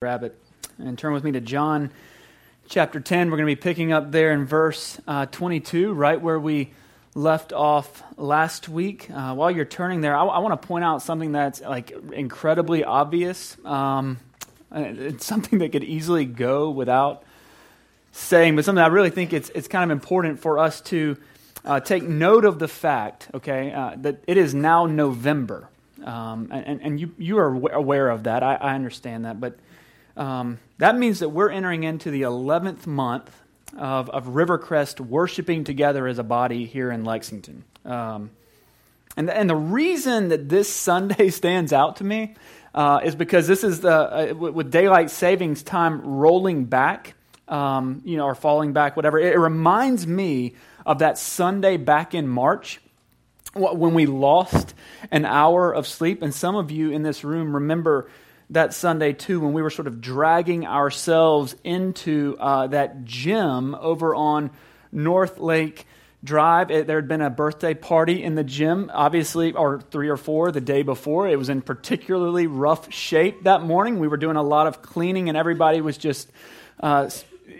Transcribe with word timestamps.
grab 0.00 0.22
it 0.22 0.38
and 0.78 0.96
turn 0.96 1.12
with 1.12 1.24
me 1.24 1.32
to 1.32 1.40
John 1.40 1.90
chapter 2.68 3.00
10. 3.00 3.32
We're 3.32 3.36
going 3.36 3.48
to 3.48 3.56
be 3.56 3.60
picking 3.60 3.90
up 3.90 4.12
there 4.12 4.30
in 4.30 4.46
verse 4.46 5.00
uh, 5.08 5.26
22, 5.26 5.92
right 5.92 6.20
where 6.20 6.38
we 6.38 6.72
left 7.16 7.52
off 7.52 8.04
last 8.16 8.68
week. 8.68 9.10
Uh, 9.10 9.34
while 9.34 9.50
you're 9.50 9.64
turning 9.64 10.00
there, 10.00 10.16
I, 10.16 10.24
I 10.24 10.38
want 10.38 10.62
to 10.62 10.68
point 10.68 10.84
out 10.84 11.02
something 11.02 11.32
that's 11.32 11.60
like 11.62 11.90
incredibly 12.12 12.84
obvious. 12.84 13.56
Um, 13.64 14.20
it's 14.70 15.26
something 15.26 15.58
that 15.58 15.72
could 15.72 15.82
easily 15.82 16.26
go 16.26 16.70
without 16.70 17.24
saying, 18.12 18.54
but 18.54 18.64
something 18.64 18.84
I 18.84 18.86
really 18.86 19.10
think 19.10 19.32
it's, 19.32 19.50
it's 19.52 19.66
kind 19.66 19.90
of 19.90 19.90
important 19.90 20.38
for 20.38 20.60
us 20.60 20.80
to 20.82 21.16
uh, 21.64 21.80
take 21.80 22.04
note 22.04 22.44
of 22.44 22.60
the 22.60 22.68
fact, 22.68 23.30
okay, 23.34 23.72
uh, 23.72 23.96
that 23.96 24.22
it 24.28 24.36
is 24.36 24.54
now 24.54 24.86
November. 24.86 25.68
Um, 26.04 26.50
and, 26.52 26.80
and 26.82 27.00
you, 27.00 27.12
you 27.18 27.38
are 27.38 27.52
aware 27.72 28.10
of 28.10 28.22
that. 28.22 28.44
I, 28.44 28.54
I 28.54 28.74
understand 28.76 29.24
that. 29.24 29.40
But 29.40 29.58
um, 30.18 30.58
that 30.78 30.98
means 30.98 31.20
that 31.20 31.28
we're 31.28 31.48
entering 31.48 31.84
into 31.84 32.10
the 32.10 32.22
11th 32.22 32.86
month 32.86 33.30
of, 33.76 34.10
of 34.10 34.26
Rivercrest 34.26 35.00
worshiping 35.00 35.62
together 35.62 36.08
as 36.08 36.18
a 36.18 36.24
body 36.24 36.66
here 36.66 36.90
in 36.90 37.04
Lexington. 37.04 37.64
Um, 37.84 38.30
and, 39.16 39.30
and 39.30 39.48
the 39.48 39.56
reason 39.56 40.28
that 40.28 40.48
this 40.48 40.68
Sunday 40.72 41.30
stands 41.30 41.72
out 41.72 41.96
to 41.96 42.04
me 42.04 42.34
uh, 42.74 43.00
is 43.04 43.14
because 43.14 43.46
this 43.46 43.62
is 43.62 43.80
the, 43.80 44.32
uh, 44.32 44.34
with 44.34 44.70
daylight 44.70 45.10
savings 45.10 45.62
time 45.62 46.02
rolling 46.02 46.64
back, 46.64 47.14
um, 47.46 48.02
you 48.04 48.16
know, 48.16 48.24
or 48.24 48.34
falling 48.34 48.72
back, 48.72 48.96
whatever, 48.96 49.18
it, 49.18 49.34
it 49.34 49.38
reminds 49.38 50.06
me 50.06 50.54
of 50.84 50.98
that 50.98 51.16
Sunday 51.16 51.76
back 51.76 52.14
in 52.14 52.26
March 52.26 52.80
when 53.54 53.94
we 53.94 54.06
lost 54.06 54.74
an 55.10 55.24
hour 55.24 55.72
of 55.72 55.86
sleep. 55.86 56.22
And 56.22 56.34
some 56.34 56.56
of 56.56 56.70
you 56.72 56.90
in 56.90 57.02
this 57.02 57.22
room 57.22 57.54
remember 57.54 58.10
that 58.50 58.72
Sunday 58.72 59.12
too, 59.12 59.40
when 59.40 59.52
we 59.52 59.62
were 59.62 59.70
sort 59.70 59.86
of 59.86 60.00
dragging 60.00 60.66
ourselves 60.66 61.54
into 61.64 62.36
uh, 62.40 62.66
that 62.68 63.04
gym 63.04 63.74
over 63.74 64.14
on 64.14 64.50
North 64.90 65.38
Lake 65.38 65.86
Drive. 66.24 66.70
It, 66.70 66.86
there 66.86 66.96
had 66.96 67.06
been 67.06 67.22
a 67.22 67.30
birthday 67.30 67.74
party 67.74 68.22
in 68.24 68.34
the 68.34 68.42
gym, 68.42 68.90
obviously, 68.92 69.52
or 69.52 69.80
three 69.80 70.08
or 70.08 70.16
four 70.16 70.50
the 70.50 70.60
day 70.60 70.82
before. 70.82 71.28
It 71.28 71.38
was 71.38 71.48
in 71.48 71.62
particularly 71.62 72.46
rough 72.46 72.92
shape 72.92 73.44
that 73.44 73.62
morning. 73.62 74.00
We 74.00 74.08
were 74.08 74.16
doing 74.16 74.36
a 74.36 74.42
lot 74.42 74.66
of 74.66 74.82
cleaning, 74.82 75.28
and 75.28 75.38
everybody 75.38 75.80
was 75.80 75.96
just, 75.96 76.30
uh, 76.80 77.10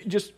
just 0.09 0.33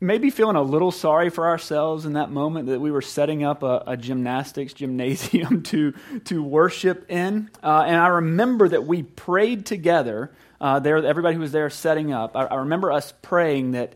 maybe 0.00 0.30
feeling 0.30 0.56
a 0.56 0.62
little 0.62 0.90
sorry 0.90 1.30
for 1.30 1.46
ourselves 1.46 2.04
in 2.04 2.14
that 2.14 2.30
moment 2.30 2.66
that 2.66 2.80
we 2.80 2.90
were 2.90 3.02
setting 3.02 3.42
up 3.42 3.62
a, 3.62 3.82
a 3.86 3.96
gymnastics 3.96 4.72
gymnasium 4.72 5.62
to, 5.64 5.94
to 6.24 6.42
worship 6.42 7.10
in. 7.10 7.50
Uh, 7.62 7.84
and 7.86 7.96
I 7.96 8.08
remember 8.08 8.68
that 8.68 8.86
we 8.86 9.02
prayed 9.02 9.64
together 9.64 10.32
uh, 10.60 10.80
there, 10.80 11.04
everybody 11.04 11.34
who 11.34 11.40
was 11.40 11.52
there 11.52 11.70
setting 11.70 12.12
up. 12.12 12.36
I, 12.36 12.44
I 12.44 12.54
remember 12.56 12.92
us 12.92 13.12
praying 13.22 13.72
that, 13.72 13.94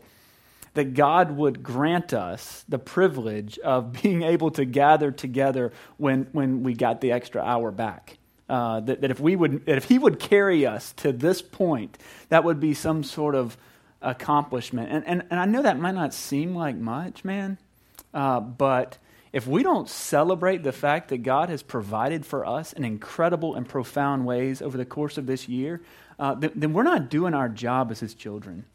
that 0.73 0.93
God 0.93 1.31
would 1.31 1.61
grant 1.61 2.13
us 2.13 2.65
the 2.67 2.79
privilege 2.79 3.59
of 3.59 3.93
being 4.01 4.23
able 4.23 4.51
to 4.51 4.65
gather 4.65 5.11
together 5.11 5.71
when, 5.97 6.27
when 6.31 6.63
we 6.63 6.73
got 6.73 7.01
the 7.01 7.11
extra 7.11 7.41
hour 7.41 7.71
back. 7.71 8.17
Uh, 8.49 8.81
that, 8.81 8.99
that 8.99 9.11
if 9.11 9.19
we 9.19 9.33
would, 9.35 9.65
that 9.65 9.77
if 9.77 9.85
He 9.85 9.97
would 9.97 10.19
carry 10.19 10.65
us 10.65 10.91
to 10.93 11.13
this 11.13 11.41
point, 11.41 11.97
that 12.27 12.43
would 12.43 12.59
be 12.59 12.73
some 12.73 13.01
sort 13.01 13.33
of 13.33 13.55
accomplishment. 14.01 14.89
And, 14.91 15.05
and, 15.07 15.23
and 15.29 15.39
I 15.39 15.45
know 15.45 15.61
that 15.61 15.79
might 15.79 15.95
not 15.95 16.13
seem 16.13 16.55
like 16.55 16.75
much, 16.75 17.23
man, 17.23 17.57
uh, 18.13 18.39
but 18.39 18.97
if 19.33 19.47
we 19.47 19.63
don't 19.63 19.89
celebrate 19.89 20.63
the 20.63 20.71
fact 20.71 21.09
that 21.09 21.19
God 21.19 21.49
has 21.49 21.63
provided 21.63 22.25
for 22.25 22.45
us 22.45 22.73
in 22.73 22.83
incredible 22.83 23.55
and 23.55 23.67
profound 23.67 24.25
ways 24.25 24.61
over 24.61 24.77
the 24.77 24.85
course 24.85 25.17
of 25.17 25.25
this 25.25 25.47
year, 25.47 25.81
uh, 26.19 26.35
then, 26.35 26.51
then, 26.55 26.73
we're 26.73 26.83
not 26.83 27.09
doing 27.09 27.33
our 27.33 27.49
job 27.49 27.89
as 27.89 27.99
His 27.99 28.13
children. 28.13 28.65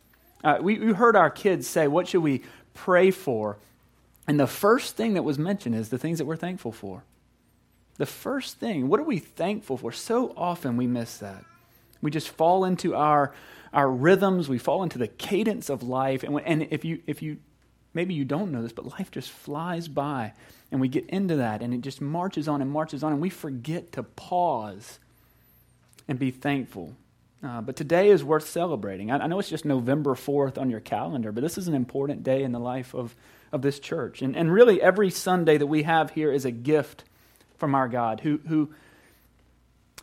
Uh, 0.43 0.59
we, 0.61 0.79
we 0.79 0.93
heard 0.93 1.15
our 1.15 1.31
kids 1.31 1.69
say, 1.69 1.87
What 1.87 2.09
should 2.09 2.23
we 2.23 2.43
pray 2.75 3.11
for? 3.11 3.59
And 4.27 4.41
the 4.41 4.47
first 4.47 4.97
thing 4.97 5.15
that 5.15 5.23
was 5.23 5.39
mentioned 5.39 5.75
is 5.75 5.91
the 5.91 5.99
things 5.99 6.19
that 6.19 6.25
we're 6.25 6.37
thankful 6.37 6.73
for. 6.73 7.05
The 7.99 8.07
first 8.07 8.59
thing, 8.59 8.89
what 8.89 8.99
are 8.99 9.05
we 9.05 9.19
thankful 9.19 9.77
for? 9.77 9.93
So 9.93 10.35
often 10.37 10.77
we 10.77 10.87
miss 10.87 11.19
that. 11.19 11.45
We 12.03 12.11
just 12.11 12.29
fall 12.29 12.65
into 12.65 12.95
our 12.95 13.33
our 13.73 13.91
rhythms, 13.91 14.49
we 14.49 14.59
fall 14.59 14.83
into 14.83 14.99
the 14.99 15.09
cadence 15.09 15.69
of 15.69 15.83
life. 15.83 16.23
And, 16.23 16.41
and 16.41 16.69
if, 16.71 16.85
you, 16.85 17.03
if 17.07 17.23
you, 17.23 17.39
maybe 17.95 18.15
you 18.15 18.25
don't 18.25 18.53
know 18.53 18.63
this, 18.63 18.73
but 18.73 18.87
life 18.99 19.11
just 19.11 19.31
flies 19.31 19.89
by. 19.89 20.33
And 20.71 20.81
we 20.81 20.89
get 20.89 21.09
into 21.09 21.37
that, 21.37 21.63
and 21.63 21.73
it 21.73 21.81
just 21.81 22.01
marches 22.01 22.49
on 22.49 22.61
and 22.61 22.71
marches 22.71 23.05
on, 23.05 23.13
and 23.13 23.21
we 23.21 23.31
forget 23.31 23.93
to 23.93 24.03
pause 24.03 24.99
and 26.09 26.19
be 26.19 26.31
thankful. 26.31 26.95
Uh, 27.43 27.61
but 27.61 27.77
today 27.77 28.09
is 28.09 28.25
worth 28.25 28.49
celebrating. 28.49 29.11
I, 29.11 29.19
I, 29.19 29.27
know 29.27 29.39
it's 29.39 29.49
just 29.49 29.65
November 29.65 30.15
4th 30.15 30.59
on 30.59 30.71
your 30.71 30.81
calendar, 30.81 31.31
but 31.33 31.43
this 31.43 31.59
is 31.59 31.69
an 31.69 31.75
important 31.75 32.23
day 32.25 32.43
in 32.43 32.53
the 32.53 32.59
life 32.59 32.95
of, 32.95 33.15
of 33.53 33.63
this 33.63 33.79
church. 33.79 34.23
And, 34.23 34.37
and 34.37 34.53
really, 34.53 34.81
every 34.83 35.11
Sunday 35.11 35.59
that 35.59 35.67
we 35.67 35.85
have 35.85 36.11
here 36.11 36.33
is 36.33 36.45
a 36.45 36.51
gift 36.51 37.05
from 37.59 37.75
our 37.75 37.89
God 37.89 38.21
who, 38.21 38.41
who 38.49 38.71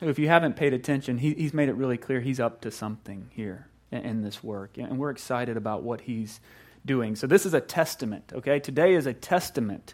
if 0.09 0.19
you 0.19 0.27
haven't 0.27 0.55
paid 0.55 0.73
attention, 0.73 1.17
he, 1.17 1.33
he's 1.33 1.53
made 1.53 1.69
it 1.69 1.75
really 1.75 1.97
clear 1.97 2.21
he's 2.21 2.39
up 2.39 2.61
to 2.61 2.71
something 2.71 3.29
here 3.31 3.67
in, 3.91 3.99
in 3.99 4.21
this 4.21 4.43
work. 4.43 4.77
And 4.77 4.97
we're 4.97 5.09
excited 5.09 5.57
about 5.57 5.83
what 5.83 6.01
he's 6.01 6.39
doing. 6.85 7.15
So, 7.15 7.27
this 7.27 7.45
is 7.45 7.53
a 7.53 7.61
testament, 7.61 8.31
okay? 8.33 8.59
Today 8.59 8.93
is 8.93 9.05
a 9.05 9.13
testament 9.13 9.93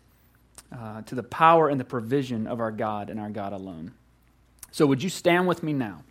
uh, 0.75 1.01
to 1.03 1.15
the 1.15 1.23
power 1.23 1.69
and 1.69 1.79
the 1.79 1.85
provision 1.85 2.47
of 2.47 2.59
our 2.59 2.71
God 2.71 3.09
and 3.09 3.19
our 3.19 3.29
God 3.29 3.53
alone. 3.53 3.93
So, 4.71 4.85
would 4.85 5.03
you 5.03 5.09
stand 5.09 5.47
with 5.47 5.63
me 5.63 5.73
now? 5.73 6.03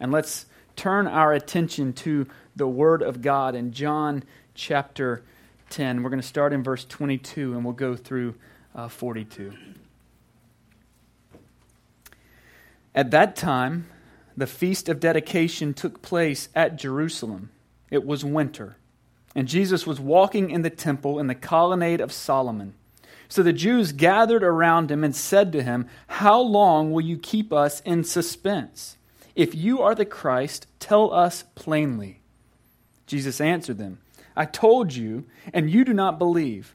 And 0.00 0.12
let's 0.12 0.46
turn 0.76 1.06
our 1.06 1.32
attention 1.32 1.92
to 1.92 2.26
the 2.54 2.68
Word 2.68 3.02
of 3.02 3.20
God 3.20 3.54
in 3.54 3.72
John 3.72 4.22
chapter 4.54 5.22
10. 5.70 6.02
We're 6.02 6.10
going 6.10 6.22
to 6.22 6.26
start 6.26 6.52
in 6.52 6.62
verse 6.62 6.84
22 6.84 7.54
and 7.54 7.64
we'll 7.64 7.74
go 7.74 7.96
through 7.96 8.34
uh, 8.74 8.88
42. 8.88 9.52
At 12.94 13.10
that 13.10 13.36
time, 13.36 13.88
the 14.36 14.46
feast 14.46 14.88
of 14.88 15.00
dedication 15.00 15.74
took 15.74 16.02
place 16.02 16.48
at 16.54 16.76
Jerusalem. 16.76 17.50
It 17.90 18.06
was 18.06 18.24
winter, 18.24 18.76
and 19.34 19.48
Jesus 19.48 19.86
was 19.86 20.00
walking 20.00 20.50
in 20.50 20.62
the 20.62 20.70
temple 20.70 21.18
in 21.18 21.26
the 21.26 21.34
colonnade 21.34 22.00
of 22.00 22.12
Solomon. 22.12 22.74
So 23.28 23.42
the 23.42 23.52
Jews 23.52 23.92
gathered 23.92 24.42
around 24.42 24.90
him 24.90 25.04
and 25.04 25.14
said 25.14 25.52
to 25.52 25.62
him, 25.62 25.86
How 26.06 26.40
long 26.40 26.92
will 26.92 27.02
you 27.02 27.18
keep 27.18 27.52
us 27.52 27.80
in 27.80 28.04
suspense? 28.04 28.96
If 29.34 29.54
you 29.54 29.82
are 29.82 29.94
the 29.94 30.06
Christ, 30.06 30.66
tell 30.80 31.12
us 31.12 31.44
plainly. 31.54 32.20
Jesus 33.06 33.40
answered 33.40 33.78
them, 33.78 33.98
I 34.34 34.44
told 34.44 34.94
you, 34.94 35.26
and 35.52 35.70
you 35.70 35.84
do 35.84 35.92
not 35.92 36.18
believe. 36.18 36.74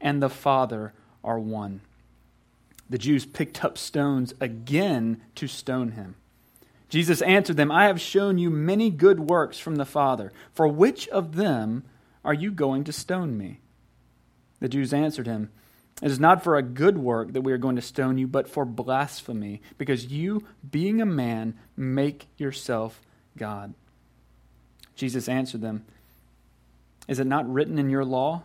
and 0.00 0.22
the 0.22 0.30
Father 0.30 0.92
are 1.24 1.38
one. 1.38 1.80
The 2.90 2.98
Jews 2.98 3.26
picked 3.26 3.64
up 3.64 3.76
stones 3.76 4.32
again 4.40 5.20
to 5.34 5.46
stone 5.46 5.92
him. 5.92 6.16
Jesus 6.88 7.20
answered 7.22 7.56
them, 7.56 7.70
I 7.70 7.86
have 7.86 8.00
shown 8.00 8.38
you 8.38 8.48
many 8.48 8.90
good 8.90 9.20
works 9.20 9.58
from 9.58 9.76
the 9.76 9.84
Father. 9.84 10.32
For 10.54 10.66
which 10.66 11.06
of 11.08 11.36
them 11.36 11.84
are 12.24 12.34
you 12.34 12.50
going 12.50 12.84
to 12.84 12.92
stone 12.92 13.36
me? 13.36 13.60
The 14.60 14.68
Jews 14.68 14.92
answered 14.94 15.26
him, 15.26 15.50
It 16.02 16.10
is 16.10 16.18
not 16.18 16.42
for 16.42 16.56
a 16.56 16.62
good 16.62 16.96
work 16.96 17.34
that 17.34 17.42
we 17.42 17.52
are 17.52 17.58
going 17.58 17.76
to 17.76 17.82
stone 17.82 18.16
you, 18.16 18.26
but 18.26 18.48
for 18.48 18.64
blasphemy, 18.64 19.60
because 19.76 20.06
you, 20.06 20.46
being 20.68 21.00
a 21.02 21.06
man, 21.06 21.58
make 21.76 22.26
yourself 22.38 23.02
God. 23.36 23.74
Jesus 24.96 25.28
answered 25.28 25.60
them, 25.60 25.84
Is 27.06 27.20
it 27.20 27.26
not 27.26 27.50
written 27.52 27.78
in 27.78 27.90
your 27.90 28.04
law? 28.04 28.44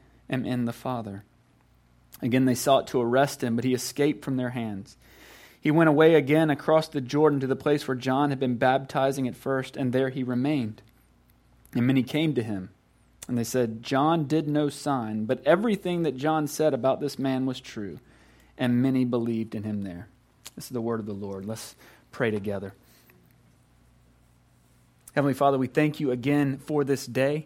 am 0.31 0.45
in 0.45 0.65
the 0.65 0.73
Father. 0.73 1.23
Again, 2.21 2.45
they 2.45 2.55
sought 2.55 2.87
to 2.87 3.01
arrest 3.01 3.43
him, 3.43 3.55
but 3.55 3.65
he 3.65 3.73
escaped 3.73 4.23
from 4.23 4.37
their 4.37 4.51
hands. 4.51 4.97
He 5.59 5.69
went 5.69 5.89
away 5.89 6.15
again 6.15 6.49
across 6.49 6.87
the 6.87 7.01
Jordan 7.01 7.39
to 7.41 7.47
the 7.47 7.55
place 7.55 7.87
where 7.87 7.95
John 7.95 8.29
had 8.29 8.39
been 8.39 8.55
baptizing 8.55 9.27
at 9.27 9.35
first, 9.35 9.77
and 9.77 9.93
there 9.93 10.09
he 10.09 10.23
remained. 10.23 10.81
And 11.73 11.85
many 11.85 12.03
came 12.03 12.33
to 12.35 12.43
him, 12.43 12.69
and 13.27 13.37
they 13.37 13.43
said, 13.43 13.83
John 13.83 14.25
did 14.25 14.47
no 14.47 14.69
sign, 14.69 15.25
but 15.25 15.45
everything 15.45 16.03
that 16.03 16.17
John 16.17 16.47
said 16.47 16.73
about 16.73 16.99
this 16.99 17.19
man 17.19 17.45
was 17.45 17.59
true, 17.59 17.99
and 18.57 18.81
many 18.81 19.05
believed 19.05 19.53
in 19.53 19.63
him 19.63 19.83
there. 19.83 20.07
This 20.55 20.65
is 20.65 20.71
the 20.71 20.81
word 20.81 20.99
of 20.99 21.05
the 21.05 21.13
Lord. 21.13 21.45
Let's 21.45 21.75
pray 22.11 22.31
together. 22.31 22.73
Heavenly 25.13 25.33
Father, 25.33 25.57
we 25.57 25.67
thank 25.67 25.99
you 25.99 26.11
again 26.11 26.57
for 26.57 26.83
this 26.83 27.05
day. 27.05 27.45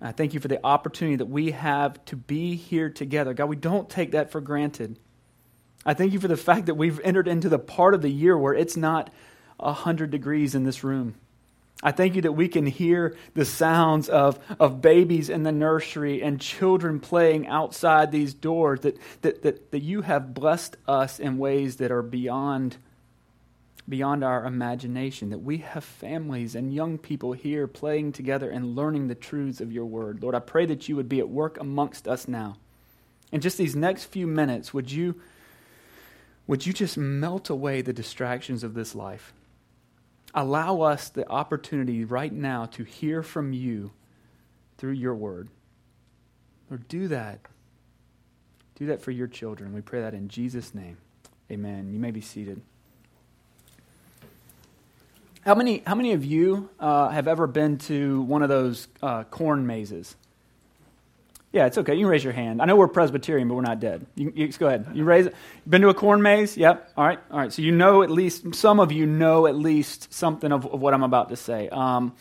I 0.00 0.12
thank 0.12 0.32
you 0.32 0.40
for 0.40 0.48
the 0.48 0.64
opportunity 0.64 1.16
that 1.16 1.26
we 1.26 1.50
have 1.50 2.04
to 2.06 2.16
be 2.16 2.54
here 2.54 2.88
together. 2.88 3.34
God, 3.34 3.46
we 3.46 3.56
don't 3.56 3.90
take 3.90 4.12
that 4.12 4.30
for 4.30 4.40
granted. 4.40 4.98
I 5.84 5.94
thank 5.94 6.12
you 6.12 6.20
for 6.20 6.28
the 6.28 6.36
fact 6.36 6.66
that 6.66 6.74
we've 6.74 7.00
entered 7.00 7.26
into 7.26 7.48
the 7.48 7.58
part 7.58 7.94
of 7.94 8.02
the 8.02 8.10
year 8.10 8.36
where 8.36 8.54
it's 8.54 8.76
not 8.76 9.10
100 9.56 10.10
degrees 10.10 10.54
in 10.54 10.64
this 10.64 10.84
room. 10.84 11.16
I 11.82 11.92
thank 11.92 12.16
you 12.16 12.22
that 12.22 12.32
we 12.32 12.48
can 12.48 12.66
hear 12.66 13.16
the 13.34 13.44
sounds 13.44 14.08
of, 14.08 14.38
of 14.58 14.82
babies 14.82 15.30
in 15.30 15.44
the 15.44 15.52
nursery 15.52 16.22
and 16.22 16.40
children 16.40 16.98
playing 16.98 17.46
outside 17.46 18.10
these 18.10 18.34
doors, 18.34 18.80
that, 18.80 18.98
that, 19.22 19.42
that, 19.42 19.70
that 19.70 19.82
you 19.82 20.02
have 20.02 20.34
blessed 20.34 20.76
us 20.88 21.20
in 21.20 21.38
ways 21.38 21.76
that 21.76 21.92
are 21.92 22.02
beyond 22.02 22.76
beyond 23.88 24.22
our 24.22 24.44
imagination, 24.44 25.30
that 25.30 25.38
we 25.38 25.58
have 25.58 25.84
families 25.84 26.54
and 26.54 26.74
young 26.74 26.98
people 26.98 27.32
here 27.32 27.66
playing 27.66 28.12
together 28.12 28.50
and 28.50 28.76
learning 28.76 29.08
the 29.08 29.14
truths 29.14 29.60
of 29.60 29.72
your 29.72 29.86
word. 29.86 30.22
Lord, 30.22 30.34
I 30.34 30.40
pray 30.40 30.66
that 30.66 30.88
you 30.88 30.96
would 30.96 31.08
be 31.08 31.20
at 31.20 31.28
work 31.28 31.58
amongst 31.58 32.06
us 32.06 32.28
now. 32.28 32.56
In 33.32 33.40
just 33.40 33.56
these 33.56 33.76
next 33.76 34.04
few 34.04 34.26
minutes, 34.26 34.74
would 34.74 34.90
you, 34.90 35.20
would 36.46 36.66
you 36.66 36.72
just 36.72 36.96
melt 36.96 37.48
away 37.50 37.80
the 37.80 37.92
distractions 37.92 38.62
of 38.62 38.74
this 38.74 38.94
life? 38.94 39.32
Allow 40.34 40.82
us 40.82 41.08
the 41.08 41.28
opportunity 41.28 42.04
right 42.04 42.32
now 42.32 42.66
to 42.66 42.84
hear 42.84 43.22
from 43.22 43.52
you 43.52 43.92
through 44.76 44.92
your 44.92 45.14
word. 45.14 45.48
Lord, 46.70 46.86
do 46.88 47.08
that. 47.08 47.40
Do 48.74 48.86
that 48.86 49.00
for 49.00 49.10
your 49.10 49.26
children. 49.26 49.72
We 49.72 49.80
pray 49.80 50.02
that 50.02 50.14
in 50.14 50.28
Jesus' 50.28 50.74
name. 50.74 50.98
Amen. 51.50 51.90
You 51.90 51.98
may 51.98 52.10
be 52.10 52.20
seated. 52.20 52.60
How 55.48 55.54
many, 55.54 55.82
how 55.86 55.94
many 55.94 56.12
of 56.12 56.26
you 56.26 56.68
uh, 56.78 57.08
have 57.08 57.26
ever 57.26 57.46
been 57.46 57.78
to 57.78 58.20
one 58.20 58.42
of 58.42 58.50
those 58.50 58.86
uh, 59.02 59.24
corn 59.24 59.66
mazes? 59.66 60.14
Yeah, 61.52 61.64
it's 61.64 61.78
okay. 61.78 61.94
You 61.94 62.00
can 62.00 62.10
raise 62.10 62.22
your 62.22 62.34
hand. 62.34 62.60
I 62.60 62.66
know 62.66 62.76
we're 62.76 62.86
Presbyterian, 62.86 63.48
but 63.48 63.54
we're 63.54 63.62
not 63.62 63.80
dead. 63.80 64.04
You, 64.14 64.30
you 64.36 64.48
go 64.48 64.66
ahead. 64.66 64.88
You 64.92 65.04
raise 65.04 65.24
it. 65.24 65.34
Been 65.66 65.80
to 65.80 65.88
a 65.88 65.94
corn 65.94 66.20
maze? 66.20 66.54
Yep. 66.54 66.92
All 66.98 67.06
right. 67.06 67.18
All 67.30 67.38
right. 67.38 67.50
So 67.50 67.62
you 67.62 67.72
know 67.72 68.02
at 68.02 68.10
least 68.10 68.56
some 68.56 68.78
of 68.78 68.92
you 68.92 69.06
know 69.06 69.46
at 69.46 69.54
least 69.54 70.12
something 70.12 70.52
of, 70.52 70.66
of 70.66 70.82
what 70.82 70.92
I'm 70.92 71.02
about 71.02 71.30
to 71.30 71.36
say. 71.36 71.70
Um, 71.70 72.12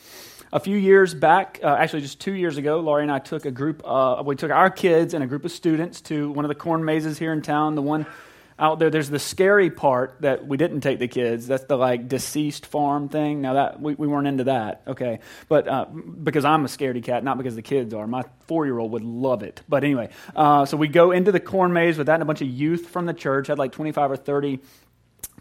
a 0.53 0.61
few 0.61 0.77
years 0.77 1.13
back, 1.13 1.59
uh, 1.61 1.75
actually 1.77 2.03
just 2.03 2.21
two 2.21 2.33
years 2.33 2.55
ago, 2.55 2.79
Laurie 2.79 3.03
and 3.03 3.11
I 3.11 3.19
took 3.19 3.43
a 3.43 3.51
group. 3.51 3.81
Uh, 3.83 4.23
we 4.25 4.37
took 4.37 4.51
our 4.51 4.69
kids 4.69 5.13
and 5.13 5.21
a 5.21 5.27
group 5.27 5.43
of 5.43 5.51
students 5.51 5.99
to 6.03 6.31
one 6.31 6.45
of 6.45 6.49
the 6.49 6.55
corn 6.55 6.85
mazes 6.85 7.19
here 7.19 7.33
in 7.33 7.41
town. 7.41 7.75
The 7.75 7.81
one 7.81 8.05
out 8.59 8.79
there. 8.79 8.89
There's 8.89 9.09
the 9.09 9.19
scary 9.19 9.69
part 9.69 10.17
that 10.21 10.47
we 10.47 10.57
didn't 10.57 10.81
take 10.81 10.99
the 10.99 11.07
kids. 11.07 11.47
That's 11.47 11.63
the 11.65 11.77
like 11.77 12.07
deceased 12.07 12.65
farm 12.65 13.09
thing. 13.09 13.41
Now 13.41 13.53
that 13.53 13.81
we, 13.81 13.95
we 13.95 14.07
weren't 14.07 14.27
into 14.27 14.45
that, 14.45 14.81
okay. 14.87 15.19
But 15.47 15.67
uh, 15.67 15.85
because 15.85 16.45
I'm 16.45 16.65
a 16.65 16.67
scaredy 16.67 17.03
cat, 17.03 17.23
not 17.23 17.37
because 17.37 17.55
the 17.55 17.61
kids 17.61 17.93
are. 17.93 18.07
My 18.07 18.23
four 18.47 18.65
year 18.65 18.79
old 18.79 18.91
would 18.91 19.03
love 19.03 19.43
it. 19.43 19.61
But 19.69 19.83
anyway, 19.83 20.09
uh, 20.35 20.65
so 20.65 20.77
we 20.77 20.87
go 20.87 21.11
into 21.11 21.31
the 21.31 21.39
corn 21.39 21.73
maze 21.73 21.97
with 21.97 22.07
that 22.07 22.15
and 22.15 22.23
a 22.23 22.25
bunch 22.25 22.41
of 22.41 22.47
youth 22.47 22.87
from 22.87 23.05
the 23.05 23.13
church. 23.13 23.47
Had 23.47 23.59
like 23.59 23.71
25 23.71 24.11
or 24.11 24.17
30 24.17 24.59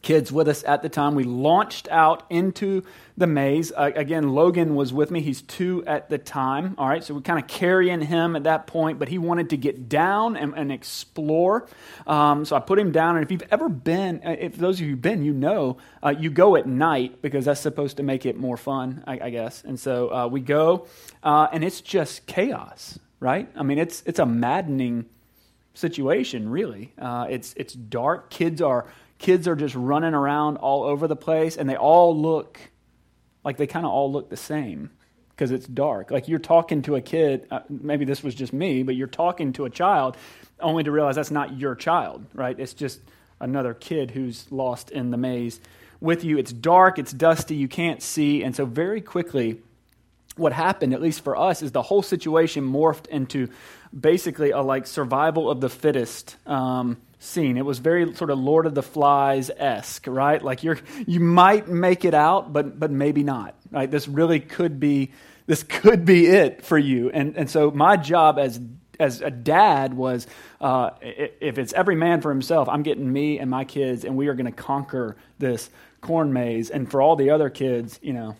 kids 0.06 0.30
with 0.30 0.46
us 0.46 0.62
at 0.62 0.82
the 0.82 0.88
time. 0.88 1.16
We 1.16 1.24
launched 1.24 1.88
out 1.90 2.22
into 2.30 2.84
the 3.16 3.26
maze. 3.26 3.72
Uh, 3.72 3.90
again, 3.96 4.28
Logan 4.34 4.76
was 4.76 4.92
with 4.92 5.10
me. 5.10 5.20
He's 5.20 5.42
two 5.42 5.84
at 5.84 6.08
the 6.08 6.16
time. 6.16 6.76
All 6.78 6.88
right, 6.88 7.02
so 7.02 7.12
we're 7.12 7.22
kind 7.22 7.40
of 7.40 7.48
carrying 7.48 8.00
him 8.00 8.36
at 8.36 8.44
that 8.44 8.68
point, 8.68 9.00
but 9.00 9.08
he 9.08 9.18
wanted 9.18 9.50
to 9.50 9.56
get 9.56 9.88
down 9.88 10.36
and, 10.36 10.54
and 10.54 10.70
explore. 10.70 11.66
Um, 12.06 12.44
so 12.44 12.54
I 12.54 12.60
put 12.60 12.78
him 12.78 12.92
down. 12.92 13.16
And 13.16 13.24
if 13.24 13.32
you've 13.32 13.48
ever 13.50 13.68
been, 13.68 14.22
uh, 14.24 14.36
if 14.38 14.56
those 14.56 14.76
of 14.76 14.82
you 14.82 14.92
who've 14.92 15.02
been, 15.02 15.24
you 15.24 15.32
know, 15.32 15.78
uh, 16.04 16.14
you 16.16 16.30
go 16.30 16.54
at 16.54 16.66
night 16.68 17.20
because 17.20 17.46
that's 17.46 17.60
supposed 17.60 17.96
to 17.96 18.04
make 18.04 18.24
it 18.26 18.36
more 18.36 18.56
fun, 18.56 19.02
I, 19.08 19.18
I 19.20 19.30
guess. 19.30 19.64
And 19.64 19.78
so 19.78 20.14
uh, 20.14 20.28
we 20.28 20.40
go, 20.40 20.86
uh, 21.24 21.48
and 21.52 21.64
it's 21.64 21.80
just 21.80 22.26
chaos, 22.26 22.96
right? 23.18 23.48
I 23.56 23.64
mean, 23.64 23.78
it's 23.78 24.04
it's 24.06 24.20
a 24.20 24.26
maddening 24.26 25.06
situation, 25.74 26.48
really. 26.48 26.92
Uh, 26.96 27.26
it's 27.28 27.54
it's 27.54 27.74
dark. 27.74 28.30
Kids 28.30 28.62
are 28.62 28.86
kids 29.18 29.48
are 29.48 29.56
just 29.56 29.74
running 29.74 30.14
around 30.14 30.58
all 30.58 30.84
over 30.84 31.08
the 31.08 31.16
place, 31.16 31.56
and 31.56 31.68
they 31.68 31.76
all 31.76 32.18
look 32.18 32.58
like 33.44 33.56
they 33.56 33.66
kind 33.66 33.86
of 33.86 33.92
all 33.92 34.10
look 34.10 34.28
the 34.28 34.36
same 34.36 34.90
because 35.30 35.50
it's 35.50 35.66
dark. 35.66 36.10
Like 36.10 36.28
you're 36.28 36.38
talking 36.38 36.82
to 36.82 36.96
a 36.96 37.00
kid, 37.00 37.46
uh, 37.50 37.60
maybe 37.68 38.04
this 38.04 38.22
was 38.22 38.34
just 38.34 38.52
me, 38.52 38.82
but 38.82 38.96
you're 38.96 39.06
talking 39.06 39.52
to 39.54 39.66
a 39.66 39.70
child 39.70 40.16
only 40.60 40.82
to 40.84 40.90
realize 40.90 41.16
that's 41.16 41.30
not 41.30 41.58
your 41.58 41.74
child, 41.74 42.24
right? 42.32 42.58
It's 42.58 42.74
just 42.74 43.00
another 43.38 43.74
kid 43.74 44.10
who's 44.10 44.50
lost 44.50 44.90
in 44.90 45.10
the 45.10 45.16
maze 45.18 45.60
with 46.00 46.24
you. 46.24 46.38
It's 46.38 46.52
dark, 46.52 46.98
it's 46.98 47.12
dusty, 47.12 47.54
you 47.54 47.68
can't 47.68 48.02
see, 48.02 48.42
and 48.42 48.56
so 48.56 48.64
very 48.64 49.00
quickly, 49.00 49.60
what 50.36 50.52
happened, 50.52 50.92
at 50.92 51.00
least 51.00 51.22
for 51.22 51.36
us, 51.36 51.62
is 51.62 51.72
the 51.72 51.82
whole 51.82 52.02
situation 52.02 52.64
morphed 52.64 53.06
into 53.06 53.48
basically 53.98 54.50
a 54.50 54.60
like 54.60 54.86
survival 54.86 55.50
of 55.50 55.60
the 55.60 55.68
fittest 55.68 56.36
um, 56.46 56.96
scene. 57.18 57.56
It 57.56 57.64
was 57.64 57.78
very 57.78 58.14
sort 58.14 58.30
of 58.30 58.38
Lord 58.38 58.66
of 58.66 58.74
the 58.74 58.82
Flies 58.82 59.50
esque, 59.56 60.06
right? 60.06 60.42
Like 60.42 60.62
you're 60.62 60.78
you 61.06 61.20
might 61.20 61.68
make 61.68 62.04
it 62.04 62.14
out, 62.14 62.52
but 62.52 62.78
but 62.78 62.90
maybe 62.90 63.22
not. 63.22 63.54
Right? 63.70 63.90
This 63.90 64.08
really 64.08 64.40
could 64.40 64.78
be 64.78 65.12
this 65.46 65.62
could 65.62 66.04
be 66.04 66.26
it 66.26 66.64
for 66.64 66.78
you. 66.78 67.10
And 67.10 67.36
and 67.36 67.50
so 67.50 67.70
my 67.70 67.96
job 67.96 68.38
as 68.38 68.60
as 68.98 69.20
a 69.20 69.30
dad 69.30 69.94
was 69.94 70.26
uh, 70.60 70.90
if 71.00 71.58
it's 71.58 71.72
every 71.72 71.96
man 71.96 72.20
for 72.20 72.30
himself, 72.30 72.68
I'm 72.68 72.82
getting 72.82 73.10
me 73.12 73.38
and 73.38 73.50
my 73.50 73.64
kids, 73.64 74.04
and 74.04 74.16
we 74.16 74.28
are 74.28 74.34
going 74.34 74.46
to 74.46 74.52
conquer 74.52 75.16
this 75.38 75.68
corn 76.00 76.32
maze. 76.32 76.70
And 76.70 76.90
for 76.90 77.02
all 77.02 77.16
the 77.16 77.30
other 77.30 77.50
kids, 77.50 77.98
you 78.02 78.12
know, 78.12 78.36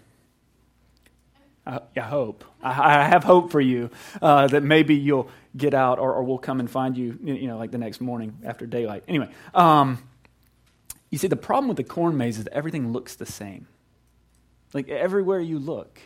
I, 1.66 1.80
hope. 2.00 2.44
I, 2.62 3.00
I, 3.00 3.08
have 3.08 3.24
hope 3.24 3.50
for 3.50 3.60
you 3.60 3.90
uh, 4.22 4.46
that 4.46 4.62
maybe 4.62 4.94
you'll 4.94 5.28
get 5.56 5.74
out 5.74 5.98
or, 5.98 6.12
or, 6.12 6.22
we'll 6.24 6.38
come 6.38 6.60
and 6.60 6.70
find 6.70 6.96
you, 6.96 7.18
you 7.22 7.48
know, 7.48 7.56
like 7.56 7.70
the 7.70 7.78
next 7.78 8.00
morning 8.00 8.38
after 8.44 8.66
daylight. 8.66 9.04
Anyway, 9.08 9.28
um, 9.54 10.02
you 11.10 11.18
see, 11.18 11.28
the 11.28 11.36
problem 11.36 11.68
with 11.68 11.76
the 11.76 11.84
corn 11.84 12.16
maze 12.16 12.38
is 12.38 12.44
that 12.44 12.52
everything 12.52 12.92
looks 12.92 13.14
the 13.14 13.26
same. 13.26 13.66
Like 14.74 14.88
everywhere 14.88 15.40
you 15.40 15.58
look, 15.58 16.00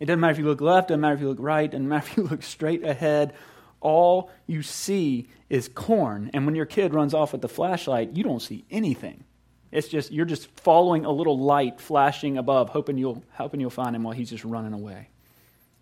it 0.00 0.06
doesn't 0.06 0.20
matter 0.20 0.32
if 0.32 0.38
you 0.38 0.46
look 0.46 0.60
left, 0.60 0.88
doesn't 0.88 1.00
matter 1.00 1.14
if 1.14 1.20
you 1.20 1.28
look 1.28 1.38
right, 1.40 1.70
doesn't 1.70 1.88
matter 1.88 2.06
if 2.06 2.16
you 2.16 2.22
look 2.22 2.42
straight 2.42 2.84
ahead. 2.84 3.34
All 3.80 4.30
you 4.46 4.62
see 4.62 5.28
is 5.50 5.68
corn. 5.68 6.30
And 6.32 6.46
when 6.46 6.54
your 6.54 6.66
kid 6.66 6.94
runs 6.94 7.12
off 7.12 7.32
with 7.32 7.42
the 7.42 7.48
flashlight, 7.48 8.16
you 8.16 8.24
don't 8.24 8.40
see 8.40 8.64
anything. 8.70 9.24
It's 9.70 9.88
just 9.88 10.12
you're 10.12 10.24
just 10.24 10.48
following 10.60 11.04
a 11.04 11.10
little 11.10 11.38
light 11.38 11.80
flashing 11.80 12.38
above, 12.38 12.70
hoping 12.70 12.96
you'll 12.96 13.24
hoping 13.32 13.60
you'll 13.60 13.70
find 13.70 13.94
him 13.94 14.04
while 14.04 14.14
he's 14.14 14.30
just 14.30 14.44
running 14.44 14.72
away. 14.72 15.08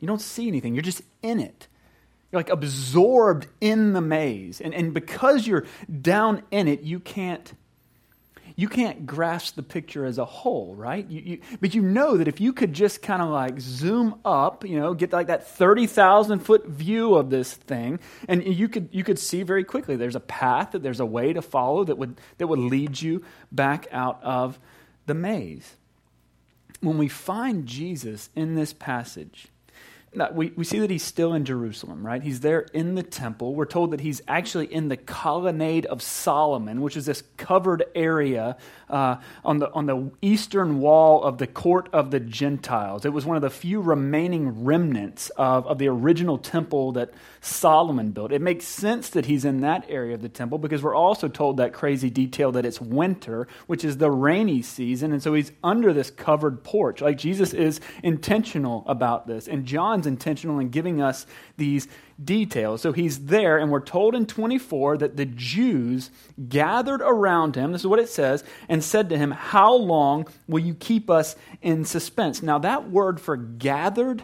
You 0.00 0.08
don't 0.08 0.20
see 0.20 0.48
anything. 0.48 0.74
You're 0.74 0.82
just 0.82 1.02
in 1.22 1.38
it. 1.38 1.68
You're 2.32 2.40
like 2.40 2.50
absorbed 2.50 3.46
in 3.60 3.92
the 3.92 4.00
maze. 4.00 4.60
And, 4.60 4.74
and 4.74 4.94
because 4.94 5.46
you're 5.46 5.66
down 6.00 6.42
in 6.50 6.66
it, 6.66 6.80
you 6.80 6.98
can't 6.98 7.52
you 8.56 8.68
can't 8.68 9.06
grasp 9.06 9.54
the 9.54 9.62
picture 9.62 10.04
as 10.04 10.18
a 10.18 10.24
whole, 10.24 10.74
right? 10.74 11.08
You, 11.08 11.22
you, 11.24 11.40
but 11.60 11.74
you 11.74 11.82
know 11.82 12.16
that 12.16 12.28
if 12.28 12.40
you 12.40 12.52
could 12.52 12.72
just 12.72 13.02
kind 13.02 13.22
of 13.22 13.28
like 13.28 13.60
zoom 13.60 14.16
up, 14.24 14.64
you 14.64 14.78
know, 14.78 14.94
get 14.94 15.12
like 15.12 15.28
that 15.28 15.46
30,000 15.46 16.40
foot 16.40 16.66
view 16.66 17.14
of 17.14 17.30
this 17.30 17.54
thing, 17.54 17.98
and 18.28 18.44
you 18.44 18.68
could, 18.68 18.88
you 18.92 19.04
could 19.04 19.18
see 19.18 19.42
very 19.42 19.64
quickly 19.64 19.96
there's 19.96 20.16
a 20.16 20.20
path, 20.20 20.72
that 20.72 20.82
there's 20.82 21.00
a 21.00 21.06
way 21.06 21.32
to 21.32 21.42
follow 21.42 21.84
that 21.84 21.96
would, 21.96 22.20
that 22.38 22.46
would 22.46 22.58
lead 22.58 23.00
you 23.00 23.24
back 23.50 23.86
out 23.90 24.22
of 24.22 24.58
the 25.06 25.14
maze. 25.14 25.76
When 26.80 26.98
we 26.98 27.08
find 27.08 27.66
Jesus 27.66 28.28
in 28.34 28.54
this 28.54 28.72
passage, 28.72 29.48
we, 30.34 30.52
we 30.56 30.64
see 30.64 30.78
that 30.80 30.90
he's 30.90 31.02
still 31.02 31.32
in 31.32 31.44
Jerusalem, 31.44 32.04
right? 32.06 32.22
He's 32.22 32.40
there 32.40 32.60
in 32.74 32.96
the 32.96 33.02
temple. 33.02 33.54
We're 33.54 33.64
told 33.64 33.92
that 33.92 34.00
he's 34.00 34.20
actually 34.28 34.72
in 34.72 34.88
the 34.88 34.96
colonnade 34.96 35.86
of 35.86 36.02
Solomon, 36.02 36.82
which 36.82 36.98
is 36.98 37.06
this 37.06 37.22
covered 37.38 37.84
area 37.94 38.58
uh, 38.90 39.16
on, 39.42 39.58
the, 39.58 39.72
on 39.72 39.86
the 39.86 40.10
eastern 40.20 40.80
wall 40.80 41.22
of 41.22 41.38
the 41.38 41.46
court 41.46 41.88
of 41.94 42.10
the 42.10 42.20
Gentiles. 42.20 43.06
It 43.06 43.12
was 43.12 43.24
one 43.24 43.36
of 43.36 43.42
the 43.42 43.50
few 43.50 43.80
remaining 43.80 44.64
remnants 44.64 45.30
of, 45.30 45.66
of 45.66 45.78
the 45.78 45.88
original 45.88 46.36
temple 46.36 46.92
that 46.92 47.12
Solomon 47.40 48.10
built. 48.10 48.32
It 48.32 48.42
makes 48.42 48.66
sense 48.66 49.08
that 49.10 49.26
he's 49.26 49.46
in 49.46 49.62
that 49.62 49.86
area 49.88 50.14
of 50.14 50.20
the 50.20 50.28
temple 50.28 50.58
because 50.58 50.82
we're 50.82 50.94
also 50.94 51.26
told 51.26 51.56
that 51.56 51.72
crazy 51.72 52.10
detail 52.10 52.52
that 52.52 52.66
it's 52.66 52.80
winter, 52.80 53.48
which 53.66 53.82
is 53.82 53.96
the 53.96 54.10
rainy 54.10 54.60
season. 54.60 55.12
And 55.12 55.22
so 55.22 55.32
he's 55.32 55.52
under 55.64 55.94
this 55.94 56.10
covered 56.10 56.62
porch. 56.62 57.00
Like 57.00 57.16
Jesus 57.16 57.54
is 57.54 57.80
intentional 58.02 58.84
about 58.86 59.26
this. 59.26 59.48
And 59.48 59.64
Intentional 60.06 60.58
in 60.58 60.70
giving 60.70 61.00
us 61.00 61.26
these 61.56 61.88
details. 62.22 62.80
So 62.80 62.92
he's 62.92 63.26
there, 63.26 63.58
and 63.58 63.70
we're 63.70 63.80
told 63.80 64.14
in 64.14 64.26
24 64.26 64.98
that 64.98 65.16
the 65.16 65.26
Jews 65.26 66.10
gathered 66.48 67.00
around 67.00 67.56
him, 67.56 67.72
this 67.72 67.82
is 67.82 67.86
what 67.86 67.98
it 67.98 68.08
says, 68.08 68.44
and 68.68 68.82
said 68.82 69.08
to 69.10 69.18
him, 69.18 69.30
How 69.30 69.74
long 69.74 70.26
will 70.46 70.60
you 70.60 70.74
keep 70.74 71.10
us 71.10 71.36
in 71.60 71.84
suspense? 71.84 72.42
Now, 72.42 72.58
that 72.58 72.90
word 72.90 73.20
for 73.20 73.36
gathered 73.36 74.22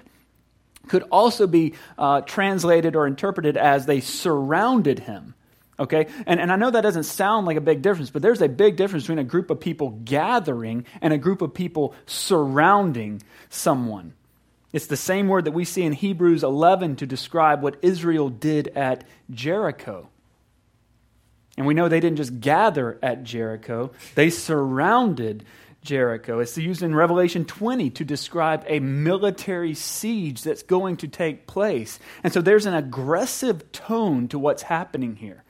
could 0.89 1.05
also 1.11 1.47
be 1.47 1.75
uh, 1.99 2.23
translated 2.23 2.97
or 2.97 3.07
interpreted 3.07 3.57
as 3.57 3.87
they 3.87 4.01
surrounded 4.01 5.01
him. 5.01 5.35
Okay? 5.79 6.09
And, 6.27 6.41
and 6.41 6.51
I 6.51 6.57
know 6.57 6.71
that 6.71 6.81
doesn't 6.81 7.05
sound 7.05 7.47
like 7.47 7.57
a 7.57 7.61
big 7.61 7.83
difference, 7.83 8.11
but 8.11 8.23
there's 8.23 8.43
a 8.43 8.49
big 8.49 8.77
difference 8.77 9.05
between 9.05 9.21
a 9.21 9.25
group 9.25 9.51
of 9.51 9.61
people 9.61 9.91
gathering 9.91 10.87
and 11.01 11.13
a 11.13 11.19
group 11.19 11.41
of 11.41 11.55
people 11.55 11.95
surrounding 12.07 13.23
someone. 13.49 14.15
It's 14.73 14.87
the 14.87 14.97
same 14.97 15.29
word 15.29 15.47
that 15.47 15.53
we 15.53 15.65
see 15.65 15.83
in 15.83 15.93
Hebrews 15.93 16.45
11 16.45 16.97
to 16.97 17.07
describe 17.07 17.63
what 17.63 17.79
Israel 17.83 18.29
did 18.29 18.69
at 18.69 19.05
Jericho. 19.31 20.09
And 21.57 21.67
we 21.67 21.75
know 21.75 21.89
they 21.89 22.01
didn't 22.01 22.19
just 22.19 22.41
gather 22.41 22.99
at 23.03 23.25
Jericho, 23.25 23.91
they 24.15 24.31
surrounded 24.31 25.45
Jericho. 25.83 26.41
It's 26.41 26.59
used 26.59 26.83
in 26.83 26.95
Revelation 26.95 27.45
20 27.45 27.91
to 27.91 28.05
describe 28.05 28.65
a 28.67 28.81
military 28.81 29.75
siege 29.75 30.43
that's 30.43 30.63
going 30.63 30.99
to 30.99 31.09
take 31.09 31.47
place. 31.47 31.99
And 32.23 32.33
so 32.33 32.41
there's 32.41 32.67
an 32.67 32.75
aggressive 32.75 33.73
tone 33.73 34.29
to 34.29 34.39
what's 34.39 34.63
happening 34.63 35.17
here. 35.17 35.45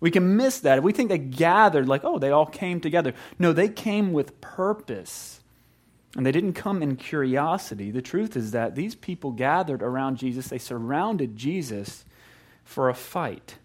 We 0.00 0.10
can 0.10 0.36
miss 0.36 0.60
that. 0.60 0.78
If 0.78 0.84
we 0.84 0.92
think 0.92 1.08
they 1.08 1.18
gathered, 1.18 1.88
like, 1.88 2.04
oh, 2.04 2.18
they 2.18 2.30
all 2.30 2.46
came 2.46 2.80
together. 2.80 3.14
No, 3.38 3.52
they 3.52 3.68
came 3.68 4.12
with 4.12 4.40
purpose. 4.40 5.39
And 6.16 6.26
they 6.26 6.32
didn't 6.32 6.54
come 6.54 6.82
in 6.82 6.96
curiosity. 6.96 7.90
The 7.90 8.02
truth 8.02 8.36
is 8.36 8.50
that 8.50 8.74
these 8.74 8.94
people 8.94 9.30
gathered 9.30 9.82
around 9.82 10.16
Jesus, 10.16 10.48
they 10.48 10.58
surrounded 10.58 11.36
Jesus 11.36 12.04
for 12.64 12.88
a 12.88 12.94
fight. 12.94 13.56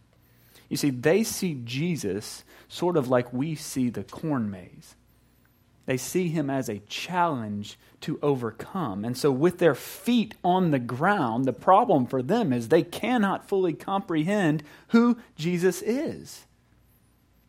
You 0.70 0.78
see, 0.78 0.90
they 0.90 1.24
see 1.24 1.62
Jesus 1.64 2.44
sort 2.68 2.98
of 2.98 3.08
like 3.08 3.32
we 3.34 3.56
see 3.56 3.90
the 3.90 4.04
corn 4.04 4.50
maze. 4.50 4.96
They 5.86 5.98
see 5.98 6.30
him 6.30 6.50
as 6.50 6.68
a 6.68 6.80
challenge 6.88 7.78
to 8.02 8.20
overcome. 8.22 9.06
And 9.06 9.16
so, 9.16 9.32
with 9.32 9.60
their 9.60 9.76
feet 9.76 10.34
on 10.44 10.72
the 10.72 10.80
ground, 10.80 11.46
the 11.46 11.54
problem 11.54 12.08
for 12.08 12.24
them 12.24 12.52
is 12.52 12.68
they 12.68 12.82
cannot 12.84 13.48
fully 13.48 13.74
comprehend 13.74 14.64
who 14.90 15.18
Jesus 15.36 15.84
is. 15.84 16.45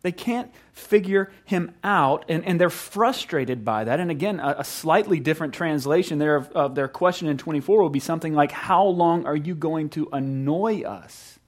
They 0.07 0.13
can't 0.13 0.53
figure 0.73 1.33
him 1.47 1.75
out, 1.83 2.27
and, 2.29 2.45
and 2.45 2.61
they're 2.61 2.71
frustrated 2.71 3.65
by 3.65 3.83
that. 3.83 3.99
And 3.99 4.09
again, 4.09 4.39
a, 4.39 4.59
a 4.59 4.65
slightly 4.65 5.19
different 5.19 5.53
translation 5.53 6.21
there 6.21 6.37
of, 6.37 6.49
of 6.53 6.75
their 6.77 6.87
question 6.87 7.27
in 7.27 7.39
24 7.39 7.83
will 7.83 7.91
be 7.91 7.99
something 7.99 8.33
like, 8.33 8.53
How 8.53 8.85
long 8.87 9.27
are 9.27 9.35
you 9.35 9.57
going 9.57 9.89
to 9.89 10.09
annoy 10.13 10.83
us? 10.83 11.41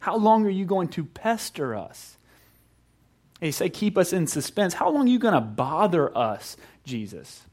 How 0.00 0.16
long 0.16 0.44
are 0.44 0.50
you 0.50 0.64
going 0.64 0.88
to 0.88 1.04
pester 1.04 1.76
us? 1.76 2.16
They 3.38 3.52
say, 3.52 3.68
Keep 3.68 3.96
us 3.96 4.12
in 4.12 4.26
suspense. 4.26 4.74
How 4.74 4.90
long 4.90 5.06
are 5.06 5.12
you 5.12 5.20
going 5.20 5.34
to 5.34 5.40
bother 5.40 6.18
us, 6.18 6.56
Jesus? 6.84 7.44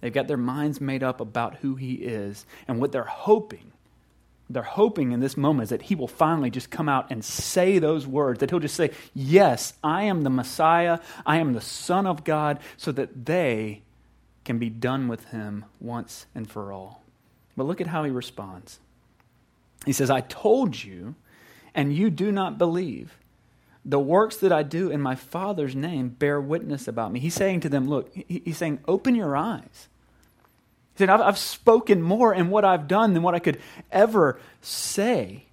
They've 0.00 0.10
got 0.10 0.28
their 0.28 0.38
minds 0.38 0.80
made 0.80 1.02
up 1.02 1.20
about 1.20 1.56
who 1.56 1.74
he 1.74 1.96
is 1.96 2.46
and 2.66 2.80
what 2.80 2.90
they're 2.90 3.04
hoping 3.04 3.70
they're 4.50 4.62
hoping 4.62 5.12
in 5.12 5.20
this 5.20 5.36
moment 5.36 5.64
is 5.64 5.70
that 5.70 5.82
he 5.82 5.94
will 5.94 6.08
finally 6.08 6.50
just 6.50 6.70
come 6.70 6.88
out 6.88 7.10
and 7.10 7.24
say 7.24 7.78
those 7.78 8.06
words, 8.06 8.40
that 8.40 8.50
he'll 8.50 8.58
just 8.58 8.74
say, 8.74 8.90
Yes, 9.14 9.74
I 9.82 10.04
am 10.04 10.22
the 10.22 10.30
Messiah, 10.30 10.98
I 11.24 11.38
am 11.38 11.52
the 11.52 11.60
Son 11.60 12.06
of 12.06 12.24
God, 12.24 12.58
so 12.76 12.92
that 12.92 13.26
they 13.26 13.82
can 14.44 14.58
be 14.58 14.68
done 14.68 15.08
with 15.08 15.26
him 15.26 15.64
once 15.78 16.26
and 16.34 16.50
for 16.50 16.72
all. 16.72 17.04
But 17.56 17.66
look 17.66 17.80
at 17.80 17.86
how 17.86 18.04
he 18.04 18.10
responds. 18.10 18.80
He 19.86 19.92
says, 19.92 20.10
I 20.10 20.20
told 20.20 20.82
you, 20.82 21.14
and 21.74 21.94
you 21.94 22.10
do 22.10 22.32
not 22.32 22.58
believe. 22.58 23.16
The 23.84 24.00
works 24.00 24.36
that 24.38 24.52
I 24.52 24.62
do 24.62 24.90
in 24.90 25.00
my 25.00 25.14
Father's 25.14 25.74
name 25.74 26.08
bear 26.08 26.40
witness 26.40 26.86
about 26.88 27.12
me. 27.12 27.20
He's 27.20 27.34
saying 27.34 27.60
to 27.60 27.68
them, 27.68 27.88
Look, 27.88 28.12
he's 28.14 28.58
saying, 28.58 28.80
Open 28.88 29.14
your 29.14 29.36
eyes 29.36 29.88
said, 31.00 31.10
I've, 31.10 31.20
I've 31.20 31.38
spoken 31.38 32.02
more 32.02 32.32
in 32.32 32.50
what 32.50 32.64
I've 32.64 32.86
done 32.86 33.14
than 33.14 33.22
what 33.22 33.34
I 33.34 33.40
could 33.40 33.60
ever 33.90 34.40
say. 34.60 35.44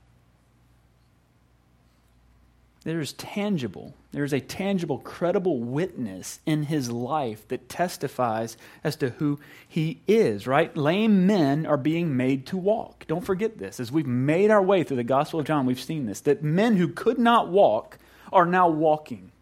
There's 2.84 3.12
tangible, 3.14 3.96
there's 4.14 4.32
a 4.32 4.40
tangible, 4.40 5.00
credible 5.00 5.60
witness 5.60 6.40
in 6.46 6.64
his 6.64 6.90
life 6.90 7.46
that 7.50 7.68
testifies 7.68 8.56
as 8.82 8.96
to 8.98 9.10
who 9.10 9.40
he 9.68 10.00
is, 10.08 10.48
right? 10.48 10.76
Lame 10.78 11.28
men 11.28 11.66
are 11.66 11.76
being 11.76 12.16
made 12.16 12.46
to 12.48 12.56
walk. 12.56 13.06
Don't 13.08 13.26
forget 13.26 13.58
this. 13.58 13.82
As 13.82 13.92
we've 13.92 14.08
made 14.08 14.52
our 14.52 14.64
way 14.64 14.84
through 14.84 14.98
the 14.98 15.04
Gospel 15.04 15.42
of 15.42 15.46
John, 15.46 15.66
we've 15.66 15.82
seen 15.82 16.06
this 16.06 16.22
that 16.22 16.44
men 16.44 16.78
who 16.78 16.88
could 16.88 17.20
not 17.20 17.50
walk 17.50 17.98
are 18.32 18.46
now 18.46 18.70
walking 18.70 19.34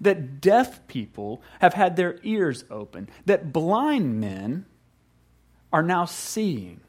that 0.00 0.40
deaf 0.40 0.86
people 0.86 1.42
have 1.60 1.74
had 1.74 1.96
their 1.96 2.18
ears 2.22 2.64
open, 2.70 3.08
that 3.26 3.52
blind 3.52 4.20
men 4.20 4.66
are 5.72 5.82
now 5.82 6.04
seeing. 6.04 6.80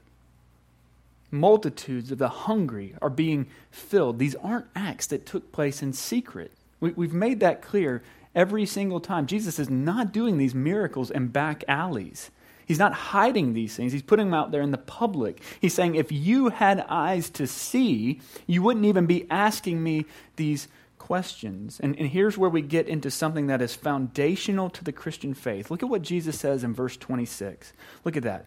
Multitudes 1.31 2.11
of 2.11 2.19
the 2.19 2.29
hungry 2.29 2.95
are 3.01 3.09
being 3.09 3.47
filled. 3.71 4.19
These 4.19 4.35
aren't 4.35 4.67
acts 4.75 5.07
that 5.07 5.25
took 5.25 5.51
place 5.51 5.81
in 5.81 5.93
secret. 5.93 6.51
We, 6.79 7.07
have 7.07 7.13
made 7.13 7.39
that 7.39 7.61
clear 7.61 8.03
every 8.35 8.65
single 8.65 8.99
time. 8.99 9.25
Jesus 9.25 9.57
is 9.57 9.69
not 9.69 10.11
doing 10.11 10.37
these 10.37 10.53
miracles 10.53 11.09
in 11.09 11.29
back 11.29 11.63
alleys. 11.67 12.29
He's 12.65 12.79
not 12.79 12.93
hiding 12.93 13.53
these 13.53 13.75
things. 13.75 13.91
He's 13.91 14.01
putting 14.01 14.27
them 14.27 14.33
out 14.33 14.51
there 14.51 14.61
in 14.61 14.71
the 14.71 14.77
public. 14.77 15.41
He's 15.59 15.73
saying, 15.73 15.95
if 15.95 16.11
you 16.11 16.49
had 16.49 16.85
eyes 16.87 17.29
to 17.31 17.47
see, 17.47 18.21
you 18.47 18.61
wouldn't 18.61 18.85
even 18.85 19.05
be 19.05 19.25
asking 19.29 19.83
me 19.83 20.05
these 20.35 20.67
questions. 21.03 21.81
And, 21.81 21.99
and 21.99 22.07
here's 22.07 22.37
where 22.37 22.49
we 22.49 22.61
get 22.61 22.87
into 22.87 23.11
something 23.11 23.47
that 23.47 23.61
is 23.61 23.75
foundational 23.75 24.69
to 24.69 24.85
the 24.85 24.93
Christian 24.93 25.33
faith. 25.33 25.69
Look 25.69 25.83
at 25.83 25.89
what 25.89 26.01
Jesus 26.01 26.39
says 26.39 26.63
in 26.63 26.73
verse 26.73 26.95
26. 26.95 27.73
Look 28.05 28.15
at 28.15 28.23
that. 28.23 28.45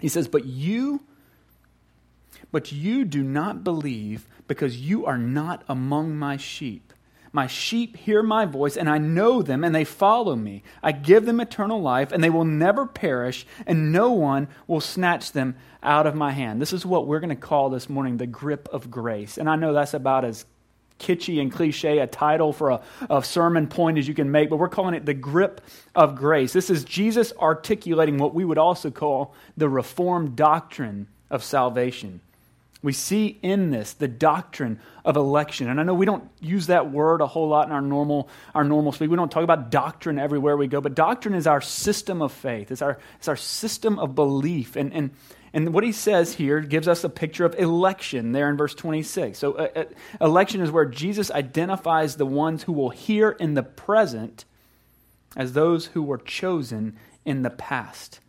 He 0.00 0.08
says, 0.08 0.28
But 0.28 0.46
you, 0.46 1.02
but 2.50 2.72
you 2.72 3.04
do 3.04 3.22
not 3.22 3.64
believe 3.64 4.26
because 4.46 4.80
you 4.80 5.04
are 5.04 5.18
not 5.18 5.62
among 5.68 6.16
my 6.16 6.38
sheep. 6.38 6.90
My 7.34 7.46
sheep 7.46 7.98
hear 7.98 8.22
my 8.22 8.46
voice, 8.46 8.78
and 8.78 8.88
I 8.88 8.96
know 8.96 9.42
them, 9.42 9.62
and 9.62 9.74
they 9.74 9.84
follow 9.84 10.34
me. 10.34 10.62
I 10.82 10.92
give 10.92 11.26
them 11.26 11.38
eternal 11.38 11.82
life, 11.82 12.12
and 12.12 12.24
they 12.24 12.30
will 12.30 12.46
never 12.46 12.86
perish, 12.86 13.46
and 13.66 13.92
no 13.92 14.12
one 14.12 14.48
will 14.66 14.80
snatch 14.80 15.32
them 15.32 15.54
out 15.82 16.06
of 16.06 16.14
my 16.14 16.30
hand. 16.30 16.62
This 16.62 16.72
is 16.72 16.86
what 16.86 17.06
we're 17.06 17.20
going 17.20 17.28
to 17.28 17.36
call 17.36 17.68
this 17.68 17.90
morning 17.90 18.16
the 18.16 18.26
grip 18.26 18.70
of 18.72 18.90
grace. 18.90 19.36
And 19.36 19.50
I 19.50 19.56
know 19.56 19.74
that's 19.74 19.92
about 19.92 20.24
as 20.24 20.46
kitschy 20.98 21.40
and 21.40 21.52
cliche 21.52 21.98
a 21.98 22.06
title 22.06 22.52
for 22.52 22.70
a, 22.70 22.80
a 23.10 23.22
sermon 23.22 23.66
point 23.66 23.98
as 23.98 24.08
you 24.08 24.14
can 24.14 24.30
make, 24.30 24.50
but 24.50 24.56
we're 24.56 24.68
calling 24.68 24.94
it 24.94 25.06
the 25.06 25.14
grip 25.14 25.60
of 25.94 26.16
grace. 26.16 26.52
This 26.52 26.70
is 26.70 26.84
Jesus 26.84 27.32
articulating 27.40 28.18
what 28.18 28.34
we 28.34 28.44
would 28.44 28.58
also 28.58 28.90
call 28.90 29.34
the 29.56 29.68
reformed 29.68 30.36
doctrine 30.36 31.08
of 31.30 31.44
salvation. 31.44 32.20
We 32.80 32.92
see 32.92 33.38
in 33.42 33.70
this 33.70 33.94
the 33.94 34.06
doctrine 34.06 34.78
of 35.04 35.16
election. 35.16 35.68
And 35.68 35.80
I 35.80 35.82
know 35.82 35.94
we 35.94 36.06
don't 36.06 36.30
use 36.40 36.68
that 36.68 36.92
word 36.92 37.20
a 37.20 37.26
whole 37.26 37.48
lot 37.48 37.66
in 37.66 37.72
our 37.72 37.80
normal, 37.80 38.28
our 38.54 38.62
normal 38.62 38.92
speak. 38.92 39.10
We 39.10 39.16
don't 39.16 39.32
talk 39.32 39.42
about 39.42 39.70
doctrine 39.70 40.18
everywhere 40.18 40.56
we 40.56 40.68
go, 40.68 40.80
but 40.80 40.94
doctrine 40.94 41.34
is 41.34 41.48
our 41.48 41.60
system 41.60 42.22
of 42.22 42.30
faith. 42.30 42.70
It's 42.70 42.82
our, 42.82 42.98
it's 43.18 43.26
our 43.26 43.36
system 43.36 43.98
of 43.98 44.14
belief. 44.14 44.76
And, 44.76 44.92
and 44.92 45.10
and 45.58 45.74
what 45.74 45.82
he 45.82 45.90
says 45.90 46.34
here 46.34 46.60
gives 46.60 46.86
us 46.86 47.02
a 47.02 47.08
picture 47.08 47.44
of 47.44 47.52
election 47.58 48.30
there 48.30 48.48
in 48.48 48.56
verse 48.56 48.76
26. 48.76 49.36
So, 49.36 49.54
uh, 49.54 49.68
uh, 49.74 49.84
election 50.20 50.60
is 50.60 50.70
where 50.70 50.84
Jesus 50.84 51.32
identifies 51.32 52.14
the 52.14 52.26
ones 52.26 52.62
who 52.62 52.72
will 52.72 52.90
hear 52.90 53.30
in 53.30 53.54
the 53.54 53.64
present 53.64 54.44
as 55.36 55.54
those 55.54 55.86
who 55.86 56.02
were 56.04 56.18
chosen 56.18 56.96
in 57.24 57.42
the 57.42 57.50
past. 57.50 58.20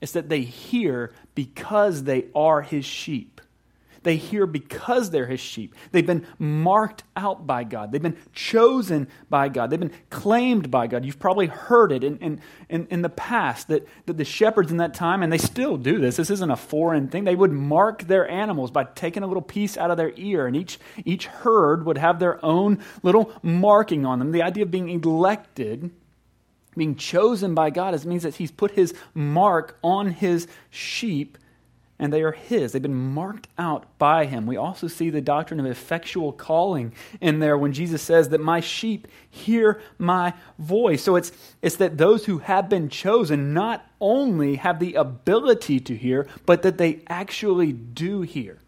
It's 0.00 0.12
that 0.12 0.30
they 0.30 0.40
hear 0.40 1.12
because 1.34 2.04
they 2.04 2.28
are 2.34 2.62
his 2.62 2.86
sheep. 2.86 3.42
They 4.08 4.16
hear 4.16 4.46
because 4.46 5.10
they're 5.10 5.26
his 5.26 5.38
sheep. 5.38 5.74
They've 5.92 6.06
been 6.06 6.26
marked 6.38 7.02
out 7.14 7.46
by 7.46 7.62
God. 7.62 7.92
They've 7.92 8.00
been 8.00 8.16
chosen 8.32 9.06
by 9.28 9.50
God. 9.50 9.68
They've 9.68 9.78
been 9.78 9.92
claimed 10.08 10.70
by 10.70 10.86
God. 10.86 11.04
You've 11.04 11.18
probably 11.18 11.48
heard 11.48 11.92
it 11.92 12.02
in, 12.02 12.16
in, 12.16 12.40
in, 12.70 12.86
in 12.90 13.02
the 13.02 13.10
past 13.10 13.68
that, 13.68 13.86
that 14.06 14.16
the 14.16 14.24
shepherds 14.24 14.70
in 14.70 14.78
that 14.78 14.94
time, 14.94 15.22
and 15.22 15.30
they 15.30 15.36
still 15.36 15.76
do 15.76 15.98
this, 15.98 16.16
this 16.16 16.30
isn't 16.30 16.50
a 16.50 16.56
foreign 16.56 17.08
thing, 17.08 17.24
they 17.24 17.34
would 17.34 17.52
mark 17.52 18.04
their 18.04 18.26
animals 18.30 18.70
by 18.70 18.84
taking 18.84 19.22
a 19.22 19.26
little 19.26 19.42
piece 19.42 19.76
out 19.76 19.90
of 19.90 19.98
their 19.98 20.14
ear, 20.16 20.46
and 20.46 20.56
each, 20.56 20.78
each 21.04 21.26
herd 21.26 21.84
would 21.84 21.98
have 21.98 22.18
their 22.18 22.42
own 22.42 22.78
little 23.02 23.30
marking 23.42 24.06
on 24.06 24.20
them. 24.20 24.32
The 24.32 24.40
idea 24.40 24.62
of 24.62 24.70
being 24.70 24.88
elected 24.88 25.90
being 26.78 26.96
chosen 26.96 27.54
by 27.54 27.68
God 27.68 27.92
is, 27.92 28.06
means 28.06 28.22
that 28.22 28.36
He's 28.36 28.52
put 28.52 28.70
His 28.70 28.94
mark 29.12 29.78
on 29.82 30.12
His 30.12 30.48
sheep 30.70 31.36
and 31.98 32.12
they 32.12 32.22
are 32.22 32.32
His. 32.32 32.72
They've 32.72 32.80
been 32.82 32.94
marked 32.94 33.48
out 33.58 33.86
by 33.98 34.26
Him. 34.26 34.46
We 34.46 34.56
also 34.56 34.86
see 34.86 35.10
the 35.10 35.20
doctrine 35.20 35.58
of 35.58 35.66
effectual 35.66 36.32
calling 36.32 36.92
in 37.20 37.40
there 37.40 37.58
when 37.58 37.72
Jesus 37.72 38.02
says 38.02 38.28
that 38.28 38.40
my 38.40 38.60
sheep 38.60 39.08
hear 39.28 39.80
my 39.98 40.34
voice. 40.58 41.02
So 41.02 41.16
it's, 41.16 41.32
it's 41.60 41.76
that 41.76 41.98
those 41.98 42.26
who 42.26 42.38
have 42.38 42.68
been 42.68 42.88
chosen 42.88 43.52
not 43.52 43.84
only 44.00 44.56
have 44.56 44.78
the 44.78 44.94
ability 44.94 45.80
to 45.80 45.96
hear, 45.96 46.28
but 46.46 46.62
that 46.62 46.78
they 46.78 47.00
actually 47.08 47.72
do 47.72 48.22
hear. 48.22 48.58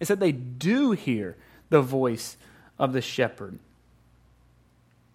It's 0.00 0.08
that 0.08 0.20
they 0.20 0.32
do 0.32 0.92
hear 0.92 1.36
the 1.68 1.82
voice 1.82 2.36
of 2.78 2.92
the 2.92 3.02
shepherd. 3.02 3.58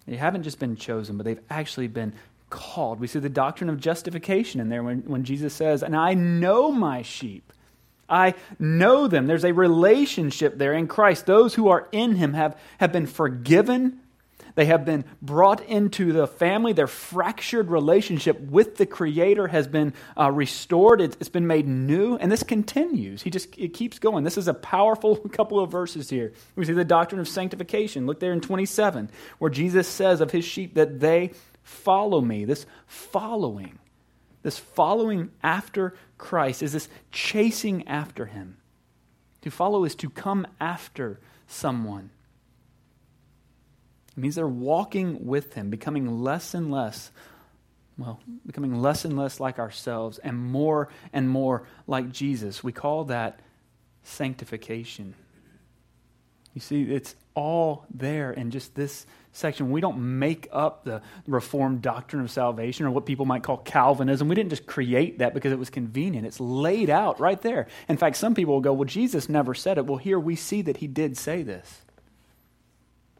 They 0.05 0.17
haven't 0.17 0.43
just 0.43 0.59
been 0.59 0.75
chosen, 0.75 1.17
but 1.17 1.23
they've 1.23 1.39
actually 1.49 1.87
been 1.87 2.13
called. 2.53 2.99
We 2.99 3.07
see 3.07 3.17
the 3.17 3.29
doctrine 3.29 3.69
of 3.69 3.79
justification 3.79 4.61
in 4.61 4.69
there 4.69 4.83
when, 4.83 4.99
when 4.99 5.23
Jesus 5.23 5.53
says, 5.55 5.81
And 5.81 5.95
I 5.95 6.13
know 6.13 6.71
my 6.71 7.01
sheep. 7.01 7.51
I 8.07 8.35
know 8.59 9.07
them. 9.07 9.25
There's 9.25 9.43
a 9.43 9.53
relationship 9.53 10.59
there 10.59 10.73
in 10.73 10.87
Christ. 10.87 11.25
Those 11.25 11.55
who 11.55 11.69
are 11.69 11.87
in 11.91 12.15
him 12.15 12.33
have, 12.33 12.55
have 12.77 12.91
been 12.91 13.07
forgiven. 13.07 13.99
They 14.53 14.65
have 14.65 14.85
been 14.85 15.03
brought 15.19 15.65
into 15.65 16.13
the 16.13 16.27
family. 16.27 16.73
Their 16.73 16.85
fractured 16.85 17.71
relationship 17.71 18.39
with 18.39 18.77
the 18.77 18.85
Creator 18.85 19.47
has 19.47 19.67
been 19.67 19.95
uh, 20.15 20.29
restored. 20.29 21.01
It's, 21.01 21.17
it's 21.19 21.29
been 21.29 21.47
made 21.47 21.67
new, 21.67 22.17
and 22.17 22.31
this 22.31 22.43
continues. 22.43 23.23
He 23.23 23.31
just 23.31 23.57
it 23.57 23.73
keeps 23.73 23.97
going. 23.97 24.23
This 24.23 24.37
is 24.37 24.47
a 24.47 24.53
powerful 24.53 25.15
couple 25.31 25.59
of 25.59 25.71
verses 25.71 26.07
here. 26.07 26.33
We 26.55 26.65
see 26.65 26.73
the 26.73 26.85
doctrine 26.85 27.19
of 27.19 27.27
sanctification. 27.27 28.05
Look 28.05 28.19
there 28.19 28.31
in 28.31 28.41
27, 28.41 29.09
where 29.39 29.49
Jesus 29.49 29.87
says 29.87 30.21
of 30.21 30.29
his 30.29 30.45
sheep 30.45 30.75
that 30.75 30.99
they 30.99 31.31
follow 31.63 32.21
me. 32.21 32.45
This 32.45 32.65
following, 32.85 33.79
this 34.43 34.57
following 34.59 35.31
after 35.41 35.95
Christ 36.17 36.61
is 36.61 36.73
this 36.73 36.89
chasing 37.11 37.87
after 37.87 38.25
him. 38.25 38.57
To 39.41 39.51
follow 39.51 39.83
is 39.83 39.95
to 39.95 40.09
come 40.09 40.47
after 40.59 41.19
someone. 41.47 42.11
It 44.15 44.21
means 44.21 44.35
they're 44.35 44.47
walking 44.47 45.25
with 45.25 45.55
him, 45.55 45.69
becoming 45.69 46.21
less 46.21 46.53
and 46.53 46.71
less, 46.71 47.11
well, 47.97 48.19
becoming 48.45 48.79
less 48.79 49.05
and 49.05 49.17
less 49.17 49.39
like 49.39 49.59
ourselves 49.59 50.19
and 50.19 50.37
more 50.37 50.89
and 51.11 51.29
more 51.29 51.63
like 51.87 52.11
Jesus. 52.11 52.63
We 52.63 52.71
call 52.71 53.05
that 53.05 53.39
sanctification. 54.03 55.15
You 56.53 56.61
see, 56.61 56.83
it's 56.83 57.15
all 57.33 57.85
there 57.93 58.31
in 58.31 58.51
just 58.51 58.75
this 58.75 59.05
section. 59.31 59.71
We 59.71 59.81
don't 59.81 60.19
make 60.19 60.47
up 60.51 60.83
the 60.83 61.01
Reformed 61.25 61.81
doctrine 61.81 62.21
of 62.21 62.29
salvation 62.29 62.85
or 62.85 62.91
what 62.91 63.07
people 63.07 63.25
might 63.25 63.41
call 63.41 63.57
Calvinism. 63.57 64.27
We 64.27 64.35
didn't 64.35 64.51
just 64.51 64.67
create 64.67 65.19
that 65.19 65.33
because 65.33 65.51
it 65.51 65.57
was 65.57 65.71
convenient. 65.71 66.27
It's 66.27 66.39
laid 66.39 66.89
out 66.89 67.19
right 67.19 67.41
there. 67.41 67.67
In 67.89 67.97
fact, 67.97 68.17
some 68.17 68.35
people 68.35 68.53
will 68.53 68.61
go, 68.61 68.73
Well, 68.73 68.85
Jesus 68.85 69.27
never 69.29 69.55
said 69.55 69.77
it. 69.77 69.85
Well, 69.87 69.97
here 69.97 70.19
we 70.19 70.35
see 70.35 70.61
that 70.63 70.77
he 70.77 70.87
did 70.87 71.17
say 71.17 71.41
this. 71.41 71.81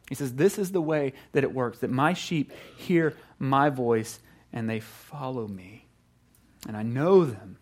He 0.09 0.15
says, 0.15 0.33
This 0.35 0.59
is 0.59 0.71
the 0.71 0.81
way 0.81 1.13
that 1.31 1.43
it 1.43 1.53
works 1.53 1.79
that 1.79 1.89
my 1.89 2.13
sheep 2.13 2.51
hear 2.77 3.15
my 3.39 3.69
voice 3.69 4.19
and 4.51 4.69
they 4.69 4.79
follow 4.79 5.47
me. 5.47 5.87
And 6.67 6.77
I 6.77 6.83
know 6.83 7.25
them 7.25 7.57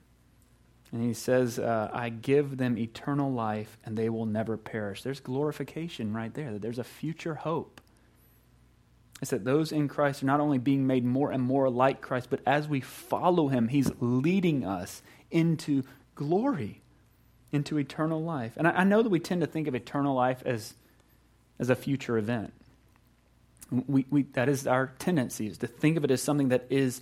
and 0.92 1.02
he 1.02 1.14
says, 1.14 1.58
uh, 1.58 1.90
I 1.94 2.10
give 2.10 2.58
them 2.58 2.78
eternal 2.78 3.32
life 3.32 3.78
and 3.86 3.98
they 3.98 4.10
will 4.10 4.26
never 4.26 4.58
perish. 4.58 5.04
There's 5.04 5.22
glorification 5.22 6.14
right 6.14 6.34
there, 6.34 6.52
that 6.52 6.62
there's 6.62 6.80
a 6.80 6.84
future 6.84 7.36
hope. 7.36 7.80
It's 9.22 9.32
that 9.32 9.46
those 9.46 9.72
in 9.72 9.88
Christ 9.88 10.24
are 10.24 10.26
not 10.26 10.40
only 10.40 10.58
being 10.58 10.88
made 10.88 11.06
more 11.06 11.32
and 11.32 11.44
more 11.44 11.70
like 11.70 12.02
Christ, 12.02 12.28
but 12.30 12.42
as 12.46 12.68
we 12.68 12.82
follow 12.82 13.48
him, 13.48 13.68
he's 13.68 13.92
leading 14.00 14.66
us 14.66 15.02
into 15.30 15.84
glory, 16.16 16.82
into 17.52 17.78
eternal 17.78 18.22
life. 18.22 18.54
And 18.58 18.68
I, 18.68 18.72
I 18.72 18.84
know 18.84 19.02
that 19.02 19.10
we 19.10 19.20
tend 19.20 19.42
to 19.42 19.48
think 19.48 19.68
of 19.68 19.76
eternal 19.76 20.16
life 20.16 20.42
as, 20.46 20.74
as 21.60 21.70
a 21.70 21.76
future 21.76 22.18
event. 22.18 22.52
We, 23.70 24.06
we, 24.10 24.24
that 24.34 24.50
is 24.50 24.68
our 24.68 24.92
tendency, 25.00 25.48
is 25.48 25.60
to 25.60 25.68
think 25.68 25.96
of 25.96 26.04
it 26.04 26.12
as 26.12 26.22
something 26.22 26.50
that 26.50 26.66
is 26.70 27.00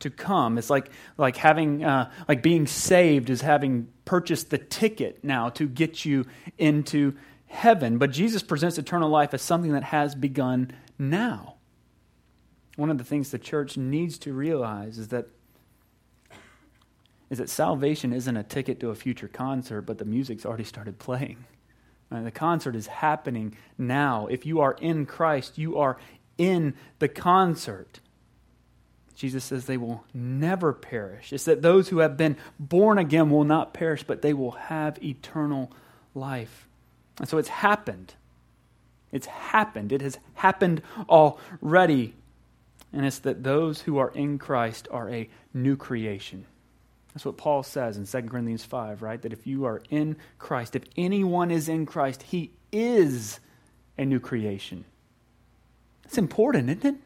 to 0.00 0.10
come. 0.10 0.58
It's 0.58 0.70
like 0.70 0.90
like 1.16 1.36
having 1.36 1.84
uh, 1.84 2.10
like 2.28 2.42
being 2.42 2.66
saved 2.66 3.30
is 3.30 3.40
having 3.40 3.88
purchased 4.04 4.50
the 4.50 4.58
ticket 4.58 5.22
now 5.24 5.48
to 5.50 5.68
get 5.68 6.04
you 6.04 6.26
into 6.58 7.14
heaven. 7.46 7.98
But 7.98 8.10
Jesus 8.10 8.42
presents 8.42 8.78
eternal 8.78 9.08
life 9.08 9.32
as 9.32 9.42
something 9.42 9.72
that 9.72 9.84
has 9.84 10.14
begun 10.14 10.72
now. 10.98 11.54
One 12.76 12.90
of 12.90 12.98
the 12.98 13.04
things 13.04 13.30
the 13.30 13.38
church 13.38 13.76
needs 13.76 14.18
to 14.18 14.32
realize 14.32 14.98
is 14.98 15.08
that 15.08 15.28
is 17.30 17.38
that 17.38 17.48
salvation 17.48 18.12
isn't 18.12 18.36
a 18.36 18.42
ticket 18.42 18.78
to 18.80 18.90
a 18.90 18.94
future 18.94 19.28
concert, 19.28 19.82
but 19.82 19.98
the 19.98 20.04
music's 20.04 20.44
already 20.44 20.64
started 20.64 20.98
playing. 20.98 21.44
The 22.10 22.30
concert 22.30 22.76
is 22.76 22.86
happening 22.86 23.56
now. 23.76 24.26
If 24.28 24.46
you 24.46 24.60
are 24.60 24.76
in 24.80 25.04
Christ, 25.06 25.58
you 25.58 25.76
are 25.78 25.96
in 26.38 26.74
the 26.98 27.08
concert. 27.08 28.00
Jesus 29.14 29.44
says 29.44 29.66
they 29.66 29.76
will 29.76 30.04
never 30.12 30.72
perish. 30.72 31.32
It's 31.32 31.44
that 31.44 31.62
those 31.62 31.88
who 31.88 31.98
have 31.98 32.16
been 32.16 32.36
born 32.58 32.98
again 32.98 33.30
will 33.30 33.44
not 33.44 33.72
perish, 33.72 34.02
but 34.02 34.22
they 34.22 34.34
will 34.34 34.52
have 34.52 35.02
eternal 35.02 35.70
life. 36.14 36.66
And 37.18 37.28
so 37.28 37.38
it's 37.38 37.48
happened. 37.48 38.14
It's 39.12 39.26
happened. 39.26 39.92
It 39.92 40.02
has 40.02 40.18
happened 40.34 40.82
already. 41.08 42.14
And 42.92 43.06
it's 43.06 43.20
that 43.20 43.44
those 43.44 43.82
who 43.82 43.98
are 43.98 44.10
in 44.10 44.38
Christ 44.38 44.88
are 44.90 45.08
a 45.08 45.28
new 45.52 45.76
creation. 45.76 46.46
That's 47.12 47.24
what 47.24 47.36
Paul 47.36 47.62
says 47.62 47.96
in 47.96 48.06
2 48.06 48.28
Corinthians 48.28 48.64
5, 48.64 49.00
right? 49.00 49.22
That 49.22 49.32
if 49.32 49.46
you 49.46 49.66
are 49.66 49.80
in 49.88 50.16
Christ, 50.38 50.74
if 50.74 50.82
anyone 50.96 51.52
is 51.52 51.68
in 51.68 51.86
Christ, 51.86 52.24
he 52.24 52.50
is 52.72 53.38
a 53.96 54.04
new 54.04 54.18
creation. 54.18 54.84
It's 56.04 56.18
important, 56.18 56.70
isn't 56.70 56.84
it? 56.84 57.00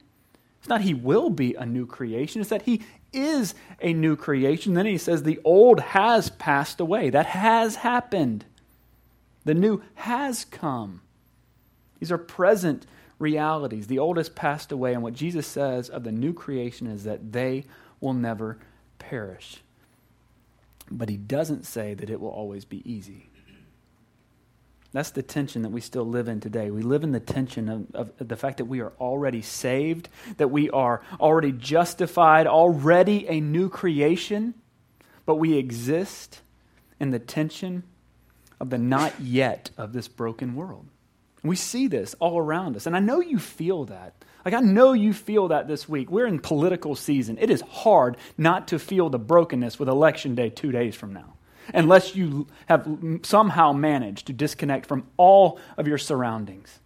It's 0.59 0.68
not 0.68 0.81
he 0.81 0.94
will 0.94 1.31
be 1.31 1.55
a 1.55 1.64
new 1.64 1.87
creation, 1.87 2.40
it's 2.40 2.51
that 2.51 2.62
he 2.62 2.83
is 3.12 3.55
a 3.81 3.92
new 3.92 4.16
creation. 4.16 4.75
Then 4.75 4.87
he 4.87 4.99
says 4.99 5.23
the 5.23 5.40
old 5.44 5.81
has 5.81 6.31
passed 6.31 6.81
away. 6.81 7.11
That 7.11 7.27
has 7.27 7.77
happened. 7.77 8.44
The 9.44 9.55
new 9.55 9.83
has 9.94 10.44
come. 10.44 11.01
These 11.99 12.12
are 12.12 12.18
present 12.18 12.87
realities. 13.18 13.87
The 13.87 13.99
old 13.99 14.16
has 14.16 14.29
passed 14.29 14.73
away, 14.73 14.94
and 14.94 15.03
what 15.03 15.14
Jesus 15.14 15.47
says 15.47 15.88
of 15.88 16.05
the 16.05 16.12
new 16.12 16.33
creation 16.33 16.87
is 16.87 17.05
that 17.05 17.33
they 17.33 17.64
will 18.01 18.14
never 18.14 18.59
perish. 18.99 19.62
But 20.90 21.09
he 21.09 21.16
doesn't 21.16 21.66
say 21.66 21.94
that 21.94 22.11
it 22.11 22.21
will 22.21 22.29
always 22.29 22.64
be 22.64 22.88
easy. 22.90 23.29
That's 24.92 25.11
the 25.11 25.22
tension 25.22 25.62
that 25.62 25.68
we 25.68 25.83
still 25.83 26.07
live 26.07 26.29
in 26.29 26.40
today. 26.40 26.70
We 26.70 26.83
live 26.83 27.05
in 27.05 27.12
the 27.12 27.20
tension 27.20 27.68
of, 27.68 27.94
of, 27.94 28.29
the 28.29 28.37
fact 28.37 28.57
that 28.57 28.64
we 28.64 28.81
are 28.81 28.92
already 28.98 29.42
saved, 29.42 30.09
that 30.38 30.48
we 30.48 30.70
are 30.70 31.03
already 31.20 31.53
justified, 31.53 32.46
already 32.46 33.29
a 33.29 33.40
new 33.40 33.68
creation, 33.68 34.55
but 35.27 35.37
we 35.37 35.59
exist 35.59 36.40
in 36.98 37.11
the 37.11 37.18
tension 37.18 37.83
of 38.61 38.70
the 38.70 38.79
not 38.79 39.20
yet 39.20 39.70
of 39.77 39.92
this 39.92 40.09
broken 40.09 40.55
world. 40.55 40.87
we 41.42 41.55
see 41.55 41.87
this 41.87 42.14
all 42.18 42.38
around 42.38 42.74
us. 42.74 42.87
And 42.87 42.96
I 42.96 43.01
know 43.01 43.20
you 43.20 43.38
feel 43.38 43.85
that. 43.87 44.14
Like, 44.44 44.55
I 44.55 44.61
know 44.61 44.94
you 44.94 45.12
feel 45.12 45.48
that 45.48 45.68
this 45.68 45.87
week. 45.88 46.11
We're 46.11 46.27
in 46.27 46.38
political 46.38 46.96
season. 46.96 47.37
It 47.38 47.51
is 47.51 47.61
hard 47.61 48.16
not 48.38 48.68
to 48.68 48.79
feel 48.79 49.11
the 49.11 49.18
brokenness 49.18 49.79
with 49.79 49.88
Election 49.88 50.35
Day 50.35 50.48
two 50.48 50.72
days 50.72 50.94
from 50.94 51.12
now 51.12 51.35
unless 51.75 52.15
you 52.15 52.47
have 52.67 52.89
somehow 53.23 53.73
managed 53.73 54.27
to 54.27 54.33
disconnect 54.33 54.87
from 54.87 55.07
all 55.17 55.59
of 55.77 55.87
your 55.87 55.99
surroundings. 55.99 56.81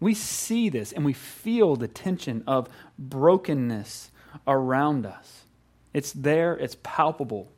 We 0.00 0.14
see 0.14 0.68
this 0.68 0.92
and 0.92 1.04
we 1.04 1.12
feel 1.12 1.76
the 1.76 1.88
tension 1.88 2.44
of 2.46 2.68
brokenness 2.98 4.10
around 4.46 5.06
us. 5.06 5.44
It's 5.92 6.12
there, 6.12 6.54
it's 6.54 6.76
palpable. 6.82 7.50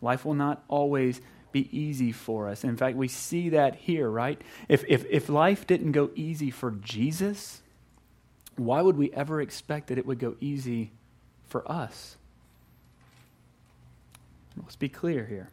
Life 0.00 0.24
will 0.24 0.34
not 0.34 0.64
always 0.68 1.20
be 1.52 1.68
easy 1.76 2.12
for 2.12 2.48
us. 2.48 2.64
In 2.64 2.76
fact, 2.76 2.96
we 2.96 3.08
see 3.08 3.50
that 3.50 3.74
here, 3.74 4.08
right? 4.08 4.40
If, 4.68 4.84
if, 4.88 5.04
if 5.10 5.28
life 5.28 5.66
didn't 5.66 5.92
go 5.92 6.10
easy 6.14 6.50
for 6.50 6.70
Jesus, 6.70 7.60
why 8.56 8.80
would 8.82 8.96
we 8.96 9.12
ever 9.12 9.40
expect 9.40 9.88
that 9.88 9.98
it 9.98 10.06
would 10.06 10.18
go 10.18 10.36
easy 10.40 10.92
for 11.48 11.70
us? 11.70 12.16
Let's 14.62 14.76
be 14.76 14.88
clear 14.88 15.26
here. 15.26 15.50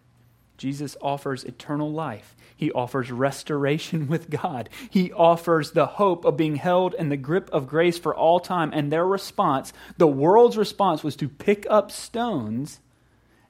Jesus 0.57 0.97
offers 1.01 1.43
eternal 1.43 1.91
life. 1.91 2.35
He 2.55 2.71
offers 2.71 3.11
restoration 3.11 4.07
with 4.07 4.29
God. 4.29 4.69
He 4.89 5.11
offers 5.13 5.71
the 5.71 5.85
hope 5.85 6.25
of 6.25 6.35
being 6.35 6.55
held 6.55 6.95
in 6.95 7.09
the 7.09 7.17
grip 7.17 7.49
of 7.51 7.67
grace 7.67 7.99
for 7.99 8.15
all 8.15 8.39
time. 8.39 8.71
And 8.73 8.91
their 8.91 9.05
response, 9.05 9.71
the 9.97 10.07
world's 10.07 10.57
response, 10.57 11.03
was 11.03 11.15
to 11.17 11.29
pick 11.29 11.67
up 11.69 11.91
stones 11.91 12.79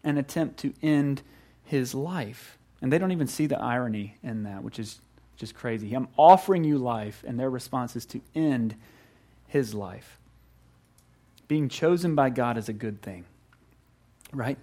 and 0.03 0.17
attempt 0.17 0.57
to 0.59 0.73
end 0.83 1.21
his 1.63 1.95
life. 1.95 2.57
And 2.81 2.91
they 2.91 2.97
don't 2.97 3.13
even 3.13 3.27
see 3.27 3.47
the 3.47 3.59
irony 3.59 4.17
in 4.21 4.43
that, 4.43 4.63
which 4.63 4.77
is 4.77 4.99
just 5.37 5.55
crazy. 5.55 5.93
I'm 5.93 6.09
offering 6.17 6.63
you 6.63 6.77
life, 6.77 7.23
and 7.25 7.39
their 7.39 7.49
response 7.49 7.95
is 7.95 8.05
to 8.07 8.21
end 8.35 8.75
his 9.47 9.73
life. 9.73 10.19
Being 11.47 11.69
chosen 11.69 12.15
by 12.15 12.29
God 12.29 12.57
is 12.57 12.67
a 12.67 12.73
good 12.73 13.01
thing, 13.01 13.23
right? 14.33 14.57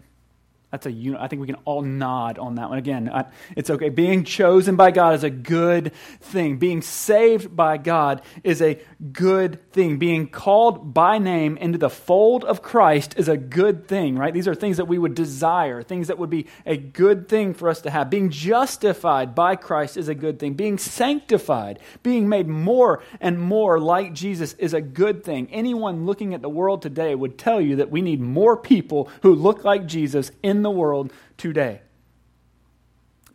That's 0.75 0.87
a 0.87 1.17
I 1.21 1.29
think 1.29 1.39
we 1.39 1.47
can 1.47 1.59
all 1.67 1.83
nod 1.83 2.37
on 2.37 2.57
that 2.57 2.69
one. 2.69 2.79
Again, 2.79 3.09
I, 3.09 3.27
it's 3.55 3.71
okay. 3.71 3.91
Being 3.91 4.25
chosen 4.25 4.75
by 4.75 4.91
God 4.91 5.15
is 5.15 5.23
a 5.23 5.31
good 5.31 5.93
thing. 6.21 6.57
Being 6.57 6.83
saved 6.83 7.55
by 7.55 7.77
God 7.77 8.23
is 8.43 8.61
a 8.61 8.81
good 9.13 9.71
thing. 9.73 9.99
Being 9.99 10.27
called 10.27 10.93
by 10.93 11.19
name 11.19 11.57
into 11.59 11.79
the 11.79 11.89
fold 11.89 12.43
of 12.43 12.61
Christ 12.61 13.15
is 13.17 13.29
a 13.29 13.37
good 13.37 13.87
thing, 13.87 14.19
right? 14.19 14.35
These 14.35 14.49
are 14.49 14.55
things 14.57 14.79
that 14.79 14.87
we 14.87 14.99
would 14.99 15.15
desire, 15.15 15.81
things 15.85 16.09
that 16.09 16.19
would 16.19 16.29
be 16.29 16.49
a 16.67 16.77
good 16.77 17.29
thing 17.29 17.55
for 17.55 17.69
us 17.69 17.81
to 17.83 17.91
have. 17.91 18.11
Being 18.11 18.31
justified 18.31 19.33
by 19.33 19.55
Christ 19.55 19.97
is 19.97 20.09
a 20.09 20.15
good 20.17 20.41
thing. 20.41 20.55
Being 20.55 20.79
sanctified, 20.79 21.79
being 22.03 22.29
made 22.29 22.49
more 22.49 23.01
and 23.21 23.39
more 23.39 23.79
like 23.79 24.13
Jesus 24.13 24.55
is 24.55 24.75
a 24.75 24.81
good 24.81 25.23
thing. 25.23 25.47
Anyone 25.53 26.05
looking 26.05 26.35
at 26.35 26.43
the 26.43 26.49
world 26.49 26.83
today 26.83 27.15
would 27.15 27.39
tell 27.39 27.61
you 27.61 27.77
that 27.77 27.93
we 27.93 28.03
need 28.03 28.21
more 28.21 28.57
people 28.57 29.09
who 29.23 29.37
look 29.37 29.63
like 29.63 29.87
Jesus 29.87 30.33
in 30.43 30.64
the 30.65 30.71
world 30.71 31.13
today. 31.37 31.81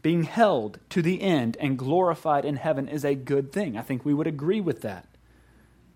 Being 0.02 0.24
held 0.24 0.80
to 0.90 1.02
the 1.02 1.22
end 1.22 1.56
and 1.60 1.78
glorified 1.78 2.44
in 2.44 2.58
heaven 2.58 2.88
is 2.88 3.06
a 3.06 3.16
good 3.16 3.52
thing. 3.54 3.78
I 3.78 3.82
think 3.82 4.04
we 4.04 4.14
would 4.14 4.28
agree 4.28 4.62
with 4.62 4.82
that. 4.82 5.06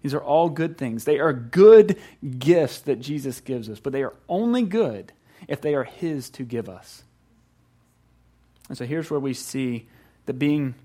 These 0.02 0.14
are 0.14 0.22
all 0.22 0.50
good 0.50 0.78
things. 0.78 1.06
They 1.06 1.20
are 1.20 1.32
good 1.32 1.98
gifts 2.38 2.80
that 2.82 3.00
Jesus 3.00 3.40
gives 3.40 3.70
us, 3.70 3.80
but 3.80 3.94
they 3.94 4.04
are 4.04 4.14
only 4.28 4.64
good 4.64 5.14
if 5.48 5.62
they 5.62 5.76
are 5.76 5.86
His 5.86 6.30
to 6.32 6.44
give 6.44 6.68
us. 6.68 7.04
And 8.68 8.78
so 8.78 8.86
here's 8.86 9.10
where 9.10 9.20
we 9.20 9.34
see 9.34 9.88
that 10.26 10.34
being, 10.34 10.76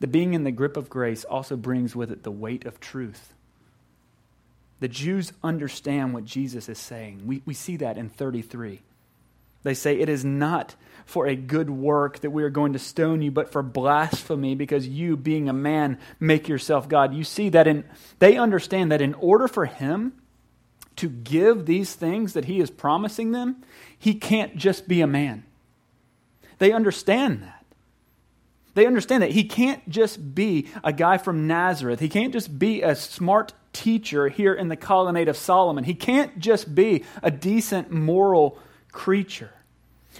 that 0.00 0.08
being 0.08 0.34
in 0.34 0.42
the 0.42 0.50
grip 0.50 0.76
of 0.76 0.88
grace 0.88 1.24
also 1.24 1.56
brings 1.56 1.94
with 1.94 2.10
it 2.10 2.24
the 2.24 2.32
weight 2.32 2.64
of 2.64 2.80
truth. 2.80 3.32
The 4.80 4.88
Jews 4.88 5.32
understand 5.42 6.12
what 6.12 6.24
Jesus 6.24 6.68
is 6.68 6.78
saying. 6.78 7.22
We, 7.26 7.42
we 7.46 7.54
see 7.54 7.76
that 7.78 7.96
in 7.96 8.10
33. 8.10 8.82
They 9.66 9.74
say, 9.74 9.98
It 9.98 10.08
is 10.08 10.24
not 10.24 10.76
for 11.06 11.26
a 11.26 11.34
good 11.34 11.68
work 11.68 12.20
that 12.20 12.30
we 12.30 12.44
are 12.44 12.50
going 12.50 12.72
to 12.72 12.78
stone 12.78 13.20
you, 13.20 13.32
but 13.32 13.50
for 13.50 13.62
blasphemy, 13.64 14.54
because 14.54 14.86
you, 14.86 15.16
being 15.16 15.48
a 15.48 15.52
man, 15.52 15.98
make 16.20 16.48
yourself 16.48 16.88
God. 16.88 17.12
You 17.12 17.24
see 17.24 17.48
that 17.48 17.66
in, 17.66 17.84
they 18.20 18.36
understand 18.36 18.92
that 18.92 19.02
in 19.02 19.14
order 19.14 19.48
for 19.48 19.66
him 19.66 20.12
to 20.96 21.08
give 21.08 21.66
these 21.66 21.94
things 21.94 22.32
that 22.34 22.44
he 22.44 22.60
is 22.60 22.70
promising 22.70 23.32
them, 23.32 23.62
he 23.98 24.14
can't 24.14 24.56
just 24.56 24.86
be 24.86 25.00
a 25.00 25.06
man. 25.06 25.44
They 26.58 26.70
understand 26.72 27.42
that. 27.42 27.64
They 28.74 28.86
understand 28.86 29.24
that 29.24 29.32
he 29.32 29.44
can't 29.44 29.88
just 29.88 30.34
be 30.34 30.68
a 30.84 30.92
guy 30.92 31.18
from 31.18 31.48
Nazareth. 31.48 31.98
He 31.98 32.08
can't 32.08 32.32
just 32.32 32.56
be 32.56 32.82
a 32.82 32.94
smart 32.94 33.52
teacher 33.72 34.28
here 34.28 34.54
in 34.54 34.68
the 34.68 34.76
colonnade 34.76 35.28
of 35.28 35.36
Solomon. 35.36 35.82
He 35.82 35.94
can't 35.94 36.38
just 36.38 36.72
be 36.72 37.04
a 37.20 37.30
decent 37.32 37.90
moral 37.90 38.58
creature. 38.96 39.52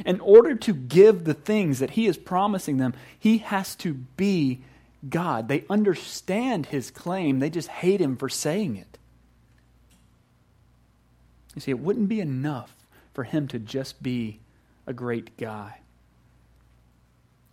In 0.05 0.21
order 0.21 0.55
to 0.55 0.75
give 0.75 1.25
the 1.25 1.35
things 1.35 1.79
that 1.79 1.93
he 1.93 2.07
is 2.07 2.19
promising 2.19 2.77
them, 2.77 2.93
he 3.19 3.39
has 3.39 3.75
to 3.77 3.95
be 3.95 4.61
God. 5.09 5.49
They 5.49 5.65
understand 5.71 6.67
his 6.67 6.91
claim, 6.91 7.39
they 7.39 7.49
just 7.49 7.69
hate 7.69 8.01
him 8.01 8.17
for 8.17 8.29
saying 8.29 8.77
it. 8.77 8.99
You 11.55 11.63
see, 11.63 11.71
it 11.71 11.79
wouldn't 11.79 12.11
be 12.11 12.21
enough 12.21 12.77
for 13.15 13.25
him 13.25 13.49
to 13.49 13.59
just 13.59 14.03
be 14.03 14.41
a 14.87 14.93
great 14.93 15.39
guy. 15.39 15.81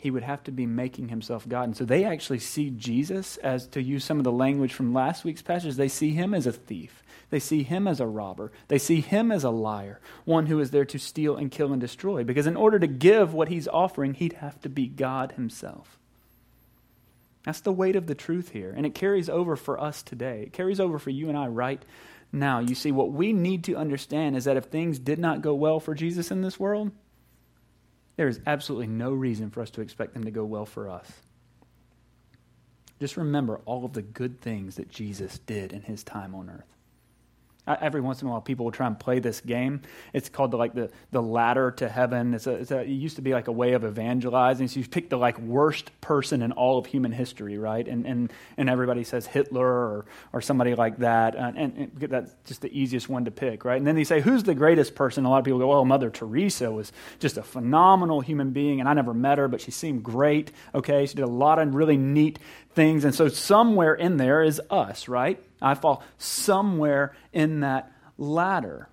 He 0.04 0.12
would 0.12 0.24
have 0.24 0.44
to 0.44 0.52
be 0.52 0.66
making 0.66 1.08
himself 1.08 1.48
God. 1.48 1.64
And 1.64 1.78
so 1.78 1.86
they 1.86 2.04
actually 2.04 2.40
see 2.40 2.70
Jesus, 2.72 3.38
as 3.38 3.68
to 3.68 3.82
use 3.82 4.04
some 4.04 4.18
of 4.18 4.26
the 4.26 4.34
language 4.34 4.74
from 4.74 4.94
last 4.94 5.24
week's 5.24 5.42
passage, 5.42 5.76
they 5.76 5.88
see 5.88 6.10
him 6.10 6.34
as 6.34 6.46
a 6.46 6.52
thief. 6.52 7.06
They 7.30 7.40
see 7.40 7.64
him 7.64 7.88
as 7.88 8.02
a 8.02 8.06
robber. 8.06 8.52
They 8.68 8.80
see 8.80 9.00
him 9.00 9.32
as 9.32 9.46
a 9.46 9.50
liar, 9.50 10.02
one 10.26 10.48
who 10.48 10.60
is 10.60 10.72
there 10.72 10.84
to 10.84 11.00
steal 11.00 11.38
and 11.38 11.50
kill 11.50 11.72
and 11.72 11.80
destroy. 11.80 12.26
Because 12.26 12.48
in 12.48 12.58
order 12.58 12.80
to 12.80 12.86
give 12.86 13.34
what 13.34 13.48
he's 13.48 13.70
offering, 13.70 14.14
he'd 14.14 14.34
have 14.34 14.60
to 14.64 14.68
be 14.70 14.88
God 14.88 15.32
himself. 15.32 15.98
That's 17.46 17.62
the 17.62 17.72
weight 17.72 17.96
of 17.96 18.08
the 18.08 18.14
truth 18.14 18.50
here. 18.50 18.74
And 18.76 18.86
it 18.86 18.94
carries 18.94 19.30
over 19.30 19.56
for 19.56 19.80
us 19.80 20.04
today. 20.04 20.42
It 20.42 20.52
carries 20.52 20.82
over 20.82 21.00
for 21.00 21.12
you 21.12 21.30
and 21.30 21.38
I 21.38 21.48
right 21.48 21.82
now. 22.34 22.60
You 22.60 22.76
see, 22.76 22.92
what 22.92 23.14
we 23.14 23.32
need 23.32 23.64
to 23.64 23.78
understand 23.78 24.36
is 24.36 24.44
that 24.44 24.58
if 24.58 24.66
things 24.66 25.00
did 25.00 25.18
not 25.18 25.42
go 25.42 25.54
well 25.54 25.80
for 25.80 25.96
Jesus 25.96 26.30
in 26.30 26.42
this 26.42 26.60
world, 26.60 26.92
there 28.16 28.28
is 28.28 28.40
absolutely 28.46 28.88
no 28.88 29.12
reason 29.12 29.50
for 29.50 29.62
us 29.62 29.72
to 29.72 29.82
expect 29.82 30.14
them 30.14 30.24
to 30.26 30.32
go 30.32 30.46
well 30.46 30.66
for 30.66 30.90
us. 30.90 31.12
Just 33.00 33.18
remember 33.18 33.60
all 33.66 33.86
of 33.86 33.94
the 33.94 34.02
good 34.02 34.40
things 34.40 34.76
that 34.76 34.90
Jesus 34.90 35.40
did 35.40 35.74
in 35.74 35.82
his 35.82 36.04
time 36.04 36.36
on 36.36 36.50
earth. 36.50 36.73
Every 37.66 38.02
once 38.02 38.22
in 38.22 38.28
a 38.28 38.32
while, 38.32 38.42
people 38.42 38.66
will 38.66 38.72
try 38.72 38.88
and 38.88 39.00
play 39.00 39.20
this 39.20 39.40
game. 39.42 39.82
It's 40.12 40.30
called 40.30 40.52
the, 40.52 40.58
like 40.58 40.74
the, 40.74 40.92
the 41.12 41.22
ladder 41.22 41.72
to 41.72 41.88
heaven. 41.88 42.34
It's 42.34 42.46
a, 42.46 42.52
it's 42.52 42.72
a, 42.72 42.82
it 42.82 42.90
used 42.90 43.16
to 43.16 43.22
be 43.22 43.34
like 43.34 43.48
a 43.48 43.52
way 43.52 43.74
of 43.74 43.86
evangelizing. 43.86 44.68
So 44.68 44.80
you 44.80 44.88
pick 44.88 45.10
the 45.10 45.18
like 45.18 45.40
worst 45.40 45.90
person 46.02 46.42
in 46.42 46.52
all 46.52 46.78
of 46.78 46.86
human 46.86 47.12
history, 47.12 47.58
right? 47.58 47.88
And 47.88 48.06
and, 48.06 48.34
and 48.58 48.70
everybody 48.70 49.04
says 49.04 49.26
Hitler 49.26 49.66
or, 49.66 50.06
or 50.34 50.42
somebody 50.42 50.76
like 50.76 50.98
that, 50.98 51.36
and, 51.36 51.58
and, 51.58 51.78
and 51.78 51.92
that's 52.12 52.34
just 52.46 52.62
the 52.62 52.78
easiest 52.78 53.10
one 53.10 53.26
to 53.26 53.32
pick, 53.32 53.66
right? 53.66 53.78
And 53.78 53.88
then 53.88 53.96
they 53.96 54.04
say 54.04 54.22
who's 54.22 54.44
the 54.44 54.56
greatest 54.56 54.96
person? 54.96 55.26
A 55.26 55.30
lot 55.30 55.40
of 55.40 55.46
people 55.46 55.60
go, 55.60 55.68
well, 55.68 55.86
Mother 55.86 56.10
Teresa 56.10 56.72
was 56.72 56.92
just 57.20 57.38
a 57.38 57.44
phenomenal 57.44 58.22
human 58.22 58.52
being, 58.52 58.80
and 58.80 58.90
I 58.90 58.94
never 58.94 59.14
met 59.14 59.38
her, 59.38 59.48
but 59.48 59.62
she 59.62 59.72
seemed 59.72 60.04
great. 60.04 60.52
Okay, 60.76 61.06
she 61.06 61.16
did 61.16 61.24
a 61.24 61.28
lot 61.28 61.60
of 61.60 61.74
really 61.74 61.98
neat 61.98 62.40
things, 62.72 63.06
and 63.06 63.16
so 63.16 63.28
somewhere 63.30 63.94
in 63.94 64.18
there 64.18 64.44
is 64.44 64.62
us, 64.70 65.08
right? 65.08 65.42
I 65.64 65.76
fall 65.76 66.04
somewhere 66.18 67.16
in 67.32 67.62
that 67.62 67.92
ladder. 68.18 68.90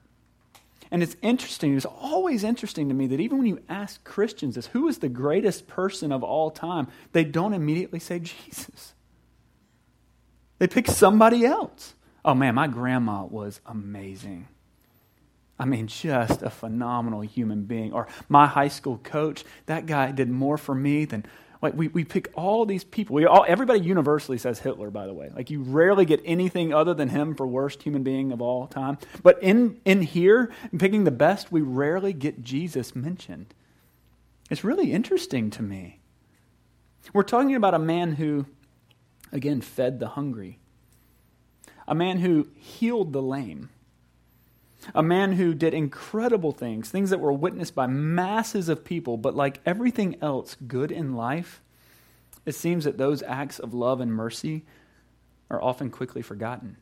And 0.90 1.02
it's 1.02 1.16
interesting, 1.22 1.76
it's 1.76 1.86
always 1.86 2.42
interesting 2.42 2.88
to 2.88 2.94
me 2.94 3.06
that 3.08 3.20
even 3.20 3.38
when 3.38 3.46
you 3.46 3.62
ask 3.68 4.02
Christians 4.02 4.56
this, 4.56 4.66
who 4.66 4.88
is 4.88 4.98
the 4.98 5.08
greatest 5.08 5.68
person 5.68 6.10
of 6.10 6.24
all 6.24 6.50
time, 6.50 6.88
they 7.12 7.24
don't 7.24 7.54
immediately 7.54 8.00
say 8.00 8.18
Jesus. 8.18 8.94
They 10.58 10.66
pick 10.66 10.88
somebody 10.88 11.44
else. 11.44 11.94
Oh 12.24 12.34
man, 12.34 12.54
my 12.54 12.66
grandma 12.66 13.24
was 13.24 13.60
amazing. 13.66 14.48
I 15.58 15.66
mean, 15.66 15.88
just 15.88 16.42
a 16.42 16.50
phenomenal 16.50 17.20
human 17.20 17.64
being. 17.64 17.92
Or 17.92 18.08
my 18.28 18.46
high 18.46 18.68
school 18.68 18.98
coach, 19.02 19.44
that 19.66 19.86
guy 19.86 20.10
did 20.10 20.30
more 20.30 20.56
for 20.58 20.74
me 20.74 21.04
than 21.04 21.26
like 21.62 21.74
we, 21.74 21.88
we 21.88 22.04
pick 22.04 22.30
all 22.34 22.64
these 22.64 22.84
people. 22.84 23.14
We 23.14 23.26
all, 23.26 23.44
everybody 23.46 23.80
universally 23.80 24.38
says 24.38 24.60
Hitler, 24.60 24.90
by 24.90 25.06
the 25.06 25.12
way. 25.12 25.30
Like 25.34 25.50
you 25.50 25.62
rarely 25.62 26.04
get 26.04 26.22
anything 26.24 26.72
other 26.72 26.94
than 26.94 27.10
him 27.10 27.34
for 27.34 27.46
worst 27.46 27.82
human 27.82 28.02
being 28.02 28.32
of 28.32 28.40
all 28.40 28.66
time. 28.66 28.98
But 29.22 29.42
in, 29.42 29.80
in 29.84 30.02
here, 30.02 30.50
in 30.72 30.78
picking 30.78 31.04
the 31.04 31.10
best, 31.10 31.52
we 31.52 31.60
rarely 31.60 32.12
get 32.12 32.42
Jesus 32.42 32.96
mentioned. 32.96 33.54
It's 34.50 34.64
really 34.64 34.92
interesting 34.92 35.50
to 35.50 35.62
me. 35.62 36.00
We're 37.12 37.22
talking 37.22 37.54
about 37.54 37.74
a 37.74 37.78
man 37.78 38.14
who, 38.14 38.46
again, 39.32 39.60
fed 39.60 40.00
the 40.00 40.08
hungry, 40.08 40.58
a 41.86 41.94
man 41.94 42.18
who 42.18 42.48
healed 42.54 43.12
the 43.12 43.22
lame 43.22 43.70
a 44.94 45.02
man 45.02 45.32
who 45.32 45.54
did 45.54 45.74
incredible 45.74 46.52
things, 46.52 46.88
things 46.88 47.10
that 47.10 47.20
were 47.20 47.32
witnessed 47.32 47.74
by 47.74 47.86
masses 47.86 48.68
of 48.68 48.84
people, 48.84 49.16
but 49.16 49.34
like 49.34 49.60
everything 49.66 50.16
else 50.22 50.56
good 50.66 50.90
in 50.90 51.14
life, 51.14 51.62
it 52.46 52.54
seems 52.54 52.84
that 52.84 52.98
those 52.98 53.22
acts 53.22 53.58
of 53.58 53.74
love 53.74 54.00
and 54.00 54.12
mercy 54.12 54.64
are 55.50 55.62
often 55.62 55.90
quickly 55.90 56.22
forgotten. 56.22 56.76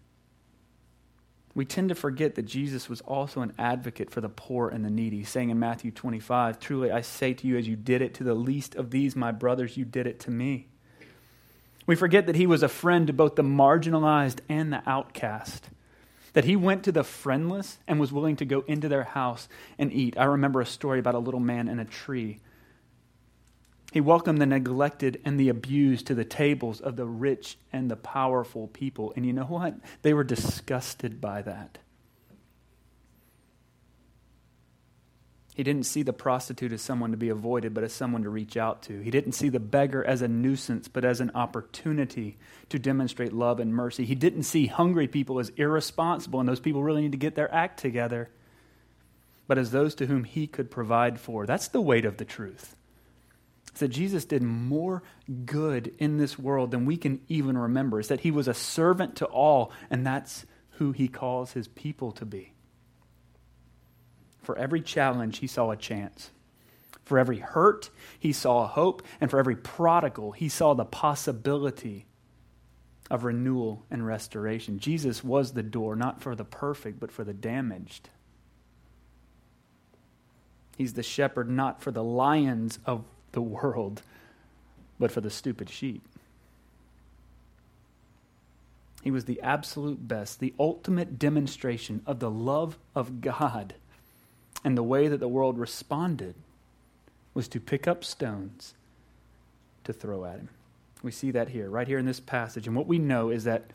We 1.55 1.65
tend 1.65 1.89
to 1.89 1.95
forget 1.97 2.37
that 2.37 2.45
Jesus 2.45 2.89
was 2.89 3.01
also 3.01 3.41
an 3.41 3.53
advocate 3.59 4.11
for 4.11 4.21
the 4.21 4.29
poor 4.29 4.69
and 4.69 4.85
the 4.85 4.91
needy, 4.91 5.25
saying 5.25 5.51
in 5.51 5.59
Matthew 5.59 5.91
25, 5.91 6.61
Truly 6.61 6.93
I 6.93 7.01
say 7.01 7.35
to 7.35 7.47
you, 7.47 7.57
as 7.57 7.67
you 7.67 7.75
did 7.75 8.01
it 8.01 8.15
to 8.15 8.25
the 8.25 8.35
least 8.35 8.77
of 8.77 8.91
these, 8.91 9.17
my 9.17 9.33
brothers, 9.33 9.77
you 9.77 9.85
did 9.85 10.07
it 10.07 10.21
to 10.21 10.31
me. 10.31 10.69
We 11.87 11.97
forget 11.97 12.27
that 12.27 12.37
he 12.37 12.47
was 12.47 12.63
a 12.63 12.69
friend 12.69 13.07
to 13.07 13.13
both 13.13 13.35
the 13.35 13.43
marginalized 13.43 14.41
and 14.49 14.73
the 14.73 14.83
outcast 14.87 15.71
that 16.39 16.45
he 16.45 16.55
went 16.55 16.85
to 16.85 16.93
the 16.93 17.03
friendless 17.03 17.79
and 17.89 17.99
was 17.99 18.13
willing 18.13 18.37
to 18.37 18.45
go 18.45 18.61
into 18.69 18.89
their 18.89 19.03
house 19.03 19.49
and 19.77 19.93
eat. 19.93 20.17
I 20.17 20.23
remember 20.23 20.61
a 20.61 20.67
story 20.67 21.01
about 21.01 21.17
a 21.17 21.19
little 21.19 21.41
man 21.41 21.67
in 21.67 21.81
a 21.81 21.85
tree. 21.85 22.39
He 23.93 24.01
welcomed 24.01 24.41
the 24.41 24.47
neglected 24.47 25.21
and 25.25 25.41
the 25.41 25.49
abused 25.49 26.07
to 26.07 26.15
the 26.15 26.25
tables 26.25 26.81
of 26.81 26.95
the 26.95 27.07
rich 27.07 27.59
and 27.73 27.91
the 27.91 27.97
powerful 27.97 28.69
people. 28.69 29.13
And 29.17 29.27
you 29.27 29.33
know 29.33 29.47
what? 29.47 29.75
They 30.03 30.15
were 30.15 30.23
disgusted 30.23 31.21
by 31.21 31.43
that. 31.43 31.79
He 35.59 35.65
didn't 35.65 35.87
see 35.87 36.05
the 36.05 36.13
prostitute 36.13 36.71
as 36.71 36.83
someone 36.83 37.11
to 37.11 37.17
be 37.17 37.31
avoided, 37.31 37.75
but 37.75 37.83
as 37.83 37.93
someone 37.93 38.23
to 38.23 38.31
reach 38.31 38.57
out 38.57 38.83
to. 38.83 39.01
He 39.01 39.11
didn't 39.11 39.33
see 39.33 39.49
the 39.49 39.59
beggar 39.59 40.05
as 40.05 40.23
a 40.23 40.29
nuisance, 40.29 40.87
but 40.87 41.05
as 41.05 41.21
an 41.21 41.33
opportunity 41.35 42.39
to 42.69 42.79
demonstrate 42.79 43.33
love 43.33 43.59
and 43.59 43.75
mercy. 43.75 44.05
He 44.05 44.15
didn't 44.15 44.45
see 44.45 44.69
hungry 44.69 45.09
people 45.09 45.41
as 45.41 45.49
irresponsible 45.57 46.39
and 46.39 46.49
those 46.49 46.61
people 46.61 46.85
really 46.85 47.03
need 47.03 47.11
to 47.11 47.19
get 47.19 47.35
their 47.35 47.53
act 47.53 47.81
together, 47.81 48.31
but 49.49 49.59
as 49.59 49.73
those 49.73 49.97
to 49.97 50.07
whom 50.07 50.23
he 50.23 50.47
could 50.47 50.71
provide 50.71 51.19
for. 51.19 51.45
That's 51.45 51.67
the 51.67 51.81
weight 51.81 52.05
of 52.05 52.19
the 52.19 52.25
truth. 52.25 52.77
It's 53.71 53.81
that 53.81 53.89
Jesus 53.89 54.25
did 54.25 54.45
more 54.45 55.03
good 55.45 55.93
in 55.99 56.19
this 56.19 56.39
world 56.39 56.71
than 56.71 56.87
we 56.87 56.97
can 56.97 57.21
even 57.27 57.59
remember. 57.59 57.99
It's 57.99 58.11
that 58.11 58.21
he 58.21 58.31
was 58.31 58.47
a 58.47 58.55
servant 58.55 59.17
to 59.17 59.27
all, 59.27 59.73
and 59.91 60.07
that's 60.07 60.47
who 60.75 60.93
he 60.93 61.09
calls 61.09 61.51
his 61.51 61.67
people 61.67 62.13
to 62.13 62.25
be. 62.25 62.53
For 64.49 64.57
every 64.57 64.81
challenge, 64.81 65.41
he 65.41 65.47
saw 65.47 65.71
a 65.71 65.77
chance. 65.77 66.31
For 67.05 67.19
every 67.19 67.41
hurt, 67.41 67.91
he 68.19 68.33
saw 68.33 68.65
a 68.65 68.67
hope. 68.67 69.03
And 69.21 69.31
for 69.31 69.39
every 69.39 69.57
prodigal, 69.57 70.33
he 70.33 70.49
saw 70.49 70.73
the 70.73 70.87
possibility 70.87 72.07
of 73.11 73.25
renewal 73.25 73.85
and 73.91 74.07
restoration. 74.07 74.79
Jesus 74.79 75.23
was 75.23 75.53
the 75.53 75.63
door, 75.63 75.97
not 75.97 76.23
for 76.23 76.35
the 76.35 76.47
perfect, 76.47 76.99
but 76.99 77.13
for 77.13 77.25
the 77.25 77.35
damaged. 77.35 78.09
He's 80.79 80.95
the 80.95 81.03
shepherd, 81.03 81.51
not 81.51 81.83
for 81.83 81.91
the 81.91 82.03
lions 82.03 82.79
of 82.87 83.05
the 83.33 83.43
world, 83.43 84.01
but 84.99 85.13
for 85.13 85.21
the 85.21 85.29
stupid 85.29 85.69
sheep. 85.69 86.01
He 89.03 89.11
was 89.11 89.27
the 89.27 89.43
absolute 89.43 90.09
best, 90.09 90.41
the 90.41 90.55
ultimate 90.59 91.19
demonstration 91.19 92.01
of 92.07 92.19
the 92.19 92.31
love 92.31 92.79
of 92.95 93.21
God 93.21 93.75
and 94.65 94.77
the 94.77 94.83
way 94.83 95.09
that 95.09 95.21
the 95.21 95.29
world 95.29 95.59
responded 95.59 96.35
was 97.35 97.49
to 97.49 97.61
pick 97.61 97.87
up 97.87 98.05
stones 98.05 98.75
to 99.85 99.93
throw 99.93 100.25
at 100.25 100.37
him. 100.37 100.49
We 101.03 101.13
see 101.13 101.31
that 101.31 101.49
here, 101.49 101.71
right 101.71 101.87
here 101.87 101.99
in 101.99 102.07
this 102.07 102.21
passage. 102.21 102.67
And 102.67 102.75
what 102.75 102.87
we 102.87 102.99
know 102.99 103.31
is 103.31 103.45
that 103.45 103.71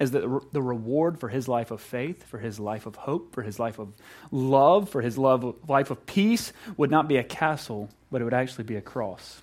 is 0.00 0.10
that 0.10 0.52
the 0.52 0.60
reward 0.60 1.20
for 1.20 1.28
his 1.28 1.46
life 1.46 1.70
of 1.70 1.80
faith, 1.80 2.24
for 2.24 2.38
his 2.38 2.58
life 2.58 2.84
of 2.84 2.96
hope, 2.96 3.32
for 3.32 3.42
his 3.42 3.60
life 3.60 3.78
of 3.78 3.92
love, 4.32 4.88
for 4.88 5.00
his 5.00 5.16
love 5.16 5.54
life 5.68 5.90
of 5.90 6.04
peace 6.04 6.52
would 6.76 6.90
not 6.90 7.06
be 7.06 7.16
a 7.16 7.22
castle, 7.22 7.88
but 8.10 8.20
it 8.20 8.24
would 8.24 8.34
actually 8.34 8.64
be 8.64 8.74
a 8.74 8.82
cross. 8.82 9.40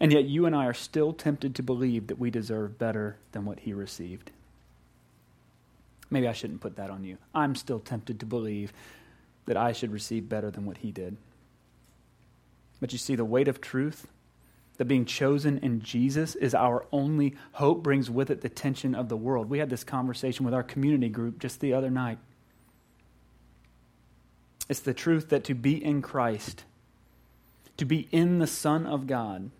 And 0.00 0.12
yet 0.12 0.24
you 0.24 0.46
and 0.46 0.56
I 0.56 0.66
are 0.66 0.74
still 0.74 1.12
tempted 1.12 1.54
to 1.54 1.62
believe 1.62 2.08
that 2.08 2.18
we 2.18 2.30
deserve 2.30 2.78
better 2.78 3.16
than 3.30 3.44
what 3.44 3.60
he 3.60 3.72
received. 3.72 4.32
Maybe 6.10 6.26
I 6.26 6.32
shouldn't 6.32 6.60
put 6.60 6.76
that 6.76 6.90
on 6.90 7.04
you. 7.04 7.18
I'm 7.34 7.54
still 7.54 7.78
tempted 7.78 8.20
to 8.20 8.26
believe 8.26 8.72
that 9.46 9.56
I 9.56 9.72
should 9.72 9.92
receive 9.92 10.28
better 10.28 10.50
than 10.50 10.64
what 10.64 10.78
he 10.78 10.90
did. 10.90 11.16
But 12.80 12.92
you 12.92 12.98
see, 12.98 13.14
the 13.14 13.24
weight 13.24 13.48
of 13.48 13.60
truth, 13.60 14.08
that 14.76 14.86
being 14.86 15.04
chosen 15.04 15.58
in 15.58 15.80
Jesus 15.80 16.34
is 16.34 16.54
our 16.54 16.86
only 16.90 17.34
hope, 17.52 17.82
brings 17.82 18.10
with 18.10 18.30
it 18.30 18.40
the 18.40 18.48
tension 18.48 18.94
of 18.94 19.08
the 19.08 19.16
world. 19.16 19.48
We 19.48 19.58
had 19.58 19.70
this 19.70 19.84
conversation 19.84 20.44
with 20.44 20.54
our 20.54 20.62
community 20.62 21.08
group 21.08 21.38
just 21.38 21.60
the 21.60 21.72
other 21.72 21.90
night. 21.90 22.18
It's 24.68 24.80
the 24.80 24.94
truth 24.94 25.28
that 25.28 25.44
to 25.44 25.54
be 25.54 25.82
in 25.82 26.02
Christ, 26.02 26.64
to 27.76 27.84
be 27.84 28.08
in 28.10 28.38
the 28.38 28.46
Son 28.46 28.86
of 28.86 29.06
God, 29.06 29.50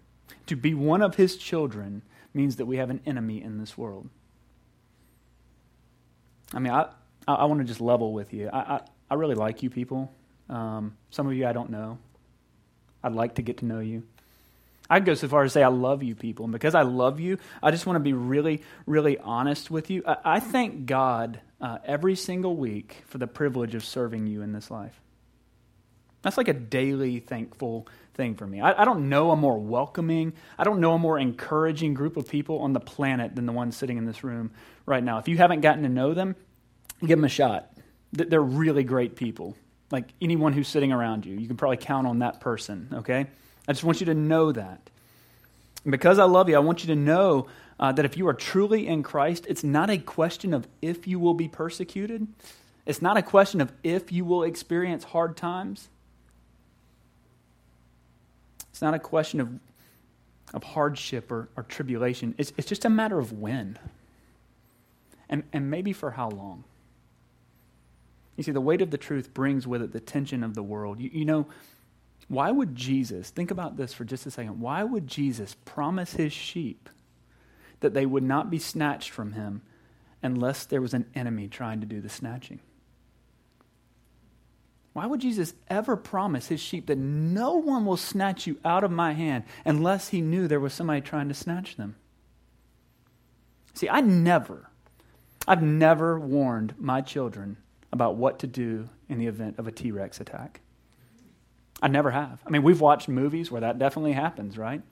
to 0.47 0.57
be 0.57 0.75
one 0.75 1.03
of 1.03 1.16
his 1.16 1.37
children, 1.37 2.03
means 2.33 2.57
that 2.57 2.66
we 2.66 2.79
have 2.79 2.90
an 2.90 3.01
enemy 3.07 3.40
in 3.40 3.59
this 3.59 3.79
world. 3.79 4.09
I 6.53 6.59
mean, 6.59 6.73
I, 6.73 6.88
I, 7.29 7.44
want 7.44 7.61
to 7.61 7.64
just 7.64 7.81
level 7.81 8.12
with 8.12 8.33
you. 8.33 8.51
I, 8.53 8.81
I 9.14 9.16
really 9.16 9.37
like 9.37 9.62
you 9.62 9.70
people. 9.70 10.12
Um, 10.50 10.96
some 11.11 11.29
of 11.29 11.35
you 11.35 11.46
I 11.46 11.53
don't 11.53 11.70
know. 11.70 11.98
I'd 13.00 13.12
like 13.12 13.37
to 13.37 13.42
get 13.42 13.59
to 13.59 13.64
know 13.64 13.79
you. 13.79 14.03
I'd 14.90 15.05
go 15.05 15.14
so 15.14 15.29
far 15.29 15.44
as 15.44 15.53
to 15.53 15.61
say 15.61 15.62
I 15.62 15.68
love 15.68 16.03
you 16.03 16.16
people. 16.16 16.46
And 16.46 16.53
because 16.53 16.74
I 16.74 16.83
love 16.83 17.20
you, 17.20 17.38
I 17.62 17.70
just 17.70 17.87
want 17.87 17.94
to 17.94 18.00
be 18.00 18.12
really, 18.12 18.62
really 18.87 19.16
honest 19.16 19.70
with 19.70 19.88
you. 19.88 20.03
I, 20.05 20.16
I 20.24 20.40
thank 20.40 20.87
God 20.87 21.38
uh, 21.61 21.79
every 21.85 22.16
single 22.16 22.57
week 22.57 23.05
for 23.07 23.18
the 23.18 23.29
privilege 23.29 23.77
of 23.77 23.85
serving 23.85 24.27
you 24.27 24.42
in 24.42 24.53
this 24.53 24.68
life. 24.68 25.00
That's 26.22 26.37
like 26.37 26.48
a 26.48 26.53
daily 26.53 27.20
thankful 27.20 27.87
thing 28.14 28.35
for 28.35 28.48
me. 28.48 28.61
I, 28.61 28.83
I, 28.83 28.85
don't 28.85 29.09
know 29.09 29.31
a 29.31 29.37
more 29.37 29.61
welcoming, 29.61 30.33
I 30.59 30.64
don't 30.64 30.81
know 30.81 30.94
a 30.94 30.98
more 30.98 31.20
encouraging 31.20 31.94
group 31.94 32.16
of 32.16 32.29
people 32.29 32.62
on 32.62 32.72
the 32.72 32.81
planet 32.81 33.37
than 33.37 33.46
the 33.46 33.53
ones 33.53 33.77
sitting 33.77 33.96
in 33.96 34.07
this 34.07 34.24
room 34.24 34.50
right 34.87 35.05
now. 35.05 35.18
If 35.18 35.29
you 35.29 35.37
haven't 35.37 35.61
gotten 35.61 35.85
to 35.85 35.88
know 35.88 36.14
them, 36.14 36.35
give 37.00 37.11
them 37.11 37.24
a 37.24 37.29
shot 37.29 37.74
they're 38.14 38.40
really 38.40 38.85
great 38.85 39.16
people. 39.16 39.57
Like 39.90 40.09
anyone 40.20 40.53
who's 40.53 40.68
sitting 40.68 40.92
around 40.92 41.27
you, 41.27 41.37
you 41.37 41.46
can 41.46 41.57
probably 41.57 41.77
count 41.77 42.07
on 42.07 42.20
that 42.20 42.40
person, 42.40 42.88
okay? 42.92 43.27
I 43.68 43.72
just 43.72 43.85
want 43.85 44.00
you 44.00 44.07
to 44.07 44.14
know 44.14 44.53
that. 44.53 44.81
And 45.85 45.90
because 45.90 46.18
I 46.18 46.24
love 46.24 46.48
you, 46.48 46.57
I 46.57 46.61
want 46.61 46.83
you 46.83 46.94
to 46.94 47.00
know 47.00 47.48
uh, 47.79 47.92
that 47.92 48.05
if 48.05 48.16
you 48.16 48.27
are 48.29 48.35
truly 48.35 48.87
in 48.87 49.03
Christ, 49.03 49.46
it's 49.48 49.64
not 49.64 49.90
a 49.90 49.98
question 49.98 50.55
of 50.55 50.66
if 50.81 51.07
you 51.07 51.18
will 51.18 51.35
be 51.35 51.48
persecuted, 51.48 52.27
it's 52.87 53.03
not 53.03 53.16
a 53.16 53.22
question 53.22 53.61
of 53.61 53.72
if 53.83 54.12
you 54.12 54.24
will 54.24 54.42
experience 54.42 55.05
hard 55.05 55.37
times. 55.37 55.88
It's 58.70 58.83
not 58.83 58.94
a 58.94 58.98
question 58.98 59.40
of, 59.40 59.48
of 60.53 60.62
hardship 60.62 61.31
or, 61.31 61.48
or 61.57 61.62
tribulation. 61.64 62.35
It's, 62.38 62.53
it's 62.57 62.68
just 62.68 62.85
a 62.85 62.90
matter 62.90 63.18
of 63.18 63.33
when. 63.33 63.79
And, 65.29 65.44
and 65.53 65.70
maybe 65.70 65.92
for 65.92 66.12
how 66.12 66.29
long. 66.29 66.64
You 68.37 68.42
see, 68.42 68.53
the 68.53 68.61
weight 68.61 68.83
of 68.83 68.90
the 68.90 68.99
truth 68.99 69.33
brings 69.33 69.66
with 69.66 69.83
it 69.83 69.92
the 69.92 70.01
tension 70.01 70.42
of 70.42 70.55
the 70.55 70.62
world. 70.62 71.01
You, 71.01 71.11
you, 71.12 71.25
know, 71.25 71.47
why 72.29 72.51
would 72.51 72.75
Jesus, 72.75 73.31
think 73.31 73.51
about 73.51 73.77
this 73.77 73.92
for 73.92 74.05
just 74.05 74.27
a 74.27 74.31
second, 74.31 74.61
why 74.61 74.83
would 74.83 75.07
Jesus 75.07 75.57
promise 75.64 76.14
his 76.14 76.33
sheep 76.33 76.88
that 77.81 77.94
they 77.94 78.07
would 78.07 78.23
not 78.23 78.51
be 78.51 78.59
snatched 78.59 79.11
from 79.11 79.33
him 79.33 79.62
unless 80.23 80.64
there 80.64 80.81
was 80.81 80.94
an 80.94 81.07
enemy 81.14 81.49
trying 81.49 81.81
to 81.81 81.87
do 81.87 82.01
the 82.01 82.09
snatching? 82.09 82.61
Why 84.94 85.07
would 85.07 85.20
Jesus 85.20 85.55
ever 85.68 85.97
promise 85.97 86.47
his 86.49 86.61
sheep 86.61 86.87
that 86.87 86.99
no 86.99 87.55
one 87.55 87.85
will 87.85 87.97
snatch 87.97 88.47
you 88.47 88.59
out 88.64 88.85
of 88.85 88.92
my 88.92 89.12
hand 89.12 89.44
unless 89.64 90.09
he 90.09 90.20
knew 90.20 90.47
there 90.47 90.61
was 90.61 90.73
somebody 90.73 91.01
trying 91.01 91.29
to 91.29 91.35
snatch 91.35 91.77
them? 91.77 91.97
See, 93.75 93.88
I 93.88 94.01
never, 94.01 94.70
I've 95.49 95.62
never 95.62 96.18
warned 96.18 96.75
my 96.79 97.01
children 97.01 97.57
about 97.95 98.17
what 98.17 98.41
to 98.41 98.47
do 98.49 98.89
in 99.09 99.19
the 99.19 99.29
event 99.29 99.57
of 99.59 99.69
a 99.69 99.73
T 99.73 99.93
Rex 99.93 100.21
attack. 100.21 100.61
I 101.81 101.87
never 101.87 102.11
have. 102.11 102.41
I 102.45 102.51
mean, 102.51 102.65
we've 102.65 102.81
watched 102.81 103.09
movies 103.09 103.53
where 103.53 103.61
that 103.61 103.79
definitely 103.79 104.13
happens, 104.13 104.59
right? 104.59 104.83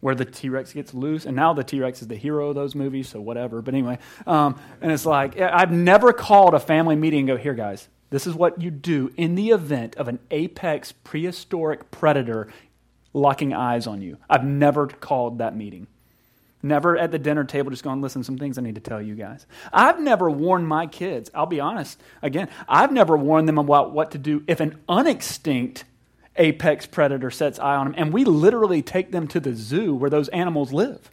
Where 0.00 0.16
the 0.16 0.24
T 0.24 0.48
Rex 0.48 0.72
gets 0.72 0.92
loose, 0.92 1.24
and 1.24 1.36
now 1.36 1.54
the 1.54 1.62
T 1.62 1.80
Rex 1.80 2.02
is 2.02 2.08
the 2.08 2.16
hero 2.16 2.48
of 2.48 2.56
those 2.56 2.74
movies, 2.74 3.08
so 3.08 3.20
whatever. 3.20 3.62
But 3.62 3.74
anyway, 3.74 3.98
um, 4.26 4.60
and 4.80 4.90
it's 4.90 5.06
like, 5.06 5.40
I've 5.40 5.70
never 5.70 6.12
called 6.12 6.54
a 6.54 6.60
family 6.60 6.96
meeting 6.96 7.20
and 7.20 7.28
go, 7.28 7.36
here, 7.36 7.54
guys, 7.54 7.88
this 8.10 8.26
is 8.26 8.34
what 8.34 8.60
you 8.60 8.72
do 8.72 9.12
in 9.16 9.36
the 9.36 9.50
event 9.50 9.94
of 9.94 10.08
an 10.08 10.18
apex 10.32 10.90
prehistoric 10.90 11.92
predator 11.92 12.48
locking 13.12 13.54
eyes 13.54 13.86
on 13.86 14.02
you. 14.02 14.18
I've 14.28 14.44
never 14.44 14.88
called 14.88 15.38
that 15.38 15.56
meeting. 15.56 15.86
Never 16.66 16.96
at 16.98 17.12
the 17.12 17.18
dinner 17.18 17.44
table 17.44 17.70
just 17.70 17.84
going, 17.84 18.00
listen, 18.00 18.24
some 18.24 18.38
things 18.38 18.58
I 18.58 18.62
need 18.62 18.74
to 18.74 18.80
tell 18.80 19.00
you 19.00 19.14
guys. 19.14 19.46
I've 19.72 20.00
never 20.00 20.28
warned 20.30 20.66
my 20.66 20.86
kids, 20.86 21.30
I'll 21.34 21.46
be 21.46 21.60
honest, 21.60 22.00
again, 22.22 22.48
I've 22.68 22.92
never 22.92 23.16
warned 23.16 23.48
them 23.48 23.58
about 23.58 23.92
what 23.92 24.10
to 24.12 24.18
do 24.18 24.42
if 24.46 24.60
an 24.60 24.78
unextinct 24.88 25.84
apex 26.36 26.86
predator 26.86 27.30
sets 27.30 27.58
eye 27.58 27.76
on 27.76 27.86
them. 27.86 27.94
And 27.96 28.12
we 28.12 28.24
literally 28.24 28.82
take 28.82 29.12
them 29.12 29.28
to 29.28 29.40
the 29.40 29.54
zoo 29.54 29.94
where 29.94 30.10
those 30.10 30.28
animals 30.28 30.72
live 30.72 31.10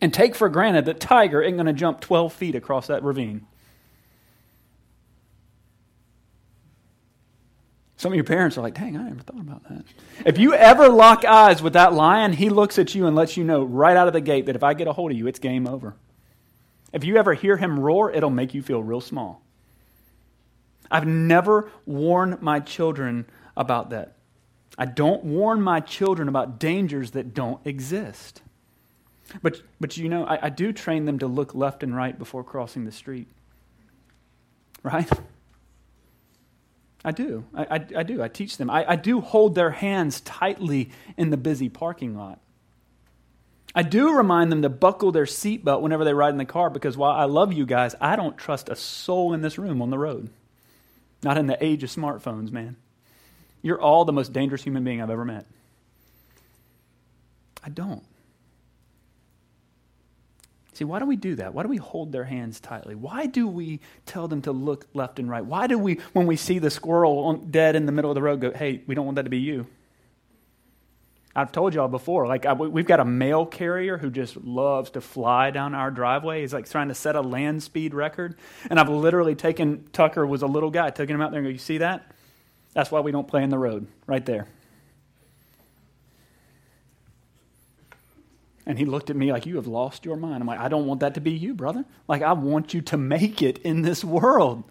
and 0.00 0.12
take 0.12 0.34
for 0.34 0.48
granted 0.48 0.84
that 0.86 1.00
tiger 1.00 1.42
ain't 1.42 1.56
going 1.56 1.66
to 1.66 1.72
jump 1.72 2.00
12 2.00 2.32
feet 2.32 2.54
across 2.54 2.86
that 2.88 3.02
ravine. 3.02 3.46
Some 7.98 8.12
of 8.12 8.16
your 8.16 8.24
parents 8.24 8.56
are 8.56 8.62
like, 8.62 8.74
dang, 8.74 8.96
I 8.96 9.02
never 9.02 9.20
thought 9.20 9.40
about 9.40 9.68
that. 9.68 9.84
If 10.24 10.38
you 10.38 10.54
ever 10.54 10.88
lock 10.88 11.24
eyes 11.24 11.60
with 11.60 11.72
that 11.72 11.92
lion, 11.92 12.32
he 12.32 12.48
looks 12.48 12.78
at 12.78 12.94
you 12.94 13.08
and 13.08 13.16
lets 13.16 13.36
you 13.36 13.42
know 13.42 13.64
right 13.64 13.96
out 13.96 14.06
of 14.06 14.12
the 14.12 14.20
gate 14.20 14.46
that 14.46 14.54
if 14.54 14.62
I 14.62 14.72
get 14.74 14.86
a 14.86 14.92
hold 14.92 15.10
of 15.10 15.18
you, 15.18 15.26
it's 15.26 15.40
game 15.40 15.66
over. 15.66 15.96
If 16.92 17.02
you 17.02 17.16
ever 17.16 17.34
hear 17.34 17.56
him 17.56 17.78
roar, 17.78 18.12
it'll 18.12 18.30
make 18.30 18.54
you 18.54 18.62
feel 18.62 18.84
real 18.84 19.00
small. 19.00 19.42
I've 20.88 21.08
never 21.08 21.72
warned 21.86 22.40
my 22.40 22.60
children 22.60 23.26
about 23.56 23.90
that. 23.90 24.14
I 24.78 24.86
don't 24.86 25.24
warn 25.24 25.60
my 25.60 25.80
children 25.80 26.28
about 26.28 26.60
dangers 26.60 27.10
that 27.10 27.34
don't 27.34 27.60
exist. 27.66 28.42
But, 29.42 29.60
but 29.80 29.96
you 29.96 30.08
know, 30.08 30.24
I, 30.24 30.46
I 30.46 30.48
do 30.50 30.72
train 30.72 31.04
them 31.04 31.18
to 31.18 31.26
look 31.26 31.52
left 31.52 31.82
and 31.82 31.96
right 31.96 32.16
before 32.16 32.44
crossing 32.44 32.84
the 32.84 32.92
street. 32.92 33.26
Right? 34.84 35.10
I 37.04 37.12
do. 37.12 37.44
I, 37.54 37.62
I, 37.64 37.86
I, 37.98 38.02
do. 38.02 38.22
I 38.22 38.28
teach 38.28 38.56
them. 38.56 38.70
I, 38.70 38.84
I 38.90 38.96
do 38.96 39.20
hold 39.20 39.54
their 39.54 39.70
hands 39.70 40.20
tightly 40.20 40.90
in 41.16 41.30
the 41.30 41.36
busy 41.36 41.68
parking 41.68 42.16
lot. 42.16 42.40
I 43.74 43.82
do 43.82 44.16
remind 44.16 44.50
them 44.50 44.62
to 44.62 44.68
buckle 44.68 45.12
their 45.12 45.24
seatbelt 45.24 45.82
whenever 45.82 46.04
they 46.04 46.14
ride 46.14 46.30
in 46.30 46.38
the 46.38 46.44
car 46.44 46.70
because 46.70 46.96
while 46.96 47.12
I 47.12 47.24
love 47.24 47.52
you 47.52 47.66
guys, 47.66 47.94
I 48.00 48.16
don't 48.16 48.36
trust 48.36 48.68
a 48.68 48.76
soul 48.76 49.34
in 49.34 49.42
this 49.42 49.58
room 49.58 49.80
on 49.82 49.90
the 49.90 49.98
road. 49.98 50.30
Not 51.22 51.38
in 51.38 51.46
the 51.46 51.62
age 51.64 51.84
of 51.84 51.90
smartphones, 51.90 52.50
man. 52.50 52.76
You're 53.62 53.80
all 53.80 54.04
the 54.04 54.12
most 54.12 54.32
dangerous 54.32 54.62
human 54.62 54.84
being 54.84 55.02
I've 55.02 55.10
ever 55.10 55.24
met. 55.24 55.46
I 57.62 57.68
don't. 57.68 58.04
See, 60.78 60.84
why 60.84 61.00
do 61.00 61.06
we 61.06 61.16
do 61.16 61.34
that? 61.34 61.54
Why 61.54 61.64
do 61.64 61.68
we 61.68 61.78
hold 61.78 62.12
their 62.12 62.22
hands 62.22 62.60
tightly? 62.60 62.94
Why 62.94 63.26
do 63.26 63.48
we 63.48 63.80
tell 64.06 64.28
them 64.28 64.42
to 64.42 64.52
look 64.52 64.86
left 64.94 65.18
and 65.18 65.28
right? 65.28 65.44
Why 65.44 65.66
do 65.66 65.76
we, 65.76 65.94
when 66.12 66.28
we 66.28 66.36
see 66.36 66.60
the 66.60 66.70
squirrel 66.70 67.32
dead 67.34 67.74
in 67.74 67.84
the 67.84 67.90
middle 67.90 68.12
of 68.12 68.14
the 68.14 68.22
road, 68.22 68.40
go, 68.40 68.52
hey, 68.52 68.84
we 68.86 68.94
don't 68.94 69.04
want 69.04 69.16
that 69.16 69.24
to 69.24 69.28
be 69.28 69.40
you? 69.40 69.66
I've 71.34 71.50
told 71.50 71.74
y'all 71.74 71.88
before, 71.88 72.28
like 72.28 72.46
I, 72.46 72.52
we've 72.52 72.86
got 72.86 73.00
a 73.00 73.04
mail 73.04 73.44
carrier 73.44 73.98
who 73.98 74.08
just 74.08 74.36
loves 74.36 74.90
to 74.90 75.00
fly 75.00 75.50
down 75.50 75.74
our 75.74 75.90
driveway. 75.90 76.42
He's 76.42 76.54
like 76.54 76.70
trying 76.70 76.88
to 76.88 76.94
set 76.94 77.16
a 77.16 77.22
land 77.22 77.60
speed 77.64 77.92
record. 77.92 78.36
And 78.70 78.78
I've 78.78 78.88
literally 78.88 79.34
taken, 79.34 79.84
Tucker 79.92 80.24
was 80.24 80.42
a 80.42 80.46
little 80.46 80.70
guy, 80.70 80.90
taking 80.90 81.16
him 81.16 81.20
out 81.20 81.32
there 81.32 81.40
and 81.40 81.48
go, 81.48 81.50
you 81.50 81.58
see 81.58 81.78
that? 81.78 82.08
That's 82.72 82.92
why 82.92 83.00
we 83.00 83.10
don't 83.10 83.26
play 83.26 83.42
in 83.42 83.50
the 83.50 83.58
road, 83.58 83.88
right 84.06 84.24
there. 84.24 84.46
And 88.68 88.78
he 88.78 88.84
looked 88.84 89.08
at 89.08 89.16
me 89.16 89.32
like, 89.32 89.46
You 89.46 89.56
have 89.56 89.66
lost 89.66 90.04
your 90.04 90.16
mind. 90.16 90.42
I'm 90.42 90.46
like, 90.46 90.60
I 90.60 90.68
don't 90.68 90.86
want 90.86 91.00
that 91.00 91.14
to 91.14 91.20
be 91.22 91.32
you, 91.32 91.54
brother. 91.54 91.86
Like, 92.06 92.20
I 92.20 92.34
want 92.34 92.74
you 92.74 92.82
to 92.82 92.98
make 92.98 93.42
it 93.42 93.58
in 93.58 93.80
this 93.80 94.04
world. 94.04 94.62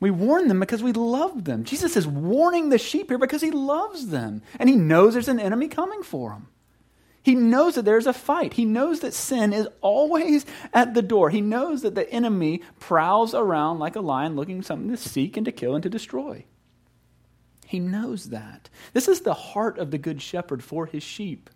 We 0.00 0.10
warn 0.10 0.48
them 0.48 0.58
because 0.58 0.82
we 0.82 0.92
love 0.92 1.44
them. 1.44 1.62
Jesus 1.62 1.96
is 1.96 2.04
warning 2.04 2.68
the 2.68 2.78
sheep 2.78 3.08
here 3.08 3.18
because 3.18 3.40
he 3.40 3.52
loves 3.52 4.08
them. 4.08 4.42
And 4.58 4.68
he 4.68 4.74
knows 4.74 5.12
there's 5.12 5.28
an 5.28 5.38
enemy 5.38 5.68
coming 5.68 6.02
for 6.02 6.30
them. 6.30 6.48
He 7.22 7.36
knows 7.36 7.76
that 7.76 7.84
there's 7.84 8.08
a 8.08 8.12
fight. 8.12 8.54
He 8.54 8.64
knows 8.64 8.98
that 9.00 9.14
sin 9.14 9.52
is 9.52 9.68
always 9.80 10.44
at 10.74 10.94
the 10.94 11.02
door. 11.02 11.30
He 11.30 11.40
knows 11.40 11.82
that 11.82 11.94
the 11.94 12.10
enemy 12.10 12.62
prowls 12.80 13.32
around 13.32 13.78
like 13.78 13.94
a 13.94 14.00
lion 14.00 14.34
looking 14.34 14.62
something 14.62 14.90
to 14.90 14.96
seek 14.96 15.36
and 15.36 15.46
to 15.46 15.52
kill 15.52 15.76
and 15.76 15.84
to 15.84 15.88
destroy. 15.88 16.44
He 17.68 17.78
knows 17.78 18.30
that. 18.30 18.68
This 18.92 19.06
is 19.06 19.20
the 19.20 19.32
heart 19.34 19.78
of 19.78 19.92
the 19.92 19.98
good 19.98 20.20
shepherd 20.20 20.64
for 20.64 20.86
his 20.86 21.04
sheep. 21.04 21.48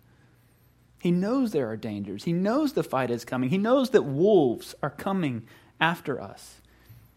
He 1.07 1.11
knows 1.11 1.53
there 1.53 1.69
are 1.69 1.77
dangers. 1.77 2.25
He 2.25 2.33
knows 2.33 2.73
the 2.73 2.83
fight 2.83 3.09
is 3.09 3.23
coming. 3.23 3.49
He 3.49 3.57
knows 3.57 3.91
that 3.91 4.01
wolves 4.01 4.75
are 4.83 4.89
coming 4.89 5.43
after 5.79 6.19
us. 6.19 6.59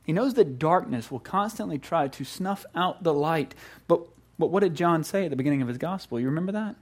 He 0.05 0.13
knows 0.13 0.35
that 0.35 0.61
darkness 0.61 1.11
will 1.11 1.19
constantly 1.19 1.77
try 1.77 2.07
to 2.07 2.25
snuff 2.25 2.65
out 2.77 3.03
the 3.03 3.13
light. 3.13 3.53
But, 3.89 4.03
but 4.39 4.53
what 4.53 4.63
did 4.63 4.77
John 4.77 5.03
say 5.03 5.25
at 5.25 5.31
the 5.31 5.37
beginning 5.37 5.61
of 5.61 5.67
his 5.67 5.77
gospel? 5.77 6.21
You 6.21 6.27
remember 6.27 6.53
that? 6.53 6.77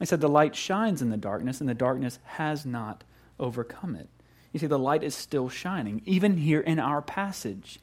He 0.00 0.06
said, 0.06 0.20
The 0.20 0.28
light 0.28 0.56
shines 0.56 1.02
in 1.02 1.10
the 1.10 1.16
darkness, 1.16 1.60
and 1.60 1.68
the 1.68 1.72
darkness 1.72 2.18
has 2.24 2.66
not 2.66 3.04
overcome 3.38 3.94
it. 3.94 4.08
You 4.52 4.58
see, 4.58 4.66
the 4.66 4.80
light 4.80 5.04
is 5.04 5.14
still 5.14 5.48
shining, 5.48 6.02
even 6.04 6.38
here 6.38 6.62
in 6.62 6.80
our 6.80 7.00
passage, 7.00 7.78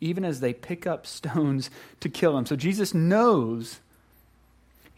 even 0.00 0.24
as 0.24 0.40
they 0.40 0.52
pick 0.52 0.88
up 0.88 1.06
stones 1.06 1.70
to 2.00 2.08
kill 2.08 2.36
him. 2.36 2.46
So 2.46 2.56
Jesus 2.56 2.94
knows, 2.94 3.78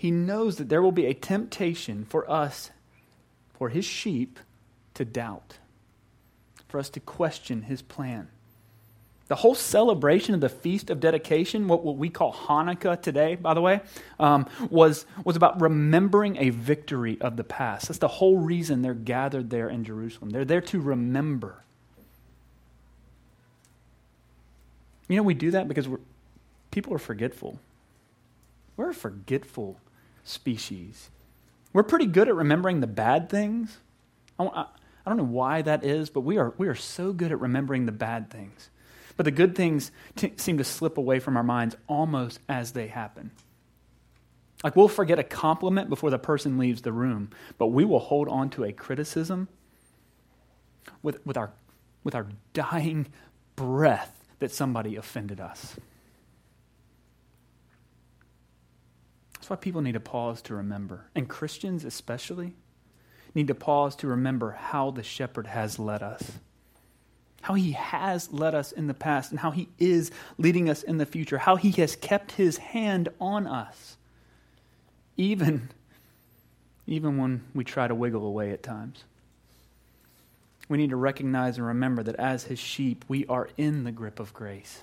he 0.00 0.10
knows 0.10 0.56
that 0.56 0.70
there 0.70 0.80
will 0.80 0.92
be 0.92 1.04
a 1.04 1.12
temptation 1.12 2.06
for 2.06 2.28
us, 2.30 2.70
for 3.52 3.68
his 3.68 3.84
sheep, 3.84 4.38
to 4.94 5.04
doubt, 5.04 5.58
for 6.68 6.78
us 6.78 6.88
to 6.88 7.00
question 7.00 7.60
his 7.60 7.82
plan. 7.82 8.28
The 9.28 9.34
whole 9.34 9.54
celebration 9.54 10.34
of 10.34 10.40
the 10.40 10.48
Feast 10.48 10.88
of 10.88 11.00
Dedication, 11.00 11.68
what, 11.68 11.84
what 11.84 11.98
we 11.98 12.08
call 12.08 12.32
Hanukkah 12.32 13.02
today, 13.02 13.34
by 13.34 13.52
the 13.52 13.60
way, 13.60 13.82
um, 14.18 14.48
was, 14.70 15.04
was 15.22 15.36
about 15.36 15.60
remembering 15.60 16.38
a 16.38 16.48
victory 16.48 17.20
of 17.20 17.36
the 17.36 17.44
past. 17.44 17.88
That's 17.88 17.98
the 17.98 18.08
whole 18.08 18.38
reason 18.38 18.80
they're 18.80 18.94
gathered 18.94 19.50
there 19.50 19.68
in 19.68 19.84
Jerusalem. 19.84 20.30
They're 20.30 20.46
there 20.46 20.62
to 20.62 20.80
remember. 20.80 21.62
You 25.08 25.16
know, 25.16 25.24
we 25.24 25.34
do 25.34 25.50
that 25.50 25.68
because 25.68 25.86
people 26.70 26.94
are 26.94 26.98
forgetful. 26.98 27.60
We're 28.78 28.88
a 28.88 28.94
forgetful 28.94 29.78
species. 30.24 31.10
We're 31.72 31.82
pretty 31.82 32.06
good 32.06 32.28
at 32.28 32.34
remembering 32.34 32.80
the 32.80 32.86
bad 32.86 33.28
things. 33.28 33.78
I, 34.38 34.44
I, 34.44 34.66
I 35.04 35.08
don't 35.08 35.16
know 35.16 35.24
why 35.24 35.62
that 35.62 35.84
is, 35.84 36.10
but 36.10 36.20
we 36.20 36.38
are, 36.38 36.54
we 36.58 36.68
are 36.68 36.74
so 36.74 37.12
good 37.12 37.32
at 37.32 37.40
remembering 37.40 37.86
the 37.86 37.92
bad 37.92 38.30
things. 38.30 38.70
But 39.16 39.24
the 39.24 39.30
good 39.30 39.54
things 39.54 39.92
t- 40.16 40.32
seem 40.36 40.58
to 40.58 40.64
slip 40.64 40.98
away 40.98 41.20
from 41.20 41.36
our 41.36 41.42
minds 41.42 41.76
almost 41.86 42.40
as 42.48 42.72
they 42.72 42.88
happen. 42.88 43.30
Like 44.62 44.76
we'll 44.76 44.88
forget 44.88 45.18
a 45.18 45.24
compliment 45.24 45.88
before 45.88 46.10
the 46.10 46.18
person 46.18 46.58
leaves 46.58 46.82
the 46.82 46.92
room, 46.92 47.30
but 47.58 47.68
we 47.68 47.84
will 47.84 47.98
hold 47.98 48.28
on 48.28 48.50
to 48.50 48.64
a 48.64 48.72
criticism 48.72 49.48
with, 51.02 51.24
with, 51.24 51.36
our, 51.36 51.52
with 52.04 52.14
our 52.14 52.26
dying 52.52 53.06
breath 53.56 54.24
that 54.38 54.52
somebody 54.52 54.96
offended 54.96 55.40
us. 55.40 55.76
Why 59.50 59.56
people 59.56 59.82
need 59.82 59.92
to 59.92 60.00
pause 60.00 60.40
to 60.42 60.54
remember. 60.54 61.06
And 61.14 61.28
Christians, 61.28 61.84
especially, 61.84 62.54
need 63.34 63.48
to 63.48 63.54
pause 63.54 63.96
to 63.96 64.06
remember 64.06 64.52
how 64.52 64.90
the 64.90 65.02
shepherd 65.02 65.48
has 65.48 65.78
led 65.78 66.02
us 66.02 66.38
how 67.42 67.54
he 67.54 67.72
has 67.72 68.32
led 68.32 68.54
us 68.54 68.72
in 68.72 68.86
the 68.86 68.94
past 68.94 69.30
and 69.30 69.40
how 69.40 69.50
he 69.50 69.68
is 69.78 70.10
leading 70.38 70.68
us 70.68 70.82
in 70.82 70.98
the 70.98 71.06
future, 71.06 71.38
how 71.38 71.56
he 71.56 71.70
has 71.72 71.96
kept 71.96 72.32
his 72.32 72.58
hand 72.58 73.08
on 73.20 73.46
us, 73.46 73.96
even, 75.16 75.70
even 76.86 77.16
when 77.16 77.42
we 77.54 77.64
try 77.64 77.88
to 77.88 77.94
wiggle 77.94 78.26
away 78.26 78.50
at 78.50 78.62
times. 78.62 79.04
We 80.68 80.78
need 80.78 80.90
to 80.90 80.96
recognize 80.96 81.56
and 81.56 81.66
remember 81.66 82.02
that 82.02 82.16
as 82.16 82.44
his 82.44 82.58
sheep, 82.58 83.04
we 83.08 83.26
are 83.26 83.48
in 83.56 83.84
the 83.84 83.92
grip 83.92 84.20
of 84.20 84.32
grace. 84.32 84.82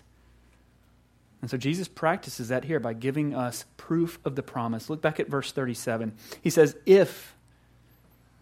And 1.42 1.52
so 1.52 1.58
Jesus 1.58 1.88
practices 1.88 2.48
that 2.48 2.66
here 2.66 2.80
by 2.80 2.94
giving 2.94 3.36
us 3.36 3.66
proof 3.78 4.20
of 4.26 4.36
the 4.36 4.44
promise. 4.44 4.90
Look 4.90 5.02
back 5.02 5.20
at 5.20 5.28
verse 5.28 5.52
37. 5.52 6.14
He 6.42 6.50
says, 6.50 6.76
If 6.86 7.36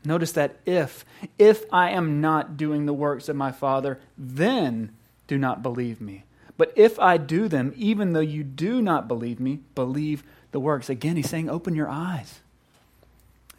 Notice 0.06 0.34
that 0.34 0.58
if, 0.66 1.04
if 1.40 1.66
I 1.74 1.90
am 1.90 2.22
not 2.22 2.58
doing 2.58 2.86
the 2.86 2.94
works 2.94 3.28
of 3.28 3.36
my 3.36 3.52
Father, 3.52 4.00
then 4.18 4.92
do 5.28 5.38
not 5.38 5.64
believe 5.64 6.00
me. 6.00 6.24
But 6.58 6.72
if 6.76 7.00
I 7.00 7.18
do 7.18 7.48
them, 7.48 7.74
even 7.76 8.14
though 8.14 8.20
you 8.20 8.44
do 8.44 8.82
not 8.82 9.08
believe 9.08 9.40
me, 9.40 9.60
believe 9.74 10.24
the 10.52 10.60
works. 10.60 10.90
Again, 10.90 11.16
he's 11.16 11.30
saying, 11.30 11.50
open 11.50 11.76
your 11.76 11.90
eyes. 11.90 12.40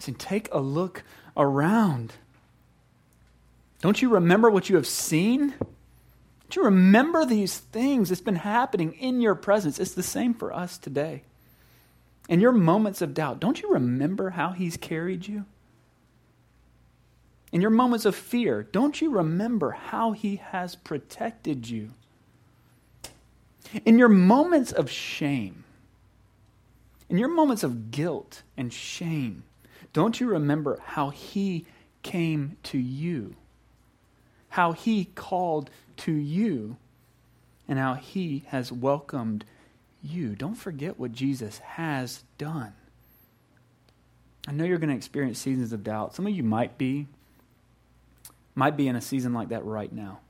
He's 0.02 0.14
take 0.18 0.48
a 0.52 0.60
look 0.60 1.02
around. 1.36 2.12
Don't 3.80 4.00
you 4.00 4.08
remember 4.08 4.48
what 4.48 4.70
you 4.70 4.76
have 4.76 4.86
seen? 4.86 5.54
You 6.54 6.64
remember 6.64 7.26
these 7.26 7.58
things 7.58 8.08
that's 8.08 8.20
been 8.20 8.36
happening 8.36 8.94
in 8.94 9.20
your 9.20 9.34
presence? 9.34 9.78
It's 9.78 9.92
the 9.92 10.02
same 10.02 10.32
for 10.32 10.52
us 10.54 10.78
today. 10.78 11.22
In 12.28 12.40
your 12.40 12.52
moments 12.52 13.02
of 13.02 13.12
doubt, 13.12 13.40
don't 13.40 13.60
you 13.60 13.70
remember 13.70 14.30
how 14.30 14.50
he's 14.50 14.76
carried 14.76 15.28
you? 15.28 15.44
In 17.52 17.60
your 17.60 17.70
moments 17.70 18.04
of 18.04 18.14
fear, 18.14 18.64
don't 18.64 19.00
you 19.00 19.10
remember 19.10 19.70
how 19.70 20.12
He 20.12 20.36
has 20.36 20.74
protected 20.74 21.68
you? 21.68 21.90
In 23.84 23.98
your 23.98 24.08
moments 24.08 24.72
of 24.72 24.90
shame, 24.90 25.64
in 27.08 27.18
your 27.18 27.28
moments 27.28 27.62
of 27.62 27.90
guilt 27.90 28.42
and 28.56 28.72
shame, 28.72 29.44
don't 29.92 30.20
you 30.20 30.28
remember 30.28 30.80
how 30.84 31.10
He 31.10 31.66
came 32.02 32.56
to 32.64 32.78
you? 32.78 33.36
How 34.56 34.72
He 34.72 35.04
called 35.04 35.68
to 35.98 36.12
you? 36.12 36.78
And 37.68 37.78
how 37.78 37.92
He 37.92 38.44
has 38.46 38.72
welcomed 38.72 39.44
you? 40.02 40.34
Don't 40.34 40.54
forget 40.54 40.98
what 40.98 41.12
Jesus 41.12 41.58
has 41.58 42.24
done. 42.38 42.72
I 44.48 44.52
know 44.52 44.64
you're 44.64 44.78
going 44.78 44.88
to 44.88 44.96
experience 44.96 45.38
seasons 45.38 45.74
of 45.74 45.84
doubt. 45.84 46.14
Some 46.14 46.26
of 46.26 46.32
you 46.32 46.42
might 46.42 46.78
be 46.78 47.06
might 48.54 48.78
be 48.78 48.88
in 48.88 48.96
a 48.96 49.02
season 49.02 49.34
like 49.34 49.50
that 49.50 49.62
right 49.66 49.92
now. 49.92 50.20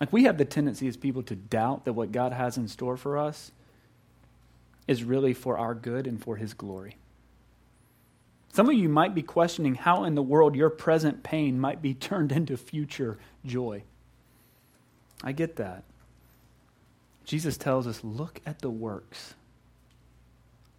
Like 0.00 0.10
we 0.10 0.24
have 0.24 0.38
the 0.38 0.46
tendency 0.46 0.88
as 0.88 0.96
people 0.96 1.22
to 1.24 1.36
doubt 1.36 1.84
that 1.84 1.92
what 1.92 2.12
God 2.12 2.32
has 2.32 2.56
in 2.56 2.68
store 2.68 2.96
for 2.96 3.18
us 3.18 3.52
is 4.88 5.04
really 5.04 5.34
for 5.34 5.58
our 5.58 5.74
good 5.74 6.06
and 6.06 6.18
for 6.18 6.36
His 6.36 6.54
glory. 6.54 6.96
Some 8.54 8.68
of 8.68 8.74
you 8.74 8.88
might 8.88 9.14
be 9.14 9.22
questioning 9.22 9.74
how 9.74 10.04
in 10.04 10.14
the 10.14 10.22
world 10.22 10.56
your 10.56 10.70
present 10.70 11.22
pain 11.22 11.60
might 11.60 11.82
be 11.82 11.92
turned 12.08 12.32
into 12.32 12.56
future 12.56 13.18
joy. 13.44 13.82
I 15.22 15.32
get 15.32 15.56
that. 15.56 15.84
Jesus 17.24 17.56
tells 17.56 17.86
us 17.86 18.02
look 18.02 18.40
at 18.46 18.60
the 18.60 18.70
works 18.70 19.34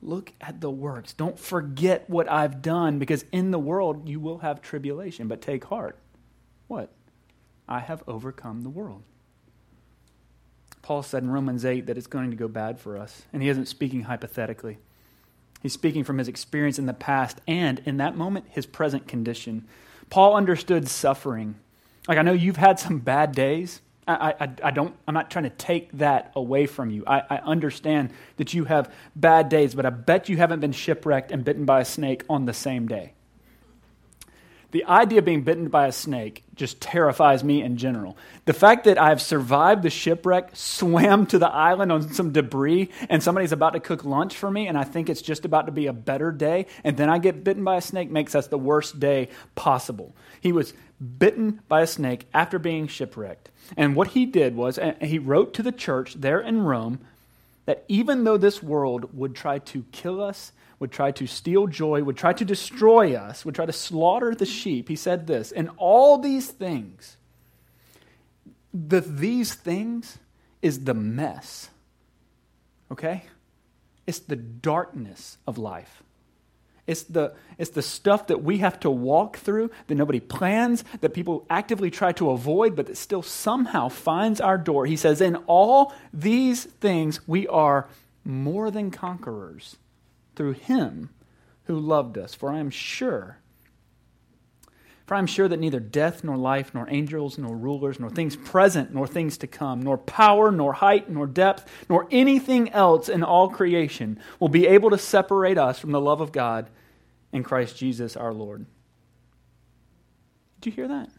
Look 0.05 0.33
at 0.39 0.61
the 0.61 0.69
works. 0.69 1.13
Don't 1.13 1.37
forget 1.37 2.07
what 2.07 2.31
I've 2.31 2.61
done 2.61 2.99
because 2.99 3.25
in 3.31 3.49
the 3.49 3.57
world 3.57 4.07
you 4.07 4.19
will 4.19 4.37
have 4.39 4.61
tribulation. 4.61 5.27
But 5.27 5.41
take 5.41 5.65
heart. 5.65 5.97
What? 6.67 6.91
I 7.67 7.79
have 7.79 8.03
overcome 8.07 8.61
the 8.61 8.69
world. 8.69 9.01
Paul 10.83 11.01
said 11.01 11.23
in 11.23 11.31
Romans 11.31 11.65
8 11.65 11.87
that 11.87 11.97
it's 11.97 12.05
going 12.05 12.29
to 12.29 12.37
go 12.37 12.47
bad 12.47 12.79
for 12.79 12.97
us. 12.97 13.23
And 13.33 13.41
he 13.41 13.49
isn't 13.49 13.65
speaking 13.65 14.03
hypothetically, 14.03 14.77
he's 15.65 15.73
speaking 15.73 16.03
from 16.03 16.19
his 16.19 16.27
experience 16.27 16.77
in 16.77 16.85
the 16.85 16.93
past 16.93 17.41
and, 17.47 17.81
in 17.85 17.97
that 17.97 18.15
moment, 18.15 18.45
his 18.51 18.67
present 18.67 19.07
condition. 19.07 19.67
Paul 20.11 20.35
understood 20.35 20.87
suffering. 20.87 21.55
Like, 22.07 22.19
I 22.19 22.21
know 22.21 22.33
you've 22.33 22.57
had 22.57 22.79
some 22.79 22.99
bad 22.99 23.31
days, 23.31 23.81
I, 24.07 24.35
I, 24.39 24.49
I, 24.65 24.69
don't, 24.69 24.93
I'm 25.07 25.15
not 25.15 25.31
trying 25.31 25.45
to 25.45 25.49
take 25.49 25.91
that 25.93 26.31
away 26.35 26.67
from 26.67 26.91
you. 26.91 27.03
I, 27.07 27.23
I 27.27 27.37
understand 27.37 28.11
that 28.37 28.53
you 28.53 28.65
have 28.65 28.93
bad 29.15 29.49
days, 29.49 29.73
but 29.73 29.87
I 29.87 29.89
bet 29.89 30.29
you 30.29 30.37
haven't 30.37 30.59
been 30.59 30.71
shipwrecked 30.71 31.31
and 31.31 31.43
bitten 31.43 31.65
by 31.65 31.81
a 31.81 31.85
snake 31.85 32.23
on 32.29 32.45
the 32.45 32.53
same 32.53 32.87
day. 32.87 33.13
The 34.71 34.85
idea 34.85 35.19
of 35.19 35.25
being 35.25 35.43
bitten 35.43 35.69
by 35.69 35.87
a 35.87 35.91
snake 35.91 36.43
just 36.55 36.81
terrifies 36.81 37.43
me 37.43 37.61
in 37.61 37.77
general. 37.77 38.17
The 38.45 38.53
fact 38.53 38.85
that 38.85 39.01
I've 39.01 39.21
survived 39.21 39.83
the 39.83 39.89
shipwreck, 39.89 40.51
swam 40.53 41.25
to 41.27 41.39
the 41.39 41.49
island 41.49 41.91
on 41.91 42.13
some 42.13 42.31
debris, 42.31 42.89
and 43.09 43.23
somebody's 43.23 43.51
about 43.51 43.73
to 43.73 43.79
cook 43.79 44.03
lunch 44.03 44.35
for 44.35 44.49
me, 44.49 44.67
and 44.67 44.77
I 44.77 44.83
think 44.83 45.09
it's 45.09 45.21
just 45.21 45.45
about 45.45 45.65
to 45.67 45.71
be 45.71 45.87
a 45.87 45.93
better 45.93 46.31
day, 46.31 46.67
and 46.83 46.97
then 46.97 47.09
I 47.09 47.19
get 47.19 47.43
bitten 47.43 47.63
by 47.63 47.77
a 47.77 47.81
snake 47.81 48.09
makes 48.09 48.35
us 48.35 48.47
the 48.47 48.57
worst 48.57 48.99
day 48.99 49.29
possible. 49.55 50.15
He 50.41 50.51
was 50.51 50.73
bitten 51.19 51.61
by 51.67 51.81
a 51.81 51.87
snake 51.87 52.27
after 52.33 52.59
being 52.59 52.87
shipwrecked. 52.87 53.49
And 53.75 53.95
what 53.95 54.09
he 54.09 54.25
did 54.25 54.55
was, 54.55 54.79
he 55.01 55.19
wrote 55.19 55.53
to 55.55 55.63
the 55.63 55.71
church 55.71 56.15
there 56.15 56.39
in 56.39 56.63
Rome 56.63 56.99
that 57.65 57.83
even 57.87 58.23
though 58.23 58.37
this 58.37 58.61
world 58.61 59.17
would 59.17 59.35
try 59.35 59.59
to 59.59 59.85
kill 59.91 60.21
us 60.21 60.51
would 60.79 60.91
try 60.91 61.11
to 61.11 61.27
steal 61.27 61.67
joy, 61.67 62.03
would 62.03 62.17
try 62.17 62.33
to 62.33 62.45
destroy 62.45 63.15
us, 63.15 63.45
would 63.45 63.55
try 63.55 63.65
to 63.65 63.73
slaughter 63.73 64.35
the 64.35 64.45
sheep, 64.45 64.89
he 64.89 64.95
said 64.95 65.27
this, 65.27 65.51
and 65.51 65.69
all 65.77 66.17
these 66.17 66.47
things, 66.47 67.17
the 68.73 68.99
these 68.99 69.53
things 69.53 70.17
is 70.61 70.83
the 70.83 70.93
mess. 70.93 71.69
Okay? 72.91 73.23
It's 74.05 74.19
the 74.19 74.35
darkness 74.35 75.37
of 75.47 75.57
life. 75.57 76.03
It's 76.87 77.03
the, 77.03 77.33
it's 77.57 77.71
the 77.71 77.81
stuff 77.81 78.27
that 78.27 78.43
we 78.43 78.59
have 78.59 78.79
to 78.81 78.91
walk 78.91 79.37
through, 79.37 79.71
that 79.87 79.95
nobody 79.95 80.19
plans, 80.19 80.83
that 81.01 81.15
people 81.15 81.45
actively 81.49 81.89
try 81.89 82.11
to 82.13 82.29
avoid, 82.29 82.75
but 82.75 82.85
that 82.85 82.97
still 82.97 83.23
somehow 83.23 83.89
finds 83.89 84.39
our 84.39 84.57
door. 84.57 84.85
He 84.85 84.95
says, 84.95 85.19
In 85.19 85.37
all 85.47 85.93
these 86.13 86.65
things, 86.65 87.27
we 87.27 87.47
are 87.47 87.87
more 88.23 88.69
than 88.69 88.91
conquerors 88.91 89.77
through 90.35 90.53
him 90.53 91.09
who 91.63 91.79
loved 91.79 92.17
us. 92.17 92.33
For 92.35 92.51
I 92.51 92.59
am 92.59 92.69
sure, 92.69 93.37
for 95.05 95.15
I 95.15 95.19
am 95.19 95.27
sure 95.27 95.47
that 95.47 95.59
neither 95.59 95.79
death, 95.79 96.23
nor 96.23 96.35
life, 96.35 96.73
nor 96.73 96.89
angels, 96.89 97.37
nor 97.37 97.55
rulers, 97.55 97.99
nor 97.99 98.09
things 98.09 98.35
present, 98.35 98.93
nor 98.93 99.05
things 99.05 99.37
to 99.39 99.47
come, 99.47 99.81
nor 99.81 99.97
power, 99.97 100.51
nor 100.51 100.73
height, 100.73 101.09
nor 101.09 101.27
depth, 101.27 101.69
nor 101.89 102.07
anything 102.09 102.69
else 102.71 103.07
in 103.07 103.23
all 103.23 103.49
creation 103.49 104.19
will 104.39 104.49
be 104.49 104.65
able 104.65 104.89
to 104.89 104.97
separate 104.97 105.57
us 105.57 105.77
from 105.77 105.91
the 105.91 106.01
love 106.01 106.21
of 106.21 106.31
God 106.31 106.69
in 107.31 107.43
Christ 107.43 107.77
Jesus 107.77 108.17
our 108.17 108.33
Lord. 108.33 108.65
Did 110.61 110.71
you 110.71 110.75
hear 110.75 110.87
that? 110.87 111.09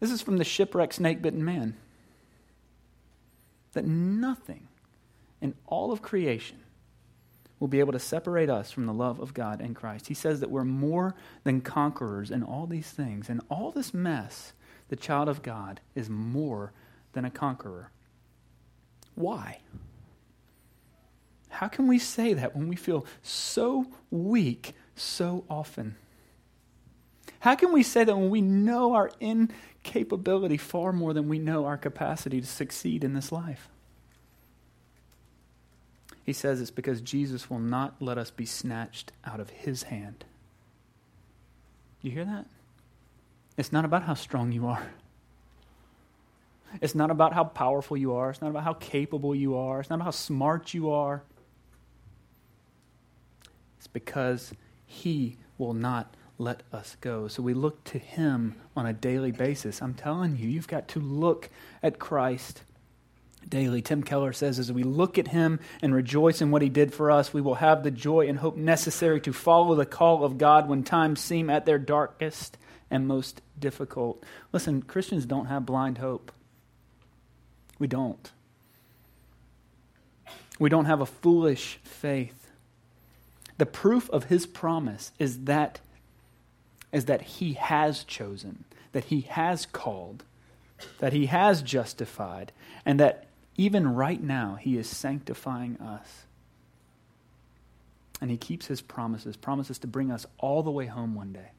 This 0.00 0.10
is 0.10 0.20
from 0.20 0.36
the 0.36 0.44
shipwrecked, 0.44 0.94
snake 0.94 1.22
bitten 1.22 1.44
man. 1.44 1.76
That 3.72 3.86
nothing 3.86 4.68
in 5.40 5.54
all 5.66 5.92
of 5.92 6.02
creation 6.02 6.63
will 7.64 7.68
be 7.68 7.80
able 7.80 7.94
to 7.94 7.98
separate 7.98 8.50
us 8.50 8.70
from 8.70 8.84
the 8.84 8.92
love 8.92 9.18
of 9.20 9.32
God 9.32 9.62
and 9.62 9.74
Christ. 9.74 10.08
He 10.08 10.12
says 10.12 10.40
that 10.40 10.50
we're 10.50 10.66
more 10.66 11.14
than 11.44 11.62
conquerors 11.62 12.30
in 12.30 12.42
all 12.42 12.66
these 12.66 12.90
things. 12.90 13.30
And 13.30 13.40
all 13.48 13.70
this 13.70 13.94
mess, 13.94 14.52
the 14.90 14.96
child 14.96 15.30
of 15.30 15.40
God 15.40 15.80
is 15.94 16.10
more 16.10 16.74
than 17.14 17.24
a 17.24 17.30
conqueror. 17.30 17.90
Why? 19.14 19.60
How 21.48 21.68
can 21.68 21.86
we 21.86 21.98
say 21.98 22.34
that 22.34 22.54
when 22.54 22.68
we 22.68 22.76
feel 22.76 23.06
so 23.22 23.86
weak 24.10 24.74
so 24.94 25.46
often? 25.48 25.96
How 27.38 27.54
can 27.54 27.72
we 27.72 27.82
say 27.82 28.04
that 28.04 28.14
when 28.14 28.28
we 28.28 28.42
know 28.42 28.92
our 28.92 29.10
incapability 29.20 30.58
far 30.58 30.92
more 30.92 31.14
than 31.14 31.30
we 31.30 31.38
know 31.38 31.64
our 31.64 31.78
capacity 31.78 32.42
to 32.42 32.46
succeed 32.46 33.02
in 33.02 33.14
this 33.14 33.32
life? 33.32 33.70
He 36.24 36.32
says 36.32 36.60
it's 36.60 36.70
because 36.70 37.00
Jesus 37.00 37.50
will 37.50 37.58
not 37.58 37.96
let 38.00 38.16
us 38.16 38.30
be 38.30 38.46
snatched 38.46 39.12
out 39.24 39.40
of 39.40 39.50
his 39.50 39.84
hand. 39.84 40.24
You 42.00 42.10
hear 42.10 42.24
that? 42.24 42.46
It's 43.56 43.72
not 43.72 43.84
about 43.84 44.04
how 44.04 44.14
strong 44.14 44.50
you 44.50 44.66
are. 44.66 44.90
It's 46.80 46.94
not 46.94 47.10
about 47.10 47.34
how 47.34 47.44
powerful 47.44 47.96
you 47.96 48.14
are. 48.14 48.30
It's 48.30 48.40
not 48.40 48.50
about 48.50 48.64
how 48.64 48.74
capable 48.74 49.34
you 49.34 49.56
are. 49.56 49.80
It's 49.80 49.90
not 49.90 49.96
about 49.96 50.06
how 50.06 50.10
smart 50.10 50.74
you 50.74 50.90
are. 50.90 51.22
It's 53.78 53.86
because 53.86 54.52
he 54.86 55.36
will 55.56 55.74
not 55.74 56.14
let 56.38 56.62
us 56.72 56.96
go. 57.00 57.28
So 57.28 57.42
we 57.42 57.54
look 57.54 57.84
to 57.84 57.98
him 57.98 58.56
on 58.76 58.86
a 58.86 58.92
daily 58.92 59.30
basis. 59.30 59.80
I'm 59.80 59.94
telling 59.94 60.36
you, 60.36 60.48
you've 60.48 60.66
got 60.66 60.88
to 60.88 61.00
look 61.00 61.48
at 61.82 61.98
Christ 61.98 62.62
daily. 63.48 63.82
Tim 63.82 64.02
Keller 64.02 64.32
says, 64.32 64.58
as 64.58 64.72
we 64.72 64.82
look 64.82 65.18
at 65.18 65.28
him 65.28 65.60
and 65.82 65.94
rejoice 65.94 66.40
in 66.40 66.50
what 66.50 66.62
he 66.62 66.68
did 66.68 66.92
for 66.92 67.10
us, 67.10 67.32
we 67.32 67.40
will 67.40 67.56
have 67.56 67.82
the 67.82 67.90
joy 67.90 68.28
and 68.28 68.38
hope 68.38 68.56
necessary 68.56 69.20
to 69.22 69.32
follow 69.32 69.74
the 69.74 69.86
call 69.86 70.24
of 70.24 70.38
God 70.38 70.68
when 70.68 70.82
times 70.82 71.20
seem 71.20 71.50
at 71.50 71.66
their 71.66 71.78
darkest 71.78 72.56
and 72.90 73.08
most 73.08 73.42
difficult. 73.58 74.22
Listen, 74.52 74.82
Christians 74.82 75.26
don't 75.26 75.46
have 75.46 75.66
blind 75.66 75.98
hope. 75.98 76.32
We 77.78 77.86
don't. 77.86 78.30
We 80.58 80.70
don't 80.70 80.84
have 80.84 81.00
a 81.00 81.06
foolish 81.06 81.78
faith. 81.82 82.50
The 83.58 83.66
proof 83.66 84.08
of 84.10 84.24
his 84.24 84.46
promise 84.46 85.12
is 85.18 85.44
that 85.44 85.80
is 86.92 87.06
that 87.06 87.22
he 87.22 87.54
has 87.54 88.04
chosen, 88.04 88.64
that 88.92 89.06
he 89.06 89.22
has 89.22 89.66
called, 89.66 90.22
that 91.00 91.12
he 91.12 91.26
has 91.26 91.60
justified, 91.60 92.52
and 92.86 93.00
that 93.00 93.26
even 93.56 93.94
right 93.94 94.22
now, 94.22 94.56
He 94.60 94.76
is 94.76 94.88
sanctifying 94.88 95.76
us. 95.78 96.24
And 98.20 98.30
He 98.30 98.36
keeps 98.36 98.66
His 98.66 98.80
promises, 98.80 99.36
promises 99.36 99.78
to 99.80 99.86
bring 99.86 100.10
us 100.10 100.26
all 100.38 100.62
the 100.62 100.70
way 100.70 100.86
home 100.86 101.14
one 101.14 101.32
day. 101.32 101.50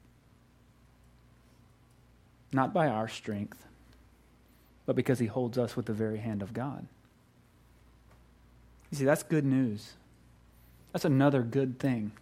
Not 2.52 2.72
by 2.72 2.88
our 2.88 3.08
strength, 3.08 3.64
but 4.84 4.96
because 4.96 5.18
He 5.18 5.26
holds 5.26 5.58
us 5.58 5.76
with 5.76 5.86
the 5.86 5.92
very 5.92 6.18
hand 6.18 6.42
of 6.42 6.52
God. 6.52 6.86
You 8.90 8.98
see, 8.98 9.04
that's 9.04 9.22
good 9.22 9.44
news. 9.44 9.94
That's 10.92 11.04
another 11.04 11.42
good 11.42 11.78
thing. 11.78 12.12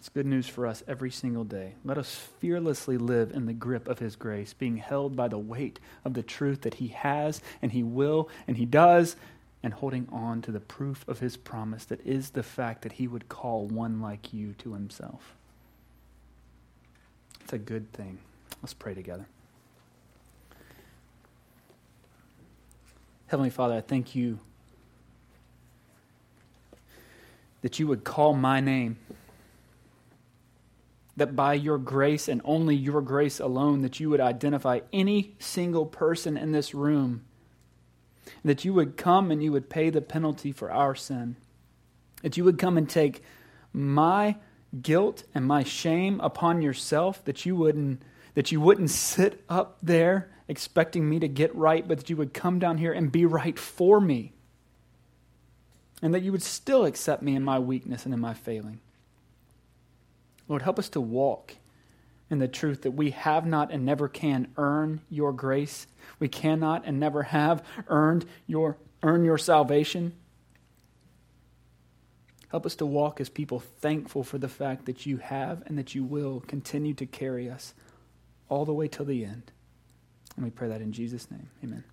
It's 0.00 0.08
good 0.08 0.24
news 0.24 0.48
for 0.48 0.66
us 0.66 0.82
every 0.88 1.10
single 1.10 1.44
day. 1.44 1.74
Let 1.84 1.98
us 1.98 2.14
fearlessly 2.38 2.96
live 2.96 3.32
in 3.32 3.44
the 3.44 3.52
grip 3.52 3.86
of 3.86 3.98
His 3.98 4.16
grace, 4.16 4.54
being 4.54 4.78
held 4.78 5.14
by 5.14 5.28
the 5.28 5.36
weight 5.36 5.78
of 6.06 6.14
the 6.14 6.22
truth 6.22 6.62
that 6.62 6.72
He 6.72 6.88
has 6.88 7.42
and 7.60 7.70
He 7.70 7.82
will 7.82 8.30
and 8.48 8.56
He 8.56 8.64
does, 8.64 9.16
and 9.62 9.74
holding 9.74 10.08
on 10.10 10.40
to 10.40 10.52
the 10.52 10.58
proof 10.58 11.06
of 11.06 11.18
His 11.18 11.36
promise 11.36 11.84
that 11.84 12.00
is 12.06 12.30
the 12.30 12.42
fact 12.42 12.80
that 12.80 12.92
He 12.92 13.06
would 13.06 13.28
call 13.28 13.66
one 13.66 14.00
like 14.00 14.32
you 14.32 14.54
to 14.54 14.72
Himself. 14.72 15.34
It's 17.42 17.52
a 17.52 17.58
good 17.58 17.92
thing. 17.92 18.20
Let's 18.62 18.72
pray 18.72 18.94
together. 18.94 19.26
Heavenly 23.26 23.50
Father, 23.50 23.74
I 23.74 23.82
thank 23.82 24.14
you 24.14 24.38
that 27.60 27.78
you 27.78 27.86
would 27.86 28.02
call 28.02 28.32
my 28.32 28.60
name 28.60 28.96
that 31.20 31.36
by 31.36 31.52
your 31.52 31.76
grace 31.76 32.28
and 32.28 32.40
only 32.46 32.74
your 32.74 33.02
grace 33.02 33.40
alone, 33.40 33.82
that 33.82 34.00
you 34.00 34.08
would 34.08 34.22
identify 34.22 34.80
any 34.90 35.36
single 35.38 35.84
person 35.84 36.34
in 36.38 36.50
this 36.52 36.74
room, 36.74 37.26
that 38.42 38.64
you 38.64 38.72
would 38.72 38.96
come 38.96 39.30
and 39.30 39.42
you 39.42 39.52
would 39.52 39.68
pay 39.68 39.90
the 39.90 40.00
penalty 40.00 40.50
for 40.50 40.70
our 40.70 40.94
sin, 40.94 41.36
that 42.22 42.38
you 42.38 42.44
would 42.44 42.58
come 42.58 42.78
and 42.78 42.88
take 42.88 43.22
my 43.70 44.34
guilt 44.80 45.24
and 45.34 45.44
my 45.44 45.62
shame 45.62 46.18
upon 46.20 46.62
yourself, 46.62 47.22
that 47.26 47.44
you 47.44 47.54
wouldn't 47.54 48.00
that 48.32 48.50
you 48.50 48.58
wouldn't 48.58 48.88
sit 48.88 49.44
up 49.46 49.76
there 49.82 50.30
expecting 50.48 51.06
me 51.06 51.18
to 51.18 51.28
get 51.28 51.54
right, 51.54 51.86
but 51.86 51.98
that 51.98 52.08
you 52.08 52.16
would 52.16 52.32
come 52.32 52.58
down 52.58 52.78
here 52.78 52.94
and 52.94 53.12
be 53.12 53.26
right 53.26 53.58
for 53.58 54.00
me. 54.00 54.32
And 56.00 56.14
that 56.14 56.22
you 56.22 56.32
would 56.32 56.42
still 56.42 56.86
accept 56.86 57.22
me 57.22 57.34
in 57.34 57.42
my 57.42 57.58
weakness 57.58 58.06
and 58.06 58.14
in 58.14 58.20
my 58.20 58.32
failing. 58.32 58.80
Lord, 60.50 60.62
help 60.62 60.80
us 60.80 60.88
to 60.90 61.00
walk 61.00 61.54
in 62.28 62.40
the 62.40 62.48
truth 62.48 62.82
that 62.82 62.90
we 62.90 63.12
have 63.12 63.46
not 63.46 63.70
and 63.70 63.84
never 63.84 64.08
can 64.08 64.48
earn 64.56 65.00
your 65.08 65.32
grace. 65.32 65.86
We 66.18 66.26
cannot 66.28 66.82
and 66.84 66.98
never 66.98 67.22
have 67.22 67.64
earned 67.86 68.26
your 68.48 68.76
earn 69.04 69.24
your 69.24 69.38
salvation. 69.38 70.12
Help 72.48 72.66
us 72.66 72.74
to 72.74 72.84
walk 72.84 73.20
as 73.20 73.28
people 73.28 73.60
thankful 73.60 74.24
for 74.24 74.38
the 74.38 74.48
fact 74.48 74.86
that 74.86 75.06
you 75.06 75.18
have 75.18 75.62
and 75.66 75.78
that 75.78 75.94
you 75.94 76.02
will 76.02 76.40
continue 76.40 76.94
to 76.94 77.06
carry 77.06 77.48
us 77.48 77.72
all 78.48 78.64
the 78.64 78.74
way 78.74 78.88
till 78.88 79.04
the 79.04 79.24
end. 79.24 79.52
And 80.34 80.44
we 80.44 80.50
pray 80.50 80.66
that 80.66 80.80
in 80.80 80.92
Jesus' 80.92 81.30
name. 81.30 81.48
Amen. 81.62 81.84